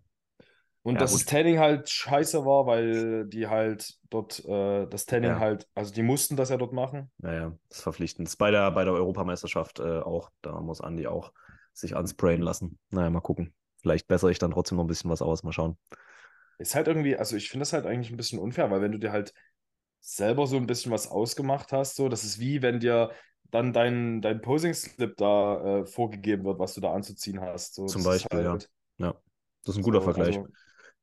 Und 0.83 0.94
ja, 0.94 1.00
dass 1.00 1.12
gut. 1.12 1.20
das 1.20 1.26
Tanning 1.26 1.59
halt 1.59 1.90
scheiße 1.90 2.44
war, 2.46 2.66
weil 2.66 3.26
die 3.26 3.46
halt 3.46 3.98
dort 4.09 4.42
äh, 4.46 4.87
das 4.87 5.04
Tanning 5.04 5.33
ja. 5.33 5.38
halt, 5.38 5.68
also 5.74 5.92
die 5.92 6.02
mussten 6.02 6.37
das 6.37 6.48
ja 6.48 6.56
dort 6.56 6.72
machen. 6.72 7.11
Naja, 7.18 7.52
das 7.68 7.78
ist 7.78 7.83
verpflichtend. 7.83 8.37
Bei 8.38 8.50
der, 8.50 8.70
bei 8.70 8.85
der 8.85 8.94
Europameisterschaft 8.94 9.78
äh, 9.78 10.00
auch, 10.00 10.30
da 10.40 10.59
muss 10.61 10.80
Andi 10.80 11.06
auch 11.06 11.33
sich 11.72 11.94
ansprayen 11.94 12.40
lassen. 12.40 12.78
Naja, 12.90 13.11
mal 13.11 13.20
gucken. 13.20 13.54
Vielleicht 13.81 14.09
bessere 14.09 14.31
ich 14.31 14.38
dann 14.38 14.51
trotzdem 14.51 14.77
noch 14.77 14.85
ein 14.85 14.88
bisschen 14.88 15.11
was 15.11 15.23
aus. 15.23 15.43
Mal 15.43 15.53
schauen. 15.53 15.77
Ist 16.59 16.75
halt 16.75 16.88
irgendwie, 16.88 17.16
also 17.16 17.37
ich 17.37 17.49
finde 17.49 17.62
das 17.62 17.73
halt 17.73 17.87
eigentlich 17.87 18.11
ein 18.11 18.16
bisschen 18.16 18.38
unfair, 18.38 18.71
weil 18.71 18.83
wenn 18.83 18.93
du 18.93 18.99
dir 18.99 19.12
halt 19.12 19.33
selber 20.01 20.47
so 20.47 20.57
ein 20.57 20.66
bisschen 20.66 20.93
was 20.93 21.09
ausgemacht 21.09 21.73
hast, 21.73 21.97
so, 21.97 22.09
das 22.09 22.25
ist 22.25 22.38
wie 22.38 22.62
wenn 22.62 22.81
dir 22.81 23.11
dann 23.51 23.73
dein, 23.73 24.21
dein 24.21 24.40
Posing-Slip 24.40 25.16
da 25.16 25.81
äh, 25.81 25.87
vorgegeben 25.87 26.45
wird, 26.45 26.59
was 26.59 26.75
du 26.75 26.81
da 26.81 26.93
anzuziehen 26.93 27.40
hast. 27.40 27.75
So, 27.75 27.87
Zum 27.87 28.05
Beispiel, 28.05 28.45
halt, 28.45 28.69
ja. 28.99 29.07
Ja, 29.07 29.14
das 29.64 29.75
ist 29.75 29.79
ein 29.79 29.83
guter 29.83 30.01
so, 30.01 30.05
Vergleich. 30.05 30.37
Also, 30.37 30.49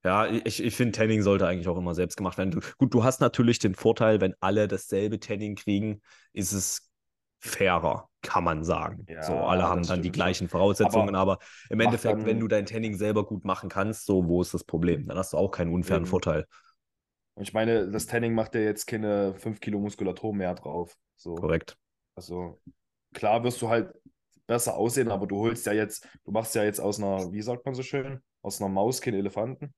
ja, 0.03 0.27
ich, 0.27 0.63
ich 0.63 0.75
finde, 0.75 0.93
Tanning 0.97 1.21
sollte 1.23 1.47
eigentlich 1.47 1.67
auch 1.67 1.77
immer 1.77 1.95
selbst 1.95 2.15
gemacht 2.15 2.37
werden. 2.37 2.51
Du, 2.51 2.59
gut, 2.77 2.93
du 2.93 3.03
hast 3.03 3.19
natürlich 3.19 3.59
den 3.59 3.75
Vorteil, 3.75 4.21
wenn 4.21 4.35
alle 4.39 4.67
dasselbe 4.67 5.19
Tanning 5.19 5.55
kriegen, 5.55 6.01
ist 6.33 6.53
es 6.53 6.86
fairer 7.39 8.09
kann 8.21 8.43
man 8.43 8.63
sagen. 8.63 9.05
Ja, 9.07 9.23
so, 9.23 9.33
alle 9.35 9.63
haben 9.63 9.85
dann 9.87 10.01
die 10.01 10.11
gleichen 10.11 10.49
Voraussetzungen, 10.49 11.15
aber, 11.15 11.33
aber 11.33 11.43
im 11.69 11.79
Endeffekt, 11.79 12.25
wenn 12.25 12.39
du 12.39 12.47
dein 12.47 12.65
Tanning 12.65 12.95
selber 12.95 13.25
gut 13.25 13.45
machen 13.45 13.69
kannst, 13.69 14.05
so, 14.05 14.27
wo 14.27 14.41
ist 14.41 14.53
das 14.53 14.63
Problem? 14.63 15.07
Dann 15.07 15.17
hast 15.17 15.33
du 15.33 15.37
auch 15.37 15.51
keinen 15.51 15.73
unfairen 15.73 16.03
eben. 16.03 16.09
Vorteil. 16.09 16.45
Und 17.35 17.43
ich 17.43 17.53
meine, 17.53 17.89
das 17.89 18.07
Tanning 18.07 18.33
macht 18.33 18.55
ja 18.55 18.61
jetzt 18.61 18.85
keine 18.87 19.35
5 19.35 19.59
Kilo 19.59 19.79
Muskulatur 19.79 20.33
mehr 20.33 20.55
drauf. 20.55 20.97
So. 21.15 21.35
Korrekt. 21.35 21.77
Also, 22.15 22.59
klar 23.13 23.43
wirst 23.43 23.61
du 23.61 23.69
halt 23.69 23.93
besser 24.47 24.75
aussehen, 24.75 25.11
aber 25.11 25.27
du 25.27 25.37
holst 25.37 25.65
ja 25.65 25.73
jetzt, 25.73 26.07
du 26.25 26.31
machst 26.31 26.55
ja 26.55 26.63
jetzt 26.63 26.79
aus 26.79 26.99
einer, 26.99 27.31
wie 27.31 27.41
sagt 27.41 27.65
man 27.65 27.75
so 27.75 27.83
schön, 27.83 28.21
aus 28.41 28.59
einer 28.59 28.69
Maus 28.69 29.01
keinen 29.01 29.19
Elefanten. 29.19 29.73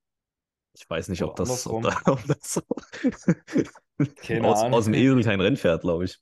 Ich 0.74 0.90
weiß 0.90 1.10
nicht, 1.10 1.24
ob 1.24 1.36
das, 1.36 1.68
ob, 1.68 1.84
da, 1.84 1.98
ob 2.06 2.24
das, 2.26 2.54
so. 2.54 2.62
Aus, 4.44 4.64
aus 4.64 4.86
dem 4.86 4.94
Esel 4.94 5.24
kein 5.24 5.42
Rennpferd, 5.42 5.82
glaube 5.82 6.06
ich. 6.06 6.20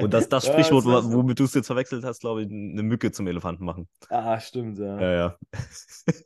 Und 0.00 0.12
das, 0.12 0.28
das 0.28 0.46
Sprichwort, 0.48 0.84
ja, 0.84 1.12
womit 1.12 1.38
du 1.38 1.44
es 1.44 1.54
jetzt 1.54 1.68
verwechselt 1.68 2.04
hast, 2.04 2.20
glaube 2.20 2.42
ich, 2.42 2.50
eine 2.50 2.82
Mücke 2.82 3.10
zum 3.10 3.26
Elefanten 3.26 3.64
machen. 3.64 3.88
Ah, 4.10 4.38
stimmt, 4.38 4.78
ja. 4.78 5.00
Ja, 5.00 5.12
ja. 5.12 5.38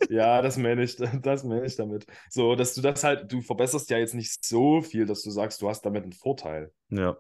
ja, 0.09 0.43
das 0.43 0.57
meine 0.57 0.83
ich, 0.83 0.97
das 0.97 1.45
meine 1.45 1.65
ich 1.65 1.77
damit. 1.77 2.07
So, 2.29 2.57
dass 2.57 2.75
du 2.75 2.81
das 2.81 3.05
halt, 3.05 3.31
du 3.31 3.41
verbesserst 3.41 3.89
ja 3.91 3.99
jetzt 3.99 4.15
nicht 4.15 4.45
so 4.45 4.83
viel, 4.83 5.07
dass 5.07 5.23
du 5.23 5.31
sagst, 5.31 5.63
du 5.63 5.69
hast 5.69 5.83
damit 5.83 6.03
einen 6.03 6.13
Vorteil. 6.13 6.73
Ja. 6.89 7.17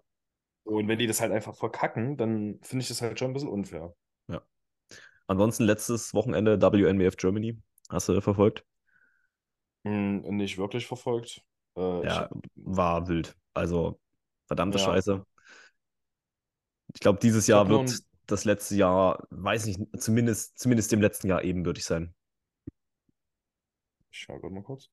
Und 0.64 0.88
wenn 0.88 0.98
die 0.98 1.06
das 1.06 1.20
halt 1.20 1.32
einfach 1.32 1.54
verkacken, 1.54 2.16
dann 2.16 2.58
finde 2.62 2.82
ich 2.82 2.88
das 2.88 3.00
halt 3.00 3.18
schon 3.18 3.30
ein 3.30 3.34
bisschen 3.34 3.48
unfair. 3.48 3.94
Ja. 4.28 4.42
Ansonsten 5.28 5.64
letztes 5.64 6.12
Wochenende 6.12 6.60
WNBF 6.60 7.16
Germany. 7.16 7.56
Hast 7.88 8.08
du 8.08 8.20
verfolgt? 8.20 8.64
Hm, 9.84 10.22
nicht 10.36 10.58
wirklich 10.58 10.86
verfolgt. 10.86 11.42
Äh, 11.76 12.04
ja, 12.04 12.28
war 12.56 13.08
wild. 13.08 13.36
Also, 13.54 14.00
verdammte 14.46 14.78
ja. 14.78 14.84
Scheiße. 14.84 15.24
Ich 16.94 17.00
glaube, 17.00 17.18
dieses 17.20 17.46
Jahr 17.46 17.68
wird 17.68 18.02
das 18.26 18.44
letzte 18.44 18.76
Jahr, 18.76 19.26
weiß 19.30 19.66
nicht, 19.66 19.80
zumindest, 19.98 20.58
zumindest 20.58 20.92
dem 20.92 21.00
letzten 21.00 21.28
Jahr 21.28 21.42
ebenbürtig 21.44 21.84
sein. 21.84 22.14
Ich 24.10 24.20
schau 24.20 24.38
mal 24.50 24.62
kurz. 24.62 24.88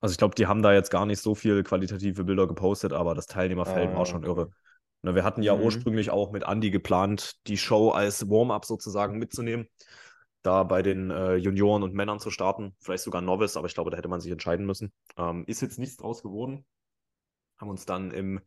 Also 0.00 0.12
ich 0.12 0.18
glaube, 0.18 0.34
die 0.34 0.46
haben 0.46 0.62
da 0.62 0.72
jetzt 0.72 0.90
gar 0.90 1.06
nicht 1.06 1.20
so 1.20 1.34
viel 1.34 1.62
qualitative 1.62 2.24
Bilder 2.24 2.48
gepostet, 2.48 2.92
aber 2.92 3.14
das 3.14 3.26
Teilnehmerfeld 3.26 3.90
ah, 3.90 3.96
war 3.96 4.06
schon 4.06 4.24
irre. 4.24 4.50
Na, 5.02 5.14
wir 5.14 5.24
hatten 5.24 5.42
ja 5.42 5.54
mhm. 5.54 5.62
ursprünglich 5.62 6.10
auch 6.10 6.32
mit 6.32 6.42
Andy 6.42 6.70
geplant, 6.70 7.34
die 7.46 7.56
Show 7.56 7.90
als 7.90 8.28
Warm-up 8.28 8.64
sozusagen 8.64 9.18
mitzunehmen, 9.18 9.68
da 10.42 10.64
bei 10.64 10.82
den 10.82 11.10
äh, 11.10 11.36
Junioren 11.36 11.82
und 11.82 11.94
Männern 11.94 12.18
zu 12.18 12.30
starten, 12.30 12.74
vielleicht 12.80 13.04
sogar 13.04 13.22
Novice, 13.22 13.56
aber 13.56 13.66
ich 13.66 13.74
glaube, 13.74 13.90
da 13.90 13.96
hätte 13.96 14.08
man 14.08 14.20
sich 14.20 14.32
entscheiden 14.32 14.66
müssen. 14.66 14.92
Ähm, 15.16 15.44
ist 15.46 15.62
jetzt 15.62 15.78
nichts 15.78 15.96
draus 15.96 16.22
geworden. 16.22 16.64
Haben 17.58 17.70
uns 17.70 17.86
dann 17.86 18.10
im 18.10 18.40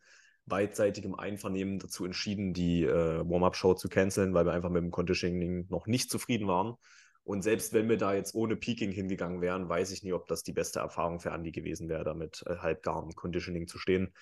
beidseitigem 0.46 1.16
Einvernehmen 1.16 1.80
dazu 1.80 2.06
entschieden, 2.06 2.54
die 2.54 2.84
äh, 2.84 3.28
Warm-Up-Show 3.28 3.74
zu 3.76 3.90
canceln, 3.90 4.34
weil 4.34 4.46
wir 4.46 4.54
einfach 4.54 4.70
mit 4.70 4.84
dem 4.84 4.92
Conditioning 4.92 5.66
noch 5.70 5.88
nicht 5.88 6.12
zufrieden 6.12 6.48
waren. 6.48 6.76
Und 7.24 7.42
selbst 7.42 7.74
wenn 7.74 7.90
wir 7.90 7.98
da 7.98 8.14
jetzt 8.14 8.36
ohne 8.36 8.56
Peaking 8.56 8.92
hingegangen 8.92 9.42
wären, 9.42 9.68
weiß 9.68 9.90
ich 9.92 10.04
nicht, 10.04 10.14
ob 10.14 10.28
das 10.28 10.44
die 10.44 10.54
beste 10.54 10.80
Erfahrung 10.80 11.20
für 11.20 11.32
Andy 11.32 11.52
gewesen 11.52 11.90
wäre, 11.90 12.04
damit 12.04 12.44
äh, 12.46 12.58
halbgar 12.58 13.02
im 13.02 13.14
Conditioning 13.14 13.68
zu 13.68 13.80
stehen. 13.80 14.14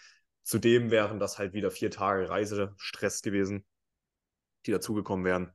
Zudem 0.44 0.92
wären 0.92 1.20
das 1.20 1.38
halt 1.38 1.54
wieder 1.54 1.72
vier 1.72 1.92
Tage 1.92 2.30
Reisestress 2.30 3.22
gewesen, 3.22 3.66
die 4.66 4.72
dazugekommen 4.72 5.26
wären. 5.26 5.52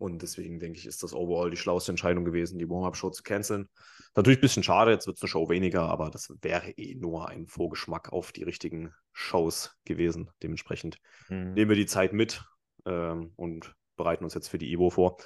Und 0.00 0.22
deswegen 0.22 0.58
denke 0.58 0.78
ich, 0.78 0.86
ist 0.86 1.02
das 1.02 1.12
overall 1.12 1.50
die 1.50 1.58
schlauste 1.58 1.92
Entscheidung 1.92 2.24
gewesen, 2.24 2.58
die 2.58 2.70
Warm-Up-Show 2.70 3.10
zu 3.10 3.22
canceln. 3.22 3.68
Natürlich 4.16 4.38
ein 4.38 4.40
bisschen 4.40 4.62
schade, 4.62 4.92
jetzt 4.92 5.06
wird 5.06 5.18
es 5.18 5.22
eine 5.22 5.28
Show 5.28 5.50
weniger, 5.50 5.82
aber 5.82 6.08
das 6.08 6.32
wäre 6.40 6.70
eh 6.70 6.94
nur 6.94 7.28
ein 7.28 7.46
Vorgeschmack 7.46 8.10
auf 8.10 8.32
die 8.32 8.42
richtigen 8.42 8.94
Shows 9.12 9.76
gewesen. 9.84 10.30
Dementsprechend 10.42 10.96
mhm. 11.28 11.52
nehmen 11.52 11.68
wir 11.68 11.76
die 11.76 11.84
Zeit 11.84 12.14
mit 12.14 12.42
ähm, 12.86 13.34
und 13.36 13.74
bereiten 13.98 14.24
uns 14.24 14.32
jetzt 14.32 14.48
für 14.48 14.56
die 14.56 14.72
Evo 14.72 14.88
vor. 14.88 15.18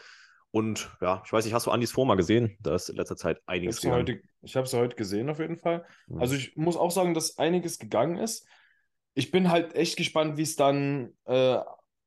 Und 0.51 0.91
ja, 1.01 1.23
ich 1.25 1.33
weiß 1.33 1.45
nicht, 1.45 1.55
hast 1.55 1.67
du 1.67 1.71
Andys 1.71 1.93
Forma 1.93 2.17
gesehen? 2.17 2.57
Da 2.59 2.75
ist 2.75 2.89
in 2.89 2.97
letzter 2.97 3.17
Zeit 3.17 3.41
einiges 3.47 3.77
ich 3.77 3.83
gegangen. 3.83 4.09
Heute, 4.09 4.23
ich 4.43 4.57
habe 4.57 4.67
sie 4.67 4.77
heute 4.77 4.97
gesehen, 4.97 5.31
auf 5.31 5.39
jeden 5.39 5.57
Fall. 5.57 5.87
Mhm. 6.09 6.19
Also 6.19 6.35
ich 6.35 6.57
muss 6.57 6.77
auch 6.77 6.91
sagen, 6.91 7.15
dass 7.15 7.39
einiges 7.39 7.79
gegangen 7.79 8.17
ist. 8.17 8.45
Ich 9.15 9.31
bin 9.31 9.53
halt 9.53 9.77
echt 9.77 9.97
gespannt, 9.97 10.37
wie 10.37 10.43
es 10.43 10.57
dann 10.57 11.13
äh, 11.27 11.61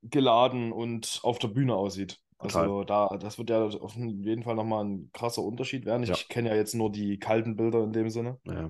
geladen 0.03 0.73
und 0.73 1.21
auf 1.23 1.39
der 1.39 1.47
Bühne 1.47 1.73
aussieht. 1.73 2.19
Also 2.39 2.83
da, 2.83 3.17
das 3.17 3.37
wird 3.39 3.49
ja 3.49 3.65
auf 3.65 3.95
jeden 3.95 4.43
Fall 4.43 4.55
nochmal 4.55 4.85
ein 4.85 5.09
krasser 5.11 5.41
Unterschied 5.41 5.85
werden. 5.85 6.03
Ich, 6.03 6.09
ja. 6.09 6.15
ich 6.15 6.29
kenne 6.29 6.49
ja 6.49 6.55
jetzt 6.55 6.75
nur 6.75 6.91
die 6.91 7.17
kalten 7.17 7.55
Bilder 7.55 7.83
in 7.83 7.93
dem 7.93 8.09
Sinne. 8.09 8.39
Ja. 8.43 8.69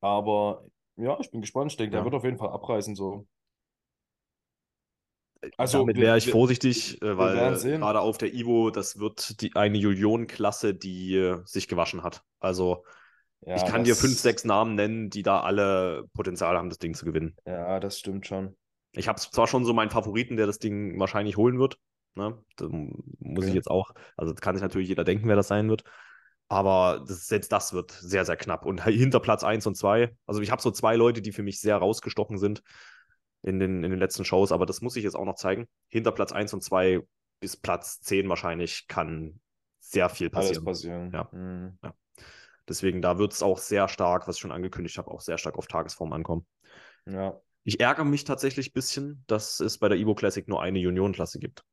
Aber 0.00 0.64
ja, 0.96 1.18
ich 1.18 1.30
bin 1.30 1.40
gespannt. 1.40 1.72
Ich 1.72 1.76
denke, 1.76 1.94
ja. 1.94 2.00
der 2.00 2.04
wird 2.04 2.14
auf 2.14 2.24
jeden 2.24 2.38
Fall 2.38 2.50
abreißen 2.50 2.94
so. 2.94 3.26
Also 5.58 5.80
damit 5.80 5.98
wäre 5.98 6.16
ich 6.16 6.30
vorsichtig, 6.30 6.98
wir, 7.02 7.18
weil 7.18 7.58
gerade 7.58 8.00
auf 8.00 8.16
der 8.16 8.32
Ivo, 8.32 8.70
das 8.70 8.98
wird 8.98 9.42
die, 9.42 9.54
eine 9.54 9.76
Julion-Klasse, 9.76 10.74
die 10.74 11.16
äh, 11.16 11.42
sich 11.44 11.68
gewaschen 11.68 12.02
hat. 12.02 12.22
Also 12.40 12.84
ja, 13.42 13.56
ich 13.56 13.64
kann 13.66 13.84
dir 13.84 13.94
fünf, 13.94 14.18
sechs 14.18 14.44
Namen 14.44 14.74
nennen, 14.74 15.10
die 15.10 15.22
da 15.22 15.40
alle 15.40 16.04
Potenzial 16.14 16.56
haben, 16.56 16.70
das 16.70 16.78
Ding 16.78 16.94
zu 16.94 17.04
gewinnen. 17.04 17.36
Ja, 17.44 17.78
das 17.78 17.98
stimmt 17.98 18.26
schon. 18.26 18.56
Ich 18.92 19.08
habe 19.08 19.20
zwar 19.20 19.46
schon 19.46 19.64
so 19.64 19.74
meinen 19.74 19.90
Favoriten, 19.90 20.36
der 20.36 20.46
das 20.46 20.58
Ding 20.58 20.98
wahrscheinlich 20.98 21.36
holen 21.36 21.58
wird. 21.58 21.78
Ne? 22.14 22.38
Das 22.56 22.68
muss 22.70 23.38
okay. 23.38 23.48
ich 23.48 23.54
jetzt 23.54 23.70
auch, 23.70 23.90
also 24.16 24.34
kann 24.34 24.54
sich 24.54 24.62
natürlich 24.62 24.88
jeder 24.88 25.04
denken, 25.04 25.28
wer 25.28 25.36
das 25.36 25.48
sein 25.48 25.68
wird. 25.68 25.84
Aber 26.48 27.04
das, 27.06 27.26
selbst 27.26 27.52
das 27.52 27.72
wird 27.72 27.90
sehr, 27.90 28.24
sehr 28.24 28.36
knapp. 28.36 28.66
Und 28.66 28.84
hinter 28.84 29.20
Platz 29.20 29.44
1 29.44 29.66
und 29.66 29.76
2, 29.76 30.14
also 30.26 30.40
ich 30.40 30.50
habe 30.50 30.62
so 30.62 30.70
zwei 30.70 30.96
Leute, 30.96 31.22
die 31.22 31.32
für 31.32 31.42
mich 31.42 31.60
sehr 31.60 31.76
rausgestochen 31.76 32.38
sind 32.38 32.62
in 33.42 33.58
den, 33.58 33.84
in 33.84 33.90
den 33.90 33.98
letzten 33.98 34.24
Shows, 34.24 34.52
aber 34.52 34.66
das 34.66 34.80
muss 34.80 34.96
ich 34.96 35.04
jetzt 35.04 35.16
auch 35.16 35.24
noch 35.24 35.36
zeigen. 35.36 35.68
Hinter 35.88 36.12
Platz 36.12 36.32
1 36.32 36.54
und 36.54 36.62
2 36.62 37.00
bis 37.40 37.56
Platz 37.56 38.00
10 38.00 38.28
wahrscheinlich 38.28 38.86
kann 38.88 39.40
sehr 39.80 40.08
viel 40.08 40.30
passieren. 40.30 40.56
Alles 40.56 40.64
passieren. 40.64 41.10
Ja. 41.12 41.28
Mhm. 41.32 41.78
ja. 41.82 41.94
Deswegen, 42.68 43.02
da 43.02 43.18
wird 43.18 43.32
es 43.32 43.42
auch 43.42 43.58
sehr 43.58 43.88
stark, 43.88 44.26
was 44.26 44.36
ich 44.36 44.40
schon 44.40 44.52
angekündigt 44.52 44.96
habe, 44.96 45.10
auch 45.10 45.20
sehr 45.20 45.36
stark 45.36 45.58
auf 45.58 45.66
Tagesform 45.66 46.12
ankommen. 46.14 46.46
Ja. 47.06 47.38
Ich 47.64 47.80
ärgere 47.80 48.04
mich 48.04 48.24
tatsächlich 48.24 48.70
ein 48.70 48.72
bisschen, 48.72 49.24
dass 49.26 49.60
es 49.60 49.78
bei 49.78 49.88
der 49.88 49.98
Evo 49.98 50.14
Classic 50.14 50.46
nur 50.48 50.62
eine 50.62 50.78
Juniorenklasse 50.78 51.38
gibt. 51.38 51.64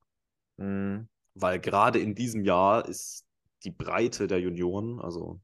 Mhm. 0.61 1.07
Weil 1.33 1.59
gerade 1.59 1.99
in 1.99 2.15
diesem 2.15 2.43
Jahr 2.43 2.87
ist 2.87 3.25
die 3.63 3.71
Breite 3.71 4.27
der 4.27 4.39
Junioren, 4.39 4.99
also 4.99 5.39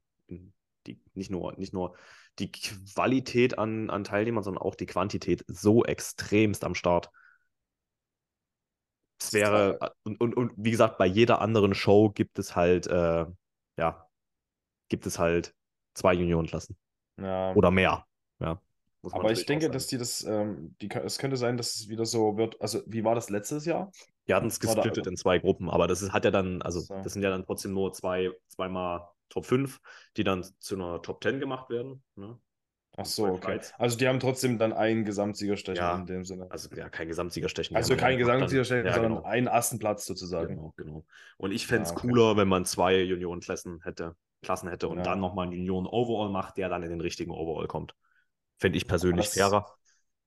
die, 0.88 1.00
nicht, 1.14 1.30
nur, 1.30 1.56
nicht 1.56 1.72
nur 1.72 1.96
die 2.38 2.50
Qualität 2.50 3.58
an, 3.58 3.90
an 3.90 4.04
Teilnehmern, 4.04 4.42
sondern 4.42 4.62
auch 4.62 4.74
die 4.74 4.86
Quantität 4.86 5.44
so 5.48 5.84
extremst 5.84 6.64
am 6.64 6.74
Start. 6.74 7.10
Es 9.20 9.32
wäre, 9.32 9.78
und, 10.04 10.20
und, 10.20 10.36
und 10.36 10.52
wie 10.56 10.70
gesagt, 10.70 10.98
bei 10.98 11.06
jeder 11.06 11.40
anderen 11.40 11.74
Show 11.74 12.10
gibt 12.10 12.38
es 12.38 12.54
halt, 12.54 12.86
äh, 12.86 13.26
ja, 13.76 14.08
gibt 14.88 15.06
es 15.06 15.18
halt 15.18 15.54
zwei 15.94 16.14
Juniorenklassen. 16.14 16.76
Ja. 17.20 17.52
Oder 17.54 17.70
mehr. 17.70 18.06
Ja. 18.38 18.60
Aber 19.02 19.32
ich 19.32 19.46
denke, 19.46 19.70
dass 19.70 19.86
die 19.86 19.98
das, 19.98 20.22
ähm, 20.24 20.76
die, 20.80 20.90
es 20.90 21.18
könnte 21.18 21.36
sein, 21.36 21.56
dass 21.56 21.74
es 21.74 21.88
wieder 21.88 22.04
so 22.04 22.36
wird. 22.36 22.60
Also, 22.60 22.82
wie 22.86 23.04
war 23.04 23.14
das 23.14 23.30
letztes 23.30 23.64
Jahr? 23.64 23.90
Die 24.28 24.34
hatten 24.34 24.48
es 24.48 24.60
gesplittet 24.60 25.06
in 25.06 25.16
zwei 25.16 25.38
Gruppen, 25.38 25.70
aber 25.70 25.86
das 25.86 26.02
ist, 26.02 26.12
hat 26.12 26.24
ja 26.24 26.30
dann, 26.30 26.60
also 26.62 26.80
so. 26.80 27.00
das 27.02 27.12
sind 27.14 27.22
ja 27.22 27.30
dann 27.30 27.44
trotzdem 27.44 27.72
nur 27.72 27.92
zwei, 27.92 28.30
zweimal 28.48 29.08
Top 29.28 29.46
5, 29.46 29.80
die 30.16 30.24
dann 30.24 30.44
zu 30.58 30.74
einer 30.74 31.02
Top 31.02 31.22
10 31.22 31.40
gemacht 31.40 31.70
werden. 31.70 32.02
Ne? 32.16 32.38
Ach 32.96 33.06
so, 33.06 33.26
okay. 33.26 33.60
Also 33.78 33.96
die 33.96 34.08
haben 34.08 34.18
trotzdem 34.18 34.58
dann 34.58 34.72
einen 34.72 35.04
Gesamtsiegerstechen 35.04 35.76
ja, 35.76 35.96
in 35.96 36.06
dem 36.06 36.24
Sinne. 36.24 36.50
Also 36.50 36.68
ja, 36.74 36.88
kein 36.88 37.06
Gesamtsiegerstechen. 37.06 37.76
Also 37.76 37.96
kein 37.96 38.18
Gesamtsiegerstechen, 38.18 38.86
ja, 38.86 38.94
sondern 38.94 39.14
genau. 39.16 39.24
einen 39.24 39.46
Assenplatz 39.46 40.04
sozusagen. 40.04 40.56
Genau, 40.56 40.74
genau. 40.76 41.04
Und 41.36 41.52
ich 41.52 41.66
fände 41.66 41.84
es 41.84 41.90
ah, 41.90 41.92
okay. 41.92 42.08
cooler, 42.08 42.36
wenn 42.36 42.48
man 42.48 42.64
zwei 42.64 43.00
Juniorenklassen 43.00 43.82
hätte, 43.84 44.16
Klassen 44.42 44.68
hätte 44.68 44.88
und 44.88 44.98
ja. 44.98 45.04
dann 45.04 45.20
nochmal 45.20 45.46
einen 45.46 45.52
Junioren-Overall 45.52 46.30
macht, 46.30 46.56
der 46.56 46.68
dann 46.68 46.82
in 46.82 46.90
den 46.90 47.00
richtigen 47.00 47.30
Overall 47.30 47.68
kommt. 47.68 47.94
Fände 48.56 48.76
ich 48.76 48.88
persönlich 48.88 49.26
das, 49.26 49.34
fairer. 49.34 49.66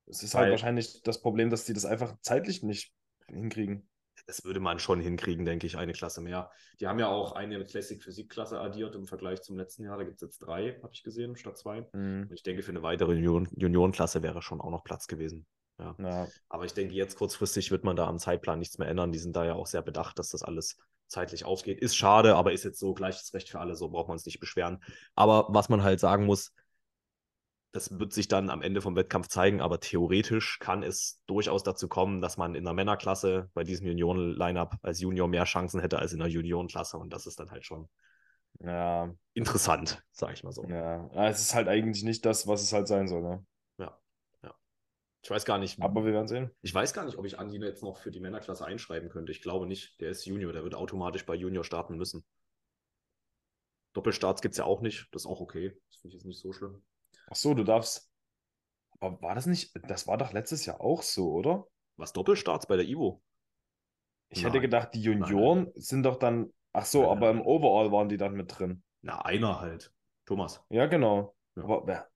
Es 0.06 0.24
ist 0.24 0.34
halt 0.34 0.50
wahrscheinlich 0.50 1.02
das 1.04 1.22
Problem, 1.22 1.50
dass 1.50 1.66
die 1.66 1.74
das 1.74 1.84
einfach 1.84 2.16
zeitlich 2.22 2.64
nicht 2.64 2.94
hinkriegen 3.34 3.88
das 4.28 4.44
würde 4.46 4.60
man 4.60 4.80
schon 4.80 5.00
hinkriegen, 5.00 5.46
denke 5.46 5.68
ich, 5.68 5.78
eine 5.78 5.94
Klasse 5.94 6.22
mehr. 6.22 6.52
Die 6.80 6.88
haben 6.88 7.00
ja 7.00 7.08
auch 7.08 7.34
eine 7.34 7.64
Classic 7.66 8.02
Physik-Klasse 8.02 8.60
addiert 8.60 8.96
im 8.96 9.08
Vergleich 9.08 9.42
zum 9.42 9.58
letzten 9.58 9.84
Jahr. 9.84 9.98
Da 9.98 10.04
gibt 10.04 10.16
es 10.16 10.22
jetzt 10.22 10.40
drei, 10.40 10.80
habe 10.82 10.94
ich 10.94 11.04
gesehen, 11.04 11.36
statt 11.36 11.58
zwei. 11.58 11.88
Mhm. 11.94 12.28
Und 12.30 12.34
ich 12.34 12.44
denke, 12.44 12.64
für 12.64 12.72
eine 12.72 12.84
weitere 12.84 13.14
Juniorenklasse 13.14 14.24
wäre 14.24 14.42
schon 14.42 14.62
auch 14.62 14.72
noch 14.72 14.84
Platz 14.84 15.08
gewesen. 15.08 15.46
Ja. 15.80 15.96
ja. 16.00 16.28
Aber 16.50 16.66
ich 16.66 16.74
denke, 16.74 16.94
jetzt 16.94 17.18
kurzfristig 17.18 17.72
wird 17.72 17.84
man 17.84 17.96
da 17.96 18.08
am 18.08 18.20
Zeitplan 18.20 18.60
nichts 18.60 18.78
mehr 18.78 18.88
ändern. 18.88 19.12
Die 19.12 19.20
sind 19.20 19.36
da 19.36 19.46
ja 19.46 19.54
auch 19.54 19.68
sehr 19.68 19.82
bedacht, 19.82 20.20
dass 20.20 20.30
das 20.30 20.44
alles 20.44 20.78
zeitlich 21.08 21.44
aufgeht. 21.44 21.80
Ist 21.80 21.96
schade, 21.96 22.36
aber 22.36 22.54
ist 22.54 22.64
jetzt 22.64 22.80
so 22.80 22.94
gleiches 22.94 23.34
Recht 23.34 23.50
für 23.50 23.60
alle, 23.60 23.76
so 23.76 23.90
braucht 23.90 24.08
man 24.08 24.18
es 24.18 24.26
nicht 24.26 24.40
beschweren. 24.40 24.82
Aber 25.16 25.48
was 25.50 25.68
man 25.68 25.84
halt 25.84 26.00
sagen 26.00 26.26
muss, 26.26 26.54
das 27.72 27.98
wird 28.00 28.12
sich 28.12 28.28
dann 28.28 28.50
am 28.50 28.62
Ende 28.62 28.82
vom 28.82 28.96
Wettkampf 28.96 29.28
zeigen, 29.30 29.62
aber 29.62 29.80
theoretisch 29.80 30.60
kann 30.60 30.84
es 30.84 31.22
durchaus 31.26 31.64
dazu 31.64 31.88
kommen, 31.88 32.22
dass 32.22 32.38
man 32.38 32.54
in 32.56 32.66
der 32.66 32.74
Männerklasse 32.74 33.50
bei 33.54 33.64
diesem 33.64 33.88
Junioren-Lineup 33.88 34.76
als 34.82 35.00
Junior 35.00 35.28
mehr 35.28 35.46
Chancen 35.46 35.80
hätte 35.80 36.00
als 36.00 36.12
in 36.12 36.20
der 36.20 36.28
Juniorenklasse 36.28 36.98
und 36.98 37.14
das 37.14 37.28
ist 37.28 37.40
dann 37.40 37.50
halt 37.50 37.66
schon 37.66 37.90
ja. 38.60 39.14
interessant, 39.34 40.04
sage 40.12 40.34
ich 40.34 40.44
mal 40.44 40.52
so. 40.52 40.66
Ja, 40.66 41.10
es 41.30 41.40
ist 41.40 41.56
halt 41.56 41.70
eigentlich 41.70 42.04
nicht 42.04 42.26
das, 42.26 42.46
was 42.46 42.62
es 42.62 42.74
halt 42.74 42.88
sein 42.90 43.08
soll, 43.08 43.22
ne? 43.22 43.46
Ja, 43.78 43.98
ja. 44.44 44.54
Ich 45.24 45.30
weiß 45.30 45.46
gar 45.46 45.58
nicht. 45.58 45.82
Aber 45.82 46.04
wir 46.04 46.12
werden 46.12 46.28
sehen. 46.28 46.52
Ich 46.62 46.74
weiß 46.74 46.94
gar 46.94 47.06
nicht, 47.06 47.18
ob 47.18 47.26
ich 47.26 47.40
Andi 47.40 47.58
jetzt 47.58 47.84
noch 47.84 47.98
für 47.98 48.12
die 48.12 48.20
Männerklasse 48.20 48.66
einschreiben 48.66 49.10
könnte. 49.10 49.32
Ich 49.32 49.42
glaube 49.42 49.66
nicht. 49.66 50.00
Der 50.02 50.10
ist 50.10 50.26
Junior, 50.26 50.52
der 50.52 50.64
wird 50.64 50.76
automatisch 50.76 51.26
bei 51.26 51.36
Junior 51.36 51.64
starten 51.64 51.96
müssen. 51.96 52.26
Doppelstarts 53.94 54.42
gibt 54.42 54.54
es 54.54 54.58
ja 54.58 54.66
auch 54.66 54.82
nicht. 54.82 55.08
Das 55.12 55.24
ist 55.24 55.28
auch 55.28 55.42
okay. 55.42 55.78
Das 55.90 56.02
finde 56.02 56.10
ich 56.10 56.14
jetzt 56.16 56.26
nicht 56.26 56.40
so 56.40 56.52
schlimm. 56.54 56.84
Ach 57.32 57.36
so, 57.36 57.54
du 57.54 57.64
darfst. 57.64 58.12
Aber 59.00 59.22
war 59.22 59.36
das 59.36 59.46
nicht, 59.46 59.72
das 59.90 60.06
war 60.06 60.18
doch 60.18 60.34
letztes 60.34 60.66
Jahr 60.66 60.82
auch 60.82 61.02
so, 61.02 61.32
oder? 61.32 61.66
Was 61.96 62.14
Doppelstarts 62.14 62.68
bei 62.68 62.76
der 62.76 62.86
Ivo? 62.86 63.24
Ich 64.30 64.44
nein. 64.44 64.52
hätte 64.52 64.62
gedacht, 64.62 64.90
die 64.94 65.02
Junioren 65.02 65.60
nein, 65.60 65.72
nein. 65.74 65.82
sind 65.82 66.04
doch 66.04 66.18
dann. 66.18 66.52
Ach 66.74 66.86
so, 66.86 67.10
aber 67.10 67.30
im 67.32 67.42
Overall 67.42 67.92
waren 67.92 68.10
die 68.10 68.18
dann 68.18 68.34
mit 68.34 68.58
drin. 68.58 68.84
Na, 69.02 69.26
einer 69.26 69.60
halt. 69.60 69.94
Thomas. 70.26 70.64
Ja, 70.70 70.86
genau. 70.86 71.36
Ja. 71.56 71.64
Aber 71.64 72.08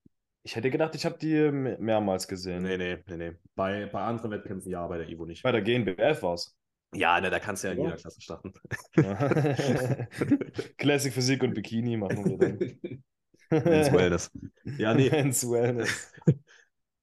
ich 0.43 0.55
hätte 0.55 0.69
gedacht, 0.69 0.95
ich 0.95 1.05
habe 1.05 1.17
die 1.17 1.51
mehrmals 1.51 2.27
gesehen. 2.27 2.63
Nee, 2.63 2.77
nee, 2.77 3.03
nee, 3.07 3.17
nee. 3.17 3.31
Bei, 3.55 3.87
bei 3.87 4.01
anderen 4.01 4.31
Wettkämpfen 4.31 4.71
ja, 4.71 4.85
bei 4.87 4.97
der 4.97 5.09
Ivo 5.09 5.25
nicht. 5.25 5.43
Bei 5.43 5.51
der 5.51 5.61
GNBF 5.61 6.21
war 6.23 6.35
es. 6.35 6.57
Ja, 6.93 7.19
ne, 7.19 7.29
da 7.29 7.39
kannst 7.39 7.63
du 7.63 7.67
ja 7.67 7.73
in 7.73 7.81
jeder 7.81 7.95
Klasse 7.95 8.21
starten. 8.21 8.53
Classic 10.77 11.11
Physik 11.11 11.43
und 11.43 11.53
Bikini 11.53 11.97
machen 11.97 12.25
wir 12.25 12.37
dann. 12.37 13.03
Men's 13.63 13.91
Wellness. 13.93 14.31
Ja, 14.77 14.93
nee. 14.93 15.09
Men's 15.09 15.49
Wellness. 15.49 16.11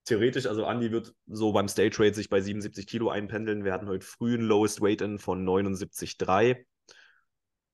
Theoretisch, 0.05 0.45
also 0.47 0.65
Andy 0.65 0.91
wird 0.91 1.13
so 1.27 1.53
beim 1.53 1.69
Stage 1.69 1.97
Rate 1.99 2.15
sich 2.15 2.29
bei 2.29 2.41
77 2.41 2.87
Kilo 2.87 3.09
einpendeln. 3.09 3.63
Wir 3.63 3.71
hatten 3.71 3.87
heute 3.87 4.05
früh 4.05 4.35
ein 4.35 4.41
Lowest 4.41 4.81
Weight 4.81 5.01
In 5.01 5.17
von 5.17 5.45
79,3. 5.45 6.65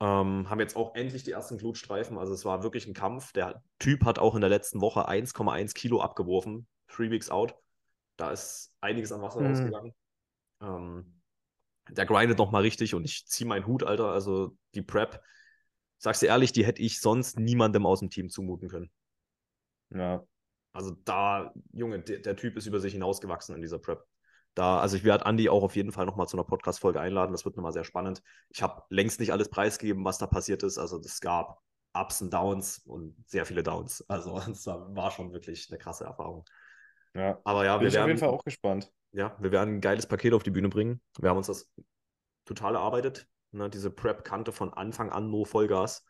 Ähm, 0.01 0.49
haben 0.49 0.59
jetzt 0.59 0.75
auch 0.75 0.95
endlich 0.95 1.23
die 1.23 1.31
ersten 1.31 1.57
Glutstreifen. 1.57 2.17
Also 2.17 2.33
es 2.33 2.45
war 2.45 2.63
wirklich 2.63 2.87
ein 2.87 2.93
Kampf. 2.93 3.33
Der 3.33 3.61
Typ 3.79 4.05
hat 4.05 4.19
auch 4.19 4.35
in 4.35 4.41
der 4.41 4.49
letzten 4.49 4.79
Woche 4.79 5.09
1,1 5.09 5.73
Kilo 5.73 6.01
abgeworfen. 6.01 6.67
Three 6.87 7.09
weeks 7.09 7.29
out. 7.29 7.55
Da 8.15 8.31
ist 8.31 8.73
einiges 8.79 9.11
an 9.11 9.21
Wasser 9.21 9.41
mhm. 9.41 9.47
rausgegangen. 9.47 9.93
Ähm, 10.61 11.19
der 11.89 12.05
grindet 12.05 12.37
noch 12.37 12.51
mal 12.51 12.61
richtig 12.61 12.93
und 12.93 13.03
ich 13.05 13.25
ziehe 13.25 13.47
meinen 13.47 13.65
Hut, 13.65 13.83
Alter. 13.83 14.11
Also 14.11 14.55
die 14.75 14.81
Prep, 14.81 15.21
sagst 15.99 16.21
du 16.21 16.25
ehrlich, 16.25 16.51
die 16.51 16.65
hätte 16.65 16.81
ich 16.81 16.99
sonst 16.99 17.37
niemandem 17.37 17.85
aus 17.85 17.99
dem 17.99 18.09
Team 18.09 18.29
zumuten 18.29 18.69
können. 18.69 18.91
Ja. 19.93 20.23
Also 20.73 20.91
da, 21.03 21.53
Junge, 21.71 21.99
der, 21.99 22.19
der 22.19 22.35
Typ 22.35 22.57
ist 22.57 22.65
über 22.65 22.79
sich 22.79 22.93
hinausgewachsen 22.93 23.55
in 23.55 23.61
dieser 23.61 23.79
Prep. 23.79 24.03
Da, 24.55 24.79
also 24.79 24.97
ich 24.97 25.03
werde 25.03 25.25
Andy 25.25 25.49
auch 25.49 25.63
auf 25.63 25.75
jeden 25.75 25.91
Fall 25.91 26.05
nochmal 26.05 26.27
zu 26.27 26.37
einer 26.37 26.43
Podcast-Folge 26.43 26.99
einladen. 26.99 27.31
Das 27.31 27.45
wird 27.45 27.55
nochmal 27.55 27.71
sehr 27.71 27.83
spannend. 27.83 28.21
Ich 28.49 28.61
habe 28.61 28.83
längst 28.89 29.19
nicht 29.19 29.31
alles 29.31 29.49
preisgegeben, 29.49 30.03
was 30.05 30.17
da 30.17 30.27
passiert 30.27 30.63
ist. 30.63 30.77
Also 30.77 30.99
es 30.99 31.19
gab 31.19 31.61
Ups 31.93 32.21
und 32.21 32.33
Downs 32.33 32.79
und 32.79 33.15
sehr 33.27 33.45
viele 33.45 33.63
Downs. 33.63 34.03
Also 34.07 34.37
es 34.51 34.65
war 34.65 35.11
schon 35.11 35.33
wirklich 35.33 35.67
eine 35.69 35.77
krasse 35.77 36.05
Erfahrung. 36.05 36.45
Ja, 37.15 37.39
aber 37.43 37.65
ja, 37.65 37.77
Bin 37.77 37.81
wir 37.81 37.87
ich 37.87 37.93
werden, 37.95 38.03
auf 38.03 38.07
jeden 38.09 38.19
Fall 38.19 38.29
auch 38.29 38.43
gespannt. 38.43 38.91
Ja, 39.11 39.35
wir 39.39 39.51
werden 39.51 39.75
ein 39.75 39.81
geiles 39.81 40.05
Paket 40.05 40.33
auf 40.33 40.43
die 40.43 40.51
Bühne 40.51 40.69
bringen. 40.69 41.01
Wir 41.19 41.29
haben 41.29 41.37
uns 41.37 41.47
das 41.47 41.71
total 42.45 42.75
erarbeitet. 42.75 43.27
Ne? 43.51 43.69
Diese 43.69 43.89
Prep 43.89 44.23
kannte 44.23 44.51
von 44.51 44.73
Anfang 44.73 45.09
an 45.09 45.29
nur 45.29 45.45
Vollgas. 45.45 46.05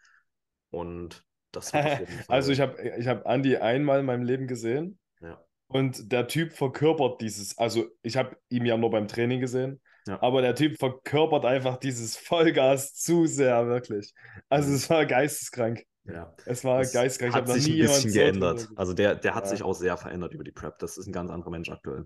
Und 0.71 1.23
das 1.51 1.71
Fall. 1.71 2.05
also 2.27 2.51
ich 2.51 2.61
habe 2.61 2.81
ich 2.81 3.07
hab 3.07 3.25
Andy 3.25 3.57
einmal 3.57 3.99
in 3.99 4.05
meinem 4.05 4.23
Leben 4.23 4.47
gesehen. 4.47 4.99
Ja. 5.21 5.41
Und 5.67 6.11
der 6.11 6.27
Typ 6.27 6.53
verkörpert 6.53 7.21
dieses, 7.21 7.57
also 7.57 7.85
ich 8.01 8.17
habe 8.17 8.37
ihn 8.49 8.65
ja 8.65 8.77
nur 8.77 8.89
beim 8.89 9.07
Training 9.07 9.39
gesehen, 9.39 9.79
ja. 10.07 10.21
aber 10.21 10.41
der 10.41 10.55
Typ 10.55 10.77
verkörpert 10.79 11.45
einfach 11.45 11.77
dieses 11.77 12.17
Vollgas 12.17 12.95
zu 12.95 13.27
sehr, 13.27 13.67
wirklich. 13.67 14.13
Also 14.49 14.73
es 14.73 14.89
war 14.89 15.05
geisteskrank. 15.05 15.83
Ja. 16.05 16.33
Es 16.45 16.63
war 16.63 16.79
das 16.79 16.91
geisteskrank. 16.91 17.35
Hat 17.35 17.47
sich 17.49 17.67
ein 17.67 17.87
bisschen 17.87 18.13
geändert. 18.13 18.67
Also 18.75 18.93
der, 18.93 19.15
der 19.15 19.35
hat 19.35 19.43
ja. 19.45 19.49
sich 19.51 19.63
auch 19.63 19.75
sehr 19.75 19.95
verändert 19.97 20.33
über 20.33 20.43
die 20.43 20.51
Prep. 20.51 20.79
Das 20.79 20.97
ist 20.97 21.05
ein 21.05 21.13
ganz 21.13 21.29
anderer 21.29 21.51
Mensch 21.51 21.69
aktuell. 21.69 22.05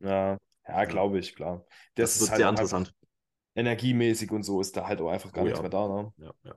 Ja, 0.00 0.38
ja, 0.66 0.84
glaube 0.84 1.18
ich, 1.18 1.34
klar. 1.34 1.64
Das, 1.94 2.12
das 2.14 2.20
wird 2.20 2.30
halt 2.30 2.38
sehr 2.40 2.48
interessant. 2.48 2.94
Energiemäßig 3.54 4.30
und 4.30 4.44
so 4.44 4.60
ist 4.60 4.76
da 4.76 4.86
halt 4.86 5.00
auch 5.00 5.10
einfach 5.10 5.32
gar 5.32 5.42
oh, 5.42 5.44
nichts 5.44 5.58
ja. 5.58 5.62
mehr 5.62 5.70
da. 5.70 5.88
Ne? 5.88 6.12
Ja, 6.16 6.32
ja. 6.44 6.54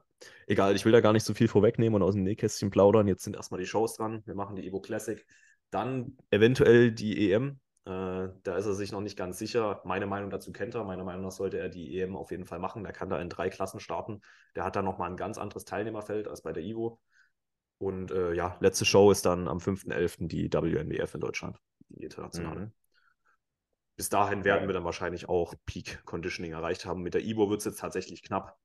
Egal, 0.47 0.75
ich 0.75 0.85
will 0.85 0.93
da 0.93 1.01
gar 1.01 1.13
nicht 1.13 1.25
so 1.25 1.33
viel 1.33 1.47
vorwegnehmen 1.47 2.01
und 2.01 2.07
aus 2.07 2.13
dem 2.13 2.23
Nähkästchen 2.23 2.69
plaudern. 2.69 3.07
Jetzt 3.07 3.23
sind 3.23 3.35
erstmal 3.35 3.59
die 3.59 3.65
Shows 3.65 3.95
dran. 3.95 4.23
Wir 4.25 4.35
machen 4.35 4.55
die 4.55 4.65
Evo 4.65 4.79
Classic. 4.79 5.25
Dann 5.71 6.17
eventuell 6.31 6.91
die 6.91 7.31
EM. 7.31 7.59
Äh, 7.85 8.29
da 8.43 8.57
ist 8.57 8.65
er 8.65 8.73
sich 8.73 8.91
noch 8.91 9.01
nicht 9.01 9.17
ganz 9.17 9.37
sicher. 9.37 9.81
Meine 9.83 10.07
Meinung 10.07 10.29
dazu 10.29 10.53
kennt 10.53 10.73
er. 10.73 10.85
Meiner 10.85 11.03
Meinung 11.03 11.23
nach 11.23 11.31
sollte 11.31 11.59
er 11.59 11.69
die 11.69 11.99
EM 11.99 12.15
auf 12.15 12.31
jeden 12.31 12.45
Fall 12.45 12.59
machen. 12.59 12.83
Der 12.83 12.93
kann 12.93 13.09
da 13.09 13.19
in 13.19 13.29
drei 13.29 13.49
Klassen 13.49 13.79
starten. 13.81 14.21
Der 14.55 14.63
hat 14.63 14.75
da 14.75 14.81
nochmal 14.81 15.09
ein 15.09 15.17
ganz 15.17 15.37
anderes 15.37 15.65
Teilnehmerfeld 15.65 16.27
als 16.29 16.41
bei 16.41 16.53
der 16.53 16.63
Ivo. 16.63 16.99
Und 17.77 18.11
äh, 18.11 18.33
ja, 18.33 18.55
letzte 18.61 18.85
Show 18.85 19.11
ist 19.11 19.25
dann 19.25 19.47
am 19.47 19.57
5.11. 19.57 20.27
die 20.27 20.51
WNBF 20.51 21.13
in 21.13 21.19
Deutschland, 21.19 21.57
die 21.89 22.05
internationale. 22.05 22.67
Mhm. 22.67 22.71
Bis 23.97 24.09
dahin 24.09 24.43
werden 24.43 24.67
wir 24.67 24.73
dann 24.73 24.83
wahrscheinlich 24.83 25.29
auch 25.29 25.53
Peak 25.65 26.03
Conditioning 26.05 26.51
erreicht 26.51 26.85
haben. 26.85 27.01
Mit 27.01 27.13
der 27.13 27.23
Ivo 27.23 27.49
wird 27.49 27.59
es 27.59 27.65
jetzt 27.65 27.79
tatsächlich 27.79 28.23
knapp. 28.23 28.57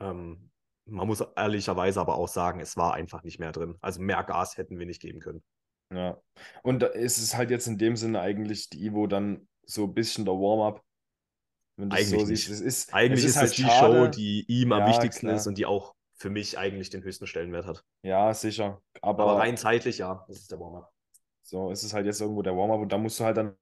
Ähm, 0.00 0.50
man 0.84 1.06
muss 1.06 1.20
ehrlicherweise 1.36 2.00
aber 2.00 2.16
auch 2.16 2.28
sagen, 2.28 2.60
es 2.60 2.76
war 2.76 2.94
einfach 2.94 3.22
nicht 3.22 3.38
mehr 3.38 3.52
drin. 3.52 3.76
Also 3.80 4.00
mehr 4.00 4.22
Gas 4.24 4.56
hätten 4.56 4.78
wir 4.78 4.86
nicht 4.86 5.00
geben 5.00 5.20
können. 5.20 5.42
Ja. 5.92 6.20
Und 6.62 6.80
da 6.80 6.86
ist 6.88 7.18
es 7.18 7.36
halt 7.36 7.50
jetzt 7.50 7.66
in 7.66 7.78
dem 7.78 7.96
Sinne 7.96 8.20
eigentlich 8.20 8.68
die 8.68 8.84
Ivo 8.86 9.06
dann 9.06 9.48
so 9.64 9.84
ein 9.84 9.94
bisschen 9.94 10.24
der 10.24 10.34
Warm-up. 10.34 10.84
Eigentlich 11.78 12.08
so 12.08 12.26
nicht. 12.26 12.48
Es 12.48 12.60
ist, 12.60 12.92
eigentlich 12.92 13.24
es 13.24 13.30
ist, 13.30 13.36
ist 13.36 13.40
halt 13.40 13.56
die 13.56 13.62
schade. 13.62 14.04
Show, 14.04 14.06
die 14.08 14.44
ihm 14.48 14.72
am 14.72 14.80
ja, 14.80 14.88
wichtigsten 14.88 15.26
klar. 15.26 15.36
ist 15.36 15.46
und 15.46 15.56
die 15.56 15.66
auch 15.66 15.94
für 16.16 16.30
mich 16.30 16.58
eigentlich 16.58 16.90
den 16.90 17.02
höchsten 17.02 17.26
Stellenwert 17.26 17.66
hat. 17.66 17.84
Ja, 18.02 18.34
sicher. 18.34 18.82
Aber, 19.00 19.22
Aber 19.24 19.38
rein 19.38 19.56
zeitlich, 19.56 19.98
ja, 19.98 20.24
das 20.26 20.38
ist 20.38 20.50
der 20.50 20.58
Warm-up. 20.58 20.90
So, 21.42 21.70
ist 21.70 21.84
es 21.84 21.94
halt 21.94 22.06
jetzt 22.06 22.20
irgendwo 22.20 22.42
der 22.42 22.56
Warm-up 22.56 22.80
und 22.80 22.92
da 22.92 22.98
musst 22.98 23.20
du 23.20 23.24
halt 23.24 23.36
dann 23.36 23.56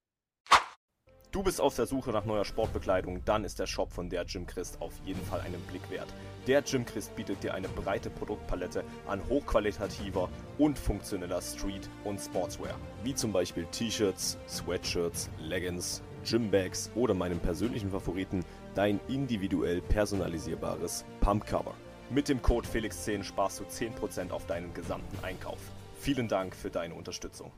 Du 1.33 1.43
bist 1.43 1.59
auf 1.59 1.75
der 1.75 1.85
Suche 1.85 2.11
nach 2.11 2.23
neuer 2.23 2.45
Sportbekleidung, 2.45 3.21
dann 3.25 3.43
ist 3.43 3.59
der 3.59 3.67
Shop 3.67 3.91
von 3.91 4.09
der 4.09 4.23
Jim 4.23 4.47
Christ 4.47 4.81
auf 4.81 4.93
jeden 5.03 5.21
Fall 5.25 5.41
einen 5.41 5.59
Blick 5.63 5.89
wert. 5.91 6.07
Der 6.47 6.61
Jim 6.61 6.85
Christ 6.85 7.13
bietet 7.17 7.43
dir 7.43 7.53
eine 7.53 7.67
breite 7.67 8.09
Produktpalette 8.09 8.85
an 9.07 9.21
hochqualitativer 9.27 10.29
und 10.57 10.79
funktioneller 10.79 11.41
Street- 11.41 11.89
und 12.05 12.19
Sportswear, 12.19 12.75
wie 13.03 13.13
zum 13.13 13.33
Beispiel 13.33 13.65
T-Shirts, 13.65 14.37
Sweatshirts, 14.47 15.29
Leggings, 15.37 16.01
Gymbags 16.23 16.89
oder 16.95 17.13
meinem 17.13 17.39
persönlichen 17.39 17.91
Favoriten, 17.91 18.45
dein 18.73 19.01
individuell 19.09 19.81
personalisierbares 19.81 21.03
Pumpcover. 21.19 21.73
Mit 22.09 22.29
dem 22.29 22.41
Code 22.41 22.69
Felix10 22.69 23.23
sparst 23.23 23.59
du 23.59 23.65
10% 23.65 24.31
auf 24.31 24.45
deinen 24.45 24.73
gesamten 24.73 25.21
Einkauf. 25.25 25.59
Vielen 25.99 26.29
Dank 26.29 26.55
für 26.55 26.69
deine 26.69 26.95
Unterstützung. 26.95 27.51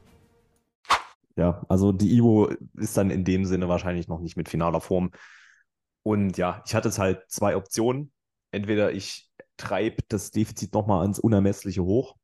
Ja, 1.40 1.66
also 1.70 1.94
die 1.94 2.18
Ivo 2.18 2.50
ist 2.74 2.98
dann 2.98 3.10
in 3.12 3.24
dem 3.24 3.46
Sinne 3.46 3.70
wahrscheinlich 3.70 4.10
noch 4.10 4.20
nicht 4.20 4.36
mit 4.36 4.50
finaler 4.50 4.82
Form. 4.82 5.12
Und 6.04 6.36
ja, 6.38 6.62
ich 6.66 6.76
hatte 6.76 6.90
jetzt 6.90 7.00
halt 7.00 7.24
zwei 7.32 7.56
Optionen. 7.56 8.12
Entweder 8.52 8.92
ich 8.92 9.32
treibe 9.56 10.04
das 10.10 10.32
Defizit 10.32 10.74
nochmal 10.74 11.00
ans 11.00 11.18
Unermessliche 11.18 11.82
hoch, 11.82 12.18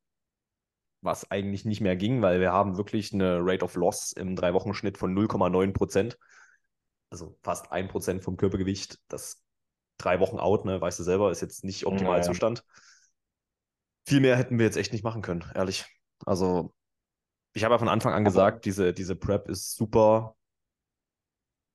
was 1.00 1.30
eigentlich 1.30 1.64
nicht 1.64 1.80
mehr 1.80 1.96
ging, 1.96 2.20
weil 2.20 2.40
wir 2.40 2.52
haben 2.52 2.76
wirklich 2.76 3.14
eine 3.14 3.38
Rate 3.40 3.64
of 3.64 3.74
Loss 3.76 4.12
im 4.12 4.36
Drei-Wochen-Schnitt 4.36 4.98
von 4.98 5.14
0,9 5.14 5.72
Prozent. 5.72 6.18
Also 7.08 7.38
fast 7.42 7.72
ein 7.72 7.88
Prozent 7.88 8.22
vom 8.22 8.36
Körpergewicht. 8.36 8.98
Das 9.08 9.42
drei 9.96 10.20
Wochen 10.20 10.38
out, 10.38 10.66
ne, 10.66 10.78
weißt 10.78 10.98
du 10.98 11.04
selber, 11.04 11.30
ist 11.30 11.40
jetzt 11.40 11.64
nicht 11.64 11.86
Optimalzustand. 11.86 12.58
Ja, 12.58 12.64
ja. 12.66 12.82
Viel 14.08 14.20
mehr 14.20 14.36
hätten 14.36 14.58
wir 14.58 14.66
jetzt 14.66 14.76
echt 14.76 14.92
nicht 14.92 15.04
machen 15.04 15.22
können, 15.22 15.50
ehrlich. 15.54 15.86
Also 16.26 16.74
ich 17.56 17.64
habe 17.64 17.72
ja 17.74 17.78
von 17.78 17.88
Anfang 17.88 18.12
an 18.12 18.22
gesagt, 18.22 18.66
diese, 18.66 18.92
diese 18.92 19.16
Prep 19.16 19.48
ist 19.48 19.76
super 19.76 20.36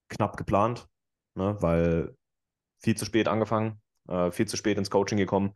knapp 0.10 0.38
geplant, 0.38 0.88
ne, 1.34 1.60
weil 1.60 2.16
viel 2.84 2.96
zu 2.96 3.04
spät 3.04 3.28
angefangen, 3.28 3.82
äh, 4.08 4.30
viel 4.30 4.48
zu 4.48 4.58
spät 4.58 4.78
ins 4.78 4.92
Coaching 4.92 5.18
gekommen, 5.18 5.56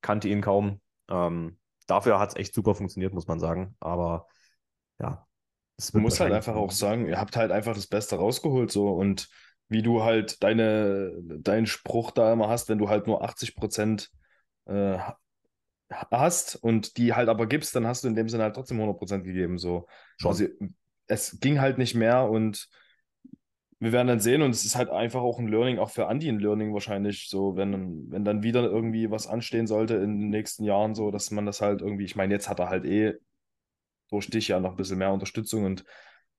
kannte 0.00 0.28
ihn 0.28 0.40
kaum. 0.40 0.80
Ähm, 1.08 1.60
dafür 1.86 2.18
hat 2.18 2.30
es 2.30 2.36
echt 2.36 2.52
super 2.52 2.74
funktioniert, 2.74 3.14
muss 3.14 3.28
man 3.28 3.38
sagen. 3.38 3.76
Aber 3.78 4.26
ja. 4.98 5.24
Du 5.92 6.00
musst 6.00 6.18
halt 6.18 6.32
einfach 6.32 6.56
auch 6.56 6.72
sagen, 6.72 7.06
ihr 7.06 7.20
habt 7.20 7.36
halt 7.36 7.52
einfach 7.52 7.74
das 7.74 7.86
Beste 7.86 8.16
rausgeholt 8.16 8.72
so 8.72 8.88
und 8.88 9.28
wie 9.68 9.82
du 9.82 10.02
halt 10.02 10.42
deine, 10.42 11.12
deinen 11.22 11.66
Spruch 11.66 12.10
da 12.10 12.32
immer 12.32 12.48
hast, 12.48 12.68
wenn 12.68 12.78
du 12.78 12.88
halt 12.88 13.06
nur 13.06 13.22
80 13.22 13.54
Prozent 13.54 14.10
äh, 14.66 14.98
hast 15.90 16.56
und 16.56 16.96
die 16.96 17.14
halt 17.14 17.28
aber 17.28 17.46
gibst, 17.46 17.74
dann 17.74 17.86
hast 17.86 18.04
du 18.04 18.08
in 18.08 18.14
dem 18.14 18.28
Sinne 18.28 18.44
halt 18.44 18.54
trotzdem 18.54 18.80
100% 18.80 19.22
gegeben. 19.22 19.58
So. 19.58 19.86
Schon. 20.18 20.30
Also, 20.30 20.44
es 21.06 21.40
ging 21.40 21.60
halt 21.60 21.78
nicht 21.78 21.94
mehr 21.94 22.30
und 22.30 22.68
wir 23.80 23.92
werden 23.92 24.08
dann 24.08 24.20
sehen 24.20 24.42
und 24.42 24.50
es 24.50 24.64
ist 24.64 24.76
halt 24.76 24.90
einfach 24.90 25.22
auch 25.22 25.38
ein 25.38 25.48
Learning, 25.48 25.78
auch 25.78 25.90
für 25.90 26.04
Andy 26.04 26.28
ein 26.28 26.38
Learning 26.38 26.74
wahrscheinlich, 26.74 27.28
so 27.30 27.56
wenn, 27.56 28.10
wenn 28.10 28.24
dann 28.24 28.42
wieder 28.42 28.62
irgendwie 28.62 29.10
was 29.10 29.26
anstehen 29.26 29.66
sollte 29.66 29.94
in 29.94 30.20
den 30.20 30.28
nächsten 30.28 30.64
Jahren, 30.64 30.94
so 30.94 31.10
dass 31.10 31.30
man 31.30 31.46
das 31.46 31.62
halt 31.62 31.80
irgendwie, 31.80 32.04
ich 32.04 32.14
meine, 32.14 32.34
jetzt 32.34 32.48
hat 32.48 32.60
er 32.60 32.68
halt 32.68 32.84
eh 32.84 33.14
durch 34.10 34.28
dich 34.28 34.48
ja 34.48 34.60
noch 34.60 34.72
ein 34.72 34.76
bisschen 34.76 34.98
mehr 34.98 35.12
Unterstützung 35.12 35.64
und 35.64 35.84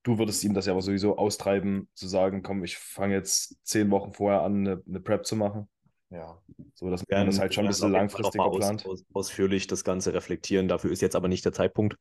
du 0.03 0.19
würdest 0.19 0.43
ihm 0.43 0.53
das 0.53 0.67
ja 0.67 0.73
aber 0.73 0.83
sowieso 0.83 1.17
austreiben, 1.17 1.89
zu 1.95 2.07
sagen, 2.07 2.43
komm, 2.43 2.63
ich 2.63 2.77
fange 2.77 3.15
jetzt 3.15 3.57
zehn 3.65 3.89
Wochen 3.89 4.13
vorher 4.13 4.41
an, 4.43 4.67
eine, 4.67 4.83
eine 4.87 4.99
Prep 4.99 5.25
zu 5.25 5.35
machen. 5.35 5.67
Ja. 6.11 6.37
So, 6.73 6.89
dass 6.89 7.07
man 7.07 7.25
das 7.25 7.39
halt 7.39 7.53
schon 7.53 7.65
ein 7.65 7.69
bisschen 7.69 7.91
langfristiger 7.91 8.45
aus, 8.45 8.57
plant. 8.57 8.85
Aus, 8.85 9.05
ausführlich 9.13 9.67
das 9.67 9.83
Ganze 9.83 10.13
reflektieren. 10.13 10.67
Dafür 10.67 10.91
ist 10.91 11.01
jetzt 11.01 11.15
aber 11.15 11.27
nicht 11.27 11.45
der 11.45 11.53
Zeitpunkt. 11.53 11.95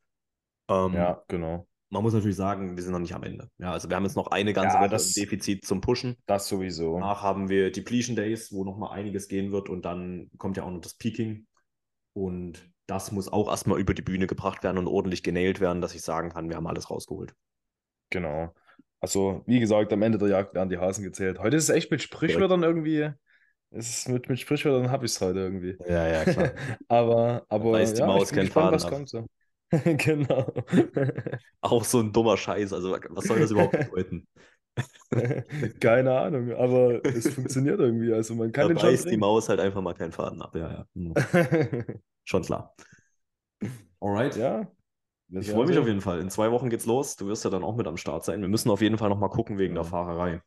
Ähm, 0.68 0.94
ja, 0.94 1.22
genau. 1.28 1.66
Man 1.90 2.02
muss 2.02 2.12
natürlich 2.12 2.36
sagen, 2.36 2.76
wir 2.76 2.82
sind 2.82 2.92
noch 2.92 3.00
nicht 3.00 3.14
am 3.14 3.24
Ende. 3.24 3.48
Ja, 3.58 3.72
also 3.72 3.88
wir 3.88 3.96
haben 3.96 4.04
jetzt 4.04 4.16
noch 4.16 4.28
eine 4.28 4.52
ganze 4.52 4.76
ja, 4.76 4.82
Woche 4.82 4.90
das, 4.90 5.12
Defizit 5.12 5.64
zum 5.64 5.80
Pushen. 5.80 6.16
Das 6.26 6.46
sowieso. 6.46 6.94
Danach 6.94 7.22
haben 7.22 7.48
wir 7.48 7.72
Depletion 7.72 8.14
Days, 8.14 8.52
wo 8.52 8.64
nochmal 8.64 8.96
einiges 8.96 9.26
gehen 9.26 9.50
wird 9.50 9.68
und 9.68 9.84
dann 9.84 10.30
kommt 10.38 10.56
ja 10.56 10.62
auch 10.64 10.70
noch 10.70 10.80
das 10.80 10.94
Peaking. 10.94 11.46
Und 12.12 12.70
das 12.86 13.10
muss 13.12 13.32
auch 13.32 13.48
erstmal 13.48 13.80
über 13.80 13.94
die 13.94 14.02
Bühne 14.02 14.26
gebracht 14.26 14.62
werden 14.62 14.78
und 14.78 14.86
ordentlich 14.86 15.22
genäht 15.22 15.60
werden, 15.60 15.80
dass 15.80 15.94
ich 15.94 16.02
sagen 16.02 16.30
kann, 16.30 16.48
wir 16.48 16.56
haben 16.56 16.66
alles 16.66 16.90
rausgeholt. 16.90 17.34
Genau. 18.10 18.54
Also, 19.00 19.42
wie 19.46 19.60
gesagt, 19.60 19.92
am 19.92 20.02
Ende 20.02 20.18
der 20.18 20.28
Jagd 20.28 20.54
werden 20.54 20.68
die 20.68 20.78
Hasen 20.78 21.04
gezählt. 21.04 21.38
Heute 21.38 21.56
ist 21.56 21.64
es 21.64 21.70
echt 21.70 21.90
mit 21.90 22.02
Sprichwörtern 22.02 22.62
irgendwie 22.62 23.12
ist 23.70 24.08
mit, 24.08 24.28
mit 24.28 24.38
Sprichwörtern 24.40 24.90
habe 24.90 25.06
ich 25.06 25.12
es 25.12 25.20
heute 25.20 25.38
irgendwie. 25.40 25.76
Ja, 25.88 26.06
ja, 26.06 26.24
klar. 26.24 26.50
aber, 26.88 27.46
aber 27.48 27.72
Weiß 27.72 27.94
die 27.94 28.00
ja, 28.00 28.06
Maus 28.06 28.30
kennt 28.30 28.50
Faden 28.50 28.74
was 28.74 28.86
kommt 28.86 29.08
so. 29.08 29.26
genau. 29.70 30.52
Auch 31.60 31.84
so 31.84 32.00
ein 32.00 32.12
dummer 32.12 32.36
Scheiß. 32.36 32.72
Also, 32.72 32.96
was 33.10 33.24
soll 33.24 33.38
das 33.38 33.52
überhaupt 33.52 33.78
bedeuten? 33.78 34.26
Keine 35.80 36.18
Ahnung, 36.18 36.52
aber 36.52 37.04
es 37.04 37.32
funktioniert 37.32 37.78
irgendwie. 37.78 38.12
Also, 38.12 38.34
man 38.34 38.50
kann 38.50 38.68
da 38.68 38.74
den 38.74 38.82
beißt 38.82 39.08
die 39.08 39.16
Maus 39.16 39.48
halt 39.48 39.60
einfach 39.60 39.80
mal 39.80 39.94
keinen 39.94 40.12
Faden 40.12 40.42
ab. 40.42 40.54
Ja, 40.56 40.70
ja. 40.72 40.86
Hm. 40.94 41.14
Schon 42.24 42.42
klar. 42.42 42.74
Alright. 44.00 44.36
Ja. 44.36 44.66
Ich 45.28 45.50
freue 45.50 45.66
mich 45.66 45.78
auf 45.78 45.86
jeden 45.86 46.00
Fall. 46.00 46.20
In 46.20 46.30
zwei 46.30 46.50
Wochen 46.50 46.70
geht's 46.70 46.86
los. 46.86 47.14
Du 47.14 47.28
wirst 47.28 47.44
ja 47.44 47.50
dann 47.50 47.62
auch 47.62 47.76
mit 47.76 47.86
am 47.86 47.96
Start 47.96 48.24
sein. 48.24 48.40
Wir 48.40 48.48
müssen 48.48 48.70
auf 48.70 48.80
jeden 48.80 48.98
Fall 48.98 49.08
nochmal 49.08 49.30
gucken 49.30 49.58
wegen 49.58 49.74
der 49.76 49.84
Fahrerei. 49.84 50.42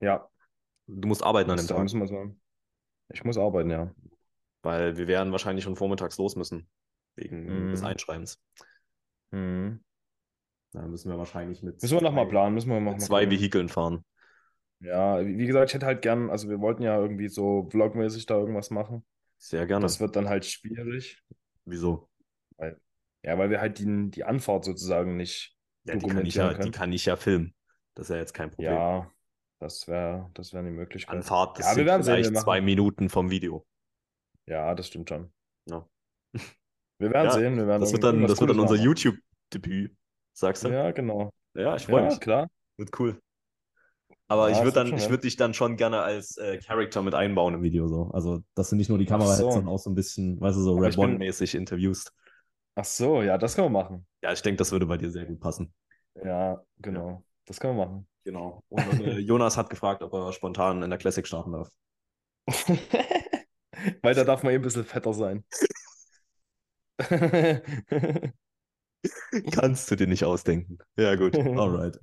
Ja, 0.00 0.28
Du 0.92 1.08
musst 1.08 1.22
arbeiten 1.22 1.50
an 1.50 1.56
dem 1.58 1.66
Tag. 1.66 1.78
Müssen 1.82 2.00
wir 2.00 2.08
sagen. 2.08 2.40
Ich 3.12 3.24
muss 3.24 3.38
arbeiten, 3.38 3.70
ja. 3.70 3.94
Weil 4.62 4.96
wir 4.96 5.08
werden 5.08 5.32
wahrscheinlich 5.32 5.64
schon 5.64 5.76
vormittags 5.76 6.18
los 6.18 6.36
müssen, 6.36 6.68
wegen 7.16 7.66
Mhm. 7.66 7.70
des 7.70 7.82
Einschreibens. 7.82 8.40
Mhm. 9.30 9.82
Da 10.72 10.86
müssen 10.86 11.10
wir 11.10 11.18
wahrscheinlich 11.18 11.62
mit 11.62 11.82
Müssen 11.82 11.96
wir 11.98 12.02
nochmal 12.02 12.28
planen, 12.28 12.54
müssen 12.54 12.68
wir 12.68 12.80
noch 12.80 12.92
mit 12.92 13.00
mal 13.00 13.06
zwei. 13.06 13.30
Vehikeln 13.30 13.68
fahren. 13.68 14.04
Ja, 14.80 15.24
wie 15.24 15.46
gesagt, 15.46 15.70
ich 15.70 15.74
hätte 15.74 15.86
halt 15.86 16.02
gern, 16.02 16.30
also 16.30 16.48
wir 16.48 16.60
wollten 16.60 16.82
ja 16.82 16.98
irgendwie 16.98 17.28
so 17.28 17.68
vlogmäßig 17.70 18.26
da 18.26 18.38
irgendwas 18.38 18.70
machen. 18.70 19.04
Sehr 19.38 19.66
gerne. 19.66 19.82
Das 19.82 20.00
wird 20.00 20.16
dann 20.16 20.28
halt 20.28 20.44
schwierig. 20.46 21.22
Wieso? 21.64 22.08
Ja, 23.22 23.36
weil 23.36 23.50
wir 23.50 23.60
halt 23.60 23.78
die, 23.78 24.10
die 24.10 24.24
Anfahrt 24.24 24.64
sozusagen 24.64 25.16
nicht 25.16 25.54
Ja, 25.84 25.94
die 25.94 26.00
kann 26.06 26.24
ich 26.26 26.34
dokumentieren 26.34 26.46
ja, 26.46 26.52
die 26.54 26.58
können. 26.60 26.72
kann 26.72 26.92
ich 26.92 27.04
ja 27.04 27.16
filmen. 27.16 27.54
Das 27.94 28.06
ist 28.06 28.10
ja 28.14 28.16
jetzt 28.16 28.32
kein 28.32 28.50
Problem. 28.50 28.72
Ja, 28.72 29.10
das 29.60 29.86
wäre 29.86 30.30
das 30.34 30.52
wär 30.52 30.60
eine 30.60 30.70
Möglichkeit. 30.70 31.16
Anfahrt, 31.16 31.58
das 31.58 31.70
Ja, 31.70 31.76
wir 31.76 31.86
werden 31.86 32.02
sehen, 32.02 32.16
wir 32.16 32.24
vielleicht 32.24 32.42
zwei 32.42 32.60
Minuten 32.60 33.08
vom 33.08 33.30
Video. 33.30 33.64
Ja, 34.46 34.74
das 34.74 34.88
stimmt 34.88 35.08
schon. 35.08 35.30
Ja. 35.66 35.86
Wir 36.98 37.10
werden 37.12 37.26
Ja, 37.26 37.30
sehen, 37.30 37.56
wir 37.56 37.66
werden 37.66 37.80
Das 37.80 37.92
wird 37.92 38.02
dann, 38.04 38.20
das 38.22 38.40
wird 38.40 38.50
dann 38.50 38.60
unser. 38.60 38.74
YouTube-Debüt, 38.74 39.96
sagst 40.32 40.64
du? 40.64 40.68
Ja, 40.68 40.90
genau. 40.90 41.30
Ja, 41.54 41.76
ich 41.76 41.86
freue 41.86 42.02
Ja, 42.02 42.08
mich. 42.10 42.20
klar. 42.20 42.48
Wird 42.76 42.98
cool. 42.98 43.20
Aber 44.28 44.48
Ja, 44.50 44.56
ich 44.58 44.62
würde 44.64 44.74
dann, 44.74 44.96
ich 44.96 45.08
würde 45.08 45.22
dich 45.22 45.36
dann 45.36 45.54
schon 45.54 45.76
gerne 45.76 46.02
als 46.02 46.36
äh, 46.36 46.58
Charakter 46.58 47.02
mit 47.02 47.14
einbauen 47.14 47.54
im 47.54 47.62
Video 47.62 47.88
so. 47.88 48.10
Also, 48.12 48.42
dass 48.54 48.70
du 48.70 48.76
nicht 48.76 48.88
nur 48.88 48.98
die 48.98 49.06
Kamera 49.06 49.34
so. 49.34 49.42
hältst, 49.42 49.54
sondern 49.54 49.72
auch 49.74 49.78
so 49.78 49.90
ein 49.90 49.94
bisschen, 49.94 50.40
weißt 50.40 50.56
du, 50.56 50.62
so 50.62 50.76
Red 50.76 50.90
ich 50.90 50.96
bin- 50.96 51.04
One-mäßig 51.06 51.54
interviewst. 51.54 52.12
Ach 52.76 52.84
so, 52.84 53.22
ja, 53.22 53.38
das 53.38 53.56
können 53.56 53.66
wir 53.66 53.82
machen. 53.82 54.06
Ja, 54.22 54.32
ich 54.32 54.42
denke, 54.42 54.58
das 54.58 54.70
würde 54.70 54.86
bei 54.86 54.96
dir 54.96 55.10
sehr 55.10 55.26
gut 55.26 55.40
passen. 55.40 55.74
Ja, 56.22 56.62
genau. 56.78 57.24
Das 57.46 57.58
können 57.58 57.76
wir 57.76 57.86
machen. 57.86 58.06
Genau. 58.24 58.62
Und 58.68 59.00
äh, 59.00 59.18
Jonas 59.18 59.56
hat 59.56 59.70
gefragt, 59.70 60.02
ob 60.02 60.12
er 60.12 60.32
spontan 60.32 60.82
in 60.82 60.90
der 60.90 60.98
Classic 60.98 61.26
starten 61.26 61.52
darf. 61.52 61.70
Weil 64.02 64.14
da 64.14 64.24
darf 64.24 64.42
man 64.42 64.52
eben 64.52 64.62
ein 64.62 64.66
bisschen 64.66 64.84
fetter 64.84 65.14
sein. 65.14 65.44
Kannst 69.52 69.90
du 69.90 69.96
dir 69.96 70.06
nicht 70.06 70.24
ausdenken. 70.24 70.78
Ja, 70.98 71.14
gut. 71.14 71.34
Alright. 71.34 71.98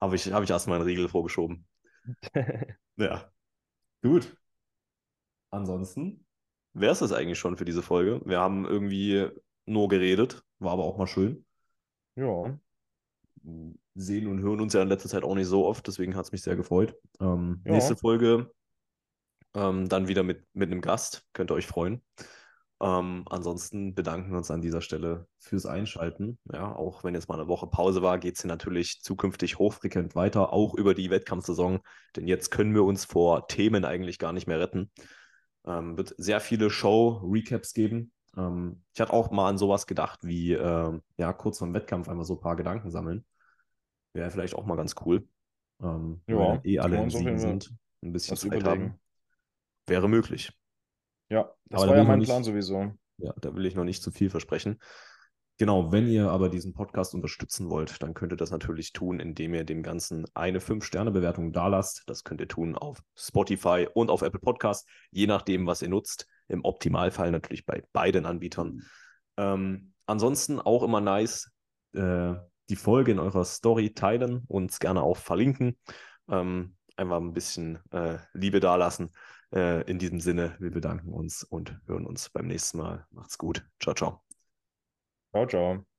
Habe 0.00 0.16
ich, 0.16 0.30
hab 0.30 0.42
ich 0.42 0.50
erstmal 0.50 0.76
einen 0.76 0.86
Riegel 0.86 1.08
vorgeschoben. 1.08 1.66
Ja. 2.96 3.32
Gut. 4.02 4.36
Ansonsten 5.50 6.26
wäre 6.74 6.92
es 6.92 6.98
das 6.98 7.12
eigentlich 7.12 7.38
schon 7.38 7.56
für 7.56 7.64
diese 7.64 7.82
Folge. 7.82 8.20
Wir 8.26 8.40
haben 8.40 8.66
irgendwie 8.66 9.30
nur 9.64 9.88
geredet, 9.88 10.42
war 10.58 10.72
aber 10.72 10.84
auch 10.84 10.98
mal 10.98 11.06
schön. 11.06 11.46
Ja, 12.14 12.58
Sehen 13.94 14.26
und 14.26 14.40
hören 14.40 14.60
uns 14.60 14.72
ja 14.72 14.82
in 14.82 14.88
letzter 14.88 15.08
Zeit 15.08 15.24
auch 15.24 15.34
nicht 15.34 15.46
so 15.46 15.66
oft, 15.66 15.86
deswegen 15.86 16.16
hat 16.16 16.24
es 16.24 16.32
mich 16.32 16.42
sehr 16.42 16.56
gefreut. 16.56 16.96
Ähm, 17.20 17.62
Ja. 17.64 17.72
Nächste 17.72 17.96
Folge 17.96 18.50
ähm, 19.54 19.88
dann 19.88 20.08
wieder 20.08 20.22
mit, 20.22 20.44
mit 20.52 20.70
einem 20.70 20.80
Gast, 20.80 21.24
könnt 21.32 21.50
ihr 21.50 21.54
euch 21.54 21.66
freuen. 21.66 22.02
Ähm, 22.78 23.24
ansonsten 23.30 23.94
bedanken 23.94 24.30
wir 24.32 24.36
uns 24.36 24.50
an 24.50 24.60
dieser 24.60 24.82
Stelle 24.82 25.26
fürs 25.38 25.64
Einschalten. 25.64 26.38
Ja, 26.52 26.74
auch 26.74 27.04
wenn 27.04 27.14
jetzt 27.14 27.28
mal 27.28 27.36
eine 27.40 27.48
Woche 27.48 27.66
Pause 27.66 28.02
war, 28.02 28.18
geht 28.18 28.34
es 28.34 28.42
hier 28.42 28.48
natürlich 28.48 29.00
zukünftig 29.00 29.58
hochfrequent 29.58 30.14
weiter, 30.14 30.52
auch 30.52 30.74
über 30.74 30.92
die 30.92 31.10
Wettkampfsaison. 31.10 31.80
Denn 32.16 32.26
jetzt 32.26 32.50
können 32.50 32.74
wir 32.74 32.84
uns 32.84 33.06
vor 33.06 33.48
Themen 33.48 33.86
eigentlich 33.86 34.18
gar 34.18 34.34
nicht 34.34 34.46
mehr 34.46 34.60
retten. 34.60 34.90
Ähm, 35.64 35.96
wird 35.96 36.14
sehr 36.18 36.40
viele 36.40 36.68
Show-Recaps 36.68 37.72
geben. 37.72 38.12
Ähm, 38.36 38.82
ich 38.94 39.00
hatte 39.00 39.12
auch 39.12 39.30
mal 39.30 39.48
an 39.48 39.58
sowas 39.58 39.86
gedacht, 39.86 40.20
wie 40.22 40.52
ähm, 40.52 41.02
ja, 41.16 41.32
kurz 41.32 41.58
vor 41.58 41.66
dem 41.68 41.74
Wettkampf 41.74 42.08
einmal 42.08 42.24
so 42.24 42.34
ein 42.34 42.40
paar 42.40 42.56
Gedanken 42.56 42.90
sammeln. 42.90 43.24
Wäre 44.12 44.30
vielleicht 44.30 44.54
auch 44.54 44.66
mal 44.66 44.76
ganz 44.76 44.94
cool. 45.04 45.26
Ähm, 45.82 46.22
Ja, 46.26 46.60
eh 46.64 46.78
alle 46.78 47.02
im 47.02 47.10
Siegen 47.10 47.38
sind, 47.38 47.72
ein 48.02 48.12
bisschen 48.12 48.36
Zeit 48.36 48.46
überlegen. 48.52 48.68
haben. 48.90 49.00
Wäre 49.86 50.08
möglich. 50.08 50.52
Ja, 51.28 51.50
das 51.66 51.82
Aber 51.82 51.86
da 51.86 51.88
war 51.88 51.96
will 51.96 52.02
ja 52.04 52.08
mein 52.08 52.18
nicht- 52.20 52.28
Plan 52.28 52.44
sowieso. 52.44 52.92
Ja, 53.18 53.32
da 53.40 53.54
will 53.54 53.66
ich 53.66 53.74
noch 53.74 53.84
nicht 53.84 54.02
zu 54.02 54.10
viel 54.10 54.30
versprechen. 54.30 54.78
Genau, 55.58 55.90
wenn 55.90 56.06
ihr 56.06 56.30
aber 56.30 56.50
diesen 56.50 56.74
Podcast 56.74 57.14
unterstützen 57.14 57.70
wollt, 57.70 58.02
dann 58.02 58.12
könnt 58.12 58.30
ihr 58.32 58.36
das 58.36 58.50
natürlich 58.50 58.92
tun, 58.92 59.20
indem 59.20 59.54
ihr 59.54 59.64
dem 59.64 59.82
Ganzen 59.82 60.26
eine 60.34 60.60
5-Sterne-Bewertung 60.60 61.52
dalasst. 61.52 62.02
Das 62.08 62.24
könnt 62.24 62.42
ihr 62.42 62.48
tun 62.48 62.76
auf 62.76 63.02
Spotify 63.14 63.88
und 63.94 64.10
auf 64.10 64.20
Apple 64.20 64.40
Podcast, 64.40 64.86
je 65.10 65.26
nachdem, 65.26 65.66
was 65.66 65.80
ihr 65.80 65.88
nutzt. 65.88 66.26
Im 66.48 66.64
Optimalfall 66.64 67.30
natürlich 67.30 67.66
bei 67.66 67.82
beiden 67.92 68.26
Anbietern. 68.26 68.82
Ähm, 69.36 69.92
ansonsten 70.06 70.60
auch 70.60 70.82
immer 70.82 71.00
nice, 71.00 71.50
äh, 71.94 72.34
die 72.68 72.76
Folge 72.76 73.12
in 73.12 73.18
eurer 73.18 73.44
Story 73.44 73.94
teilen 73.94 74.42
und 74.48 74.78
gerne 74.80 75.02
auch 75.02 75.16
verlinken. 75.16 75.78
Ähm, 76.28 76.76
einfach 76.96 77.18
ein 77.18 77.32
bisschen 77.32 77.78
äh, 77.92 78.18
Liebe 78.32 78.60
dalassen. 78.60 79.10
Äh, 79.54 79.82
in 79.82 79.98
diesem 79.98 80.20
Sinne, 80.20 80.56
wir 80.58 80.70
bedanken 80.70 81.12
uns 81.12 81.44
und 81.44 81.78
hören 81.86 82.06
uns 82.06 82.30
beim 82.30 82.46
nächsten 82.46 82.78
Mal. 82.78 83.06
Macht's 83.10 83.38
gut. 83.38 83.64
Ciao, 83.80 83.94
ciao. 83.94 84.22
Ciao, 85.32 85.46
ciao. 85.46 85.95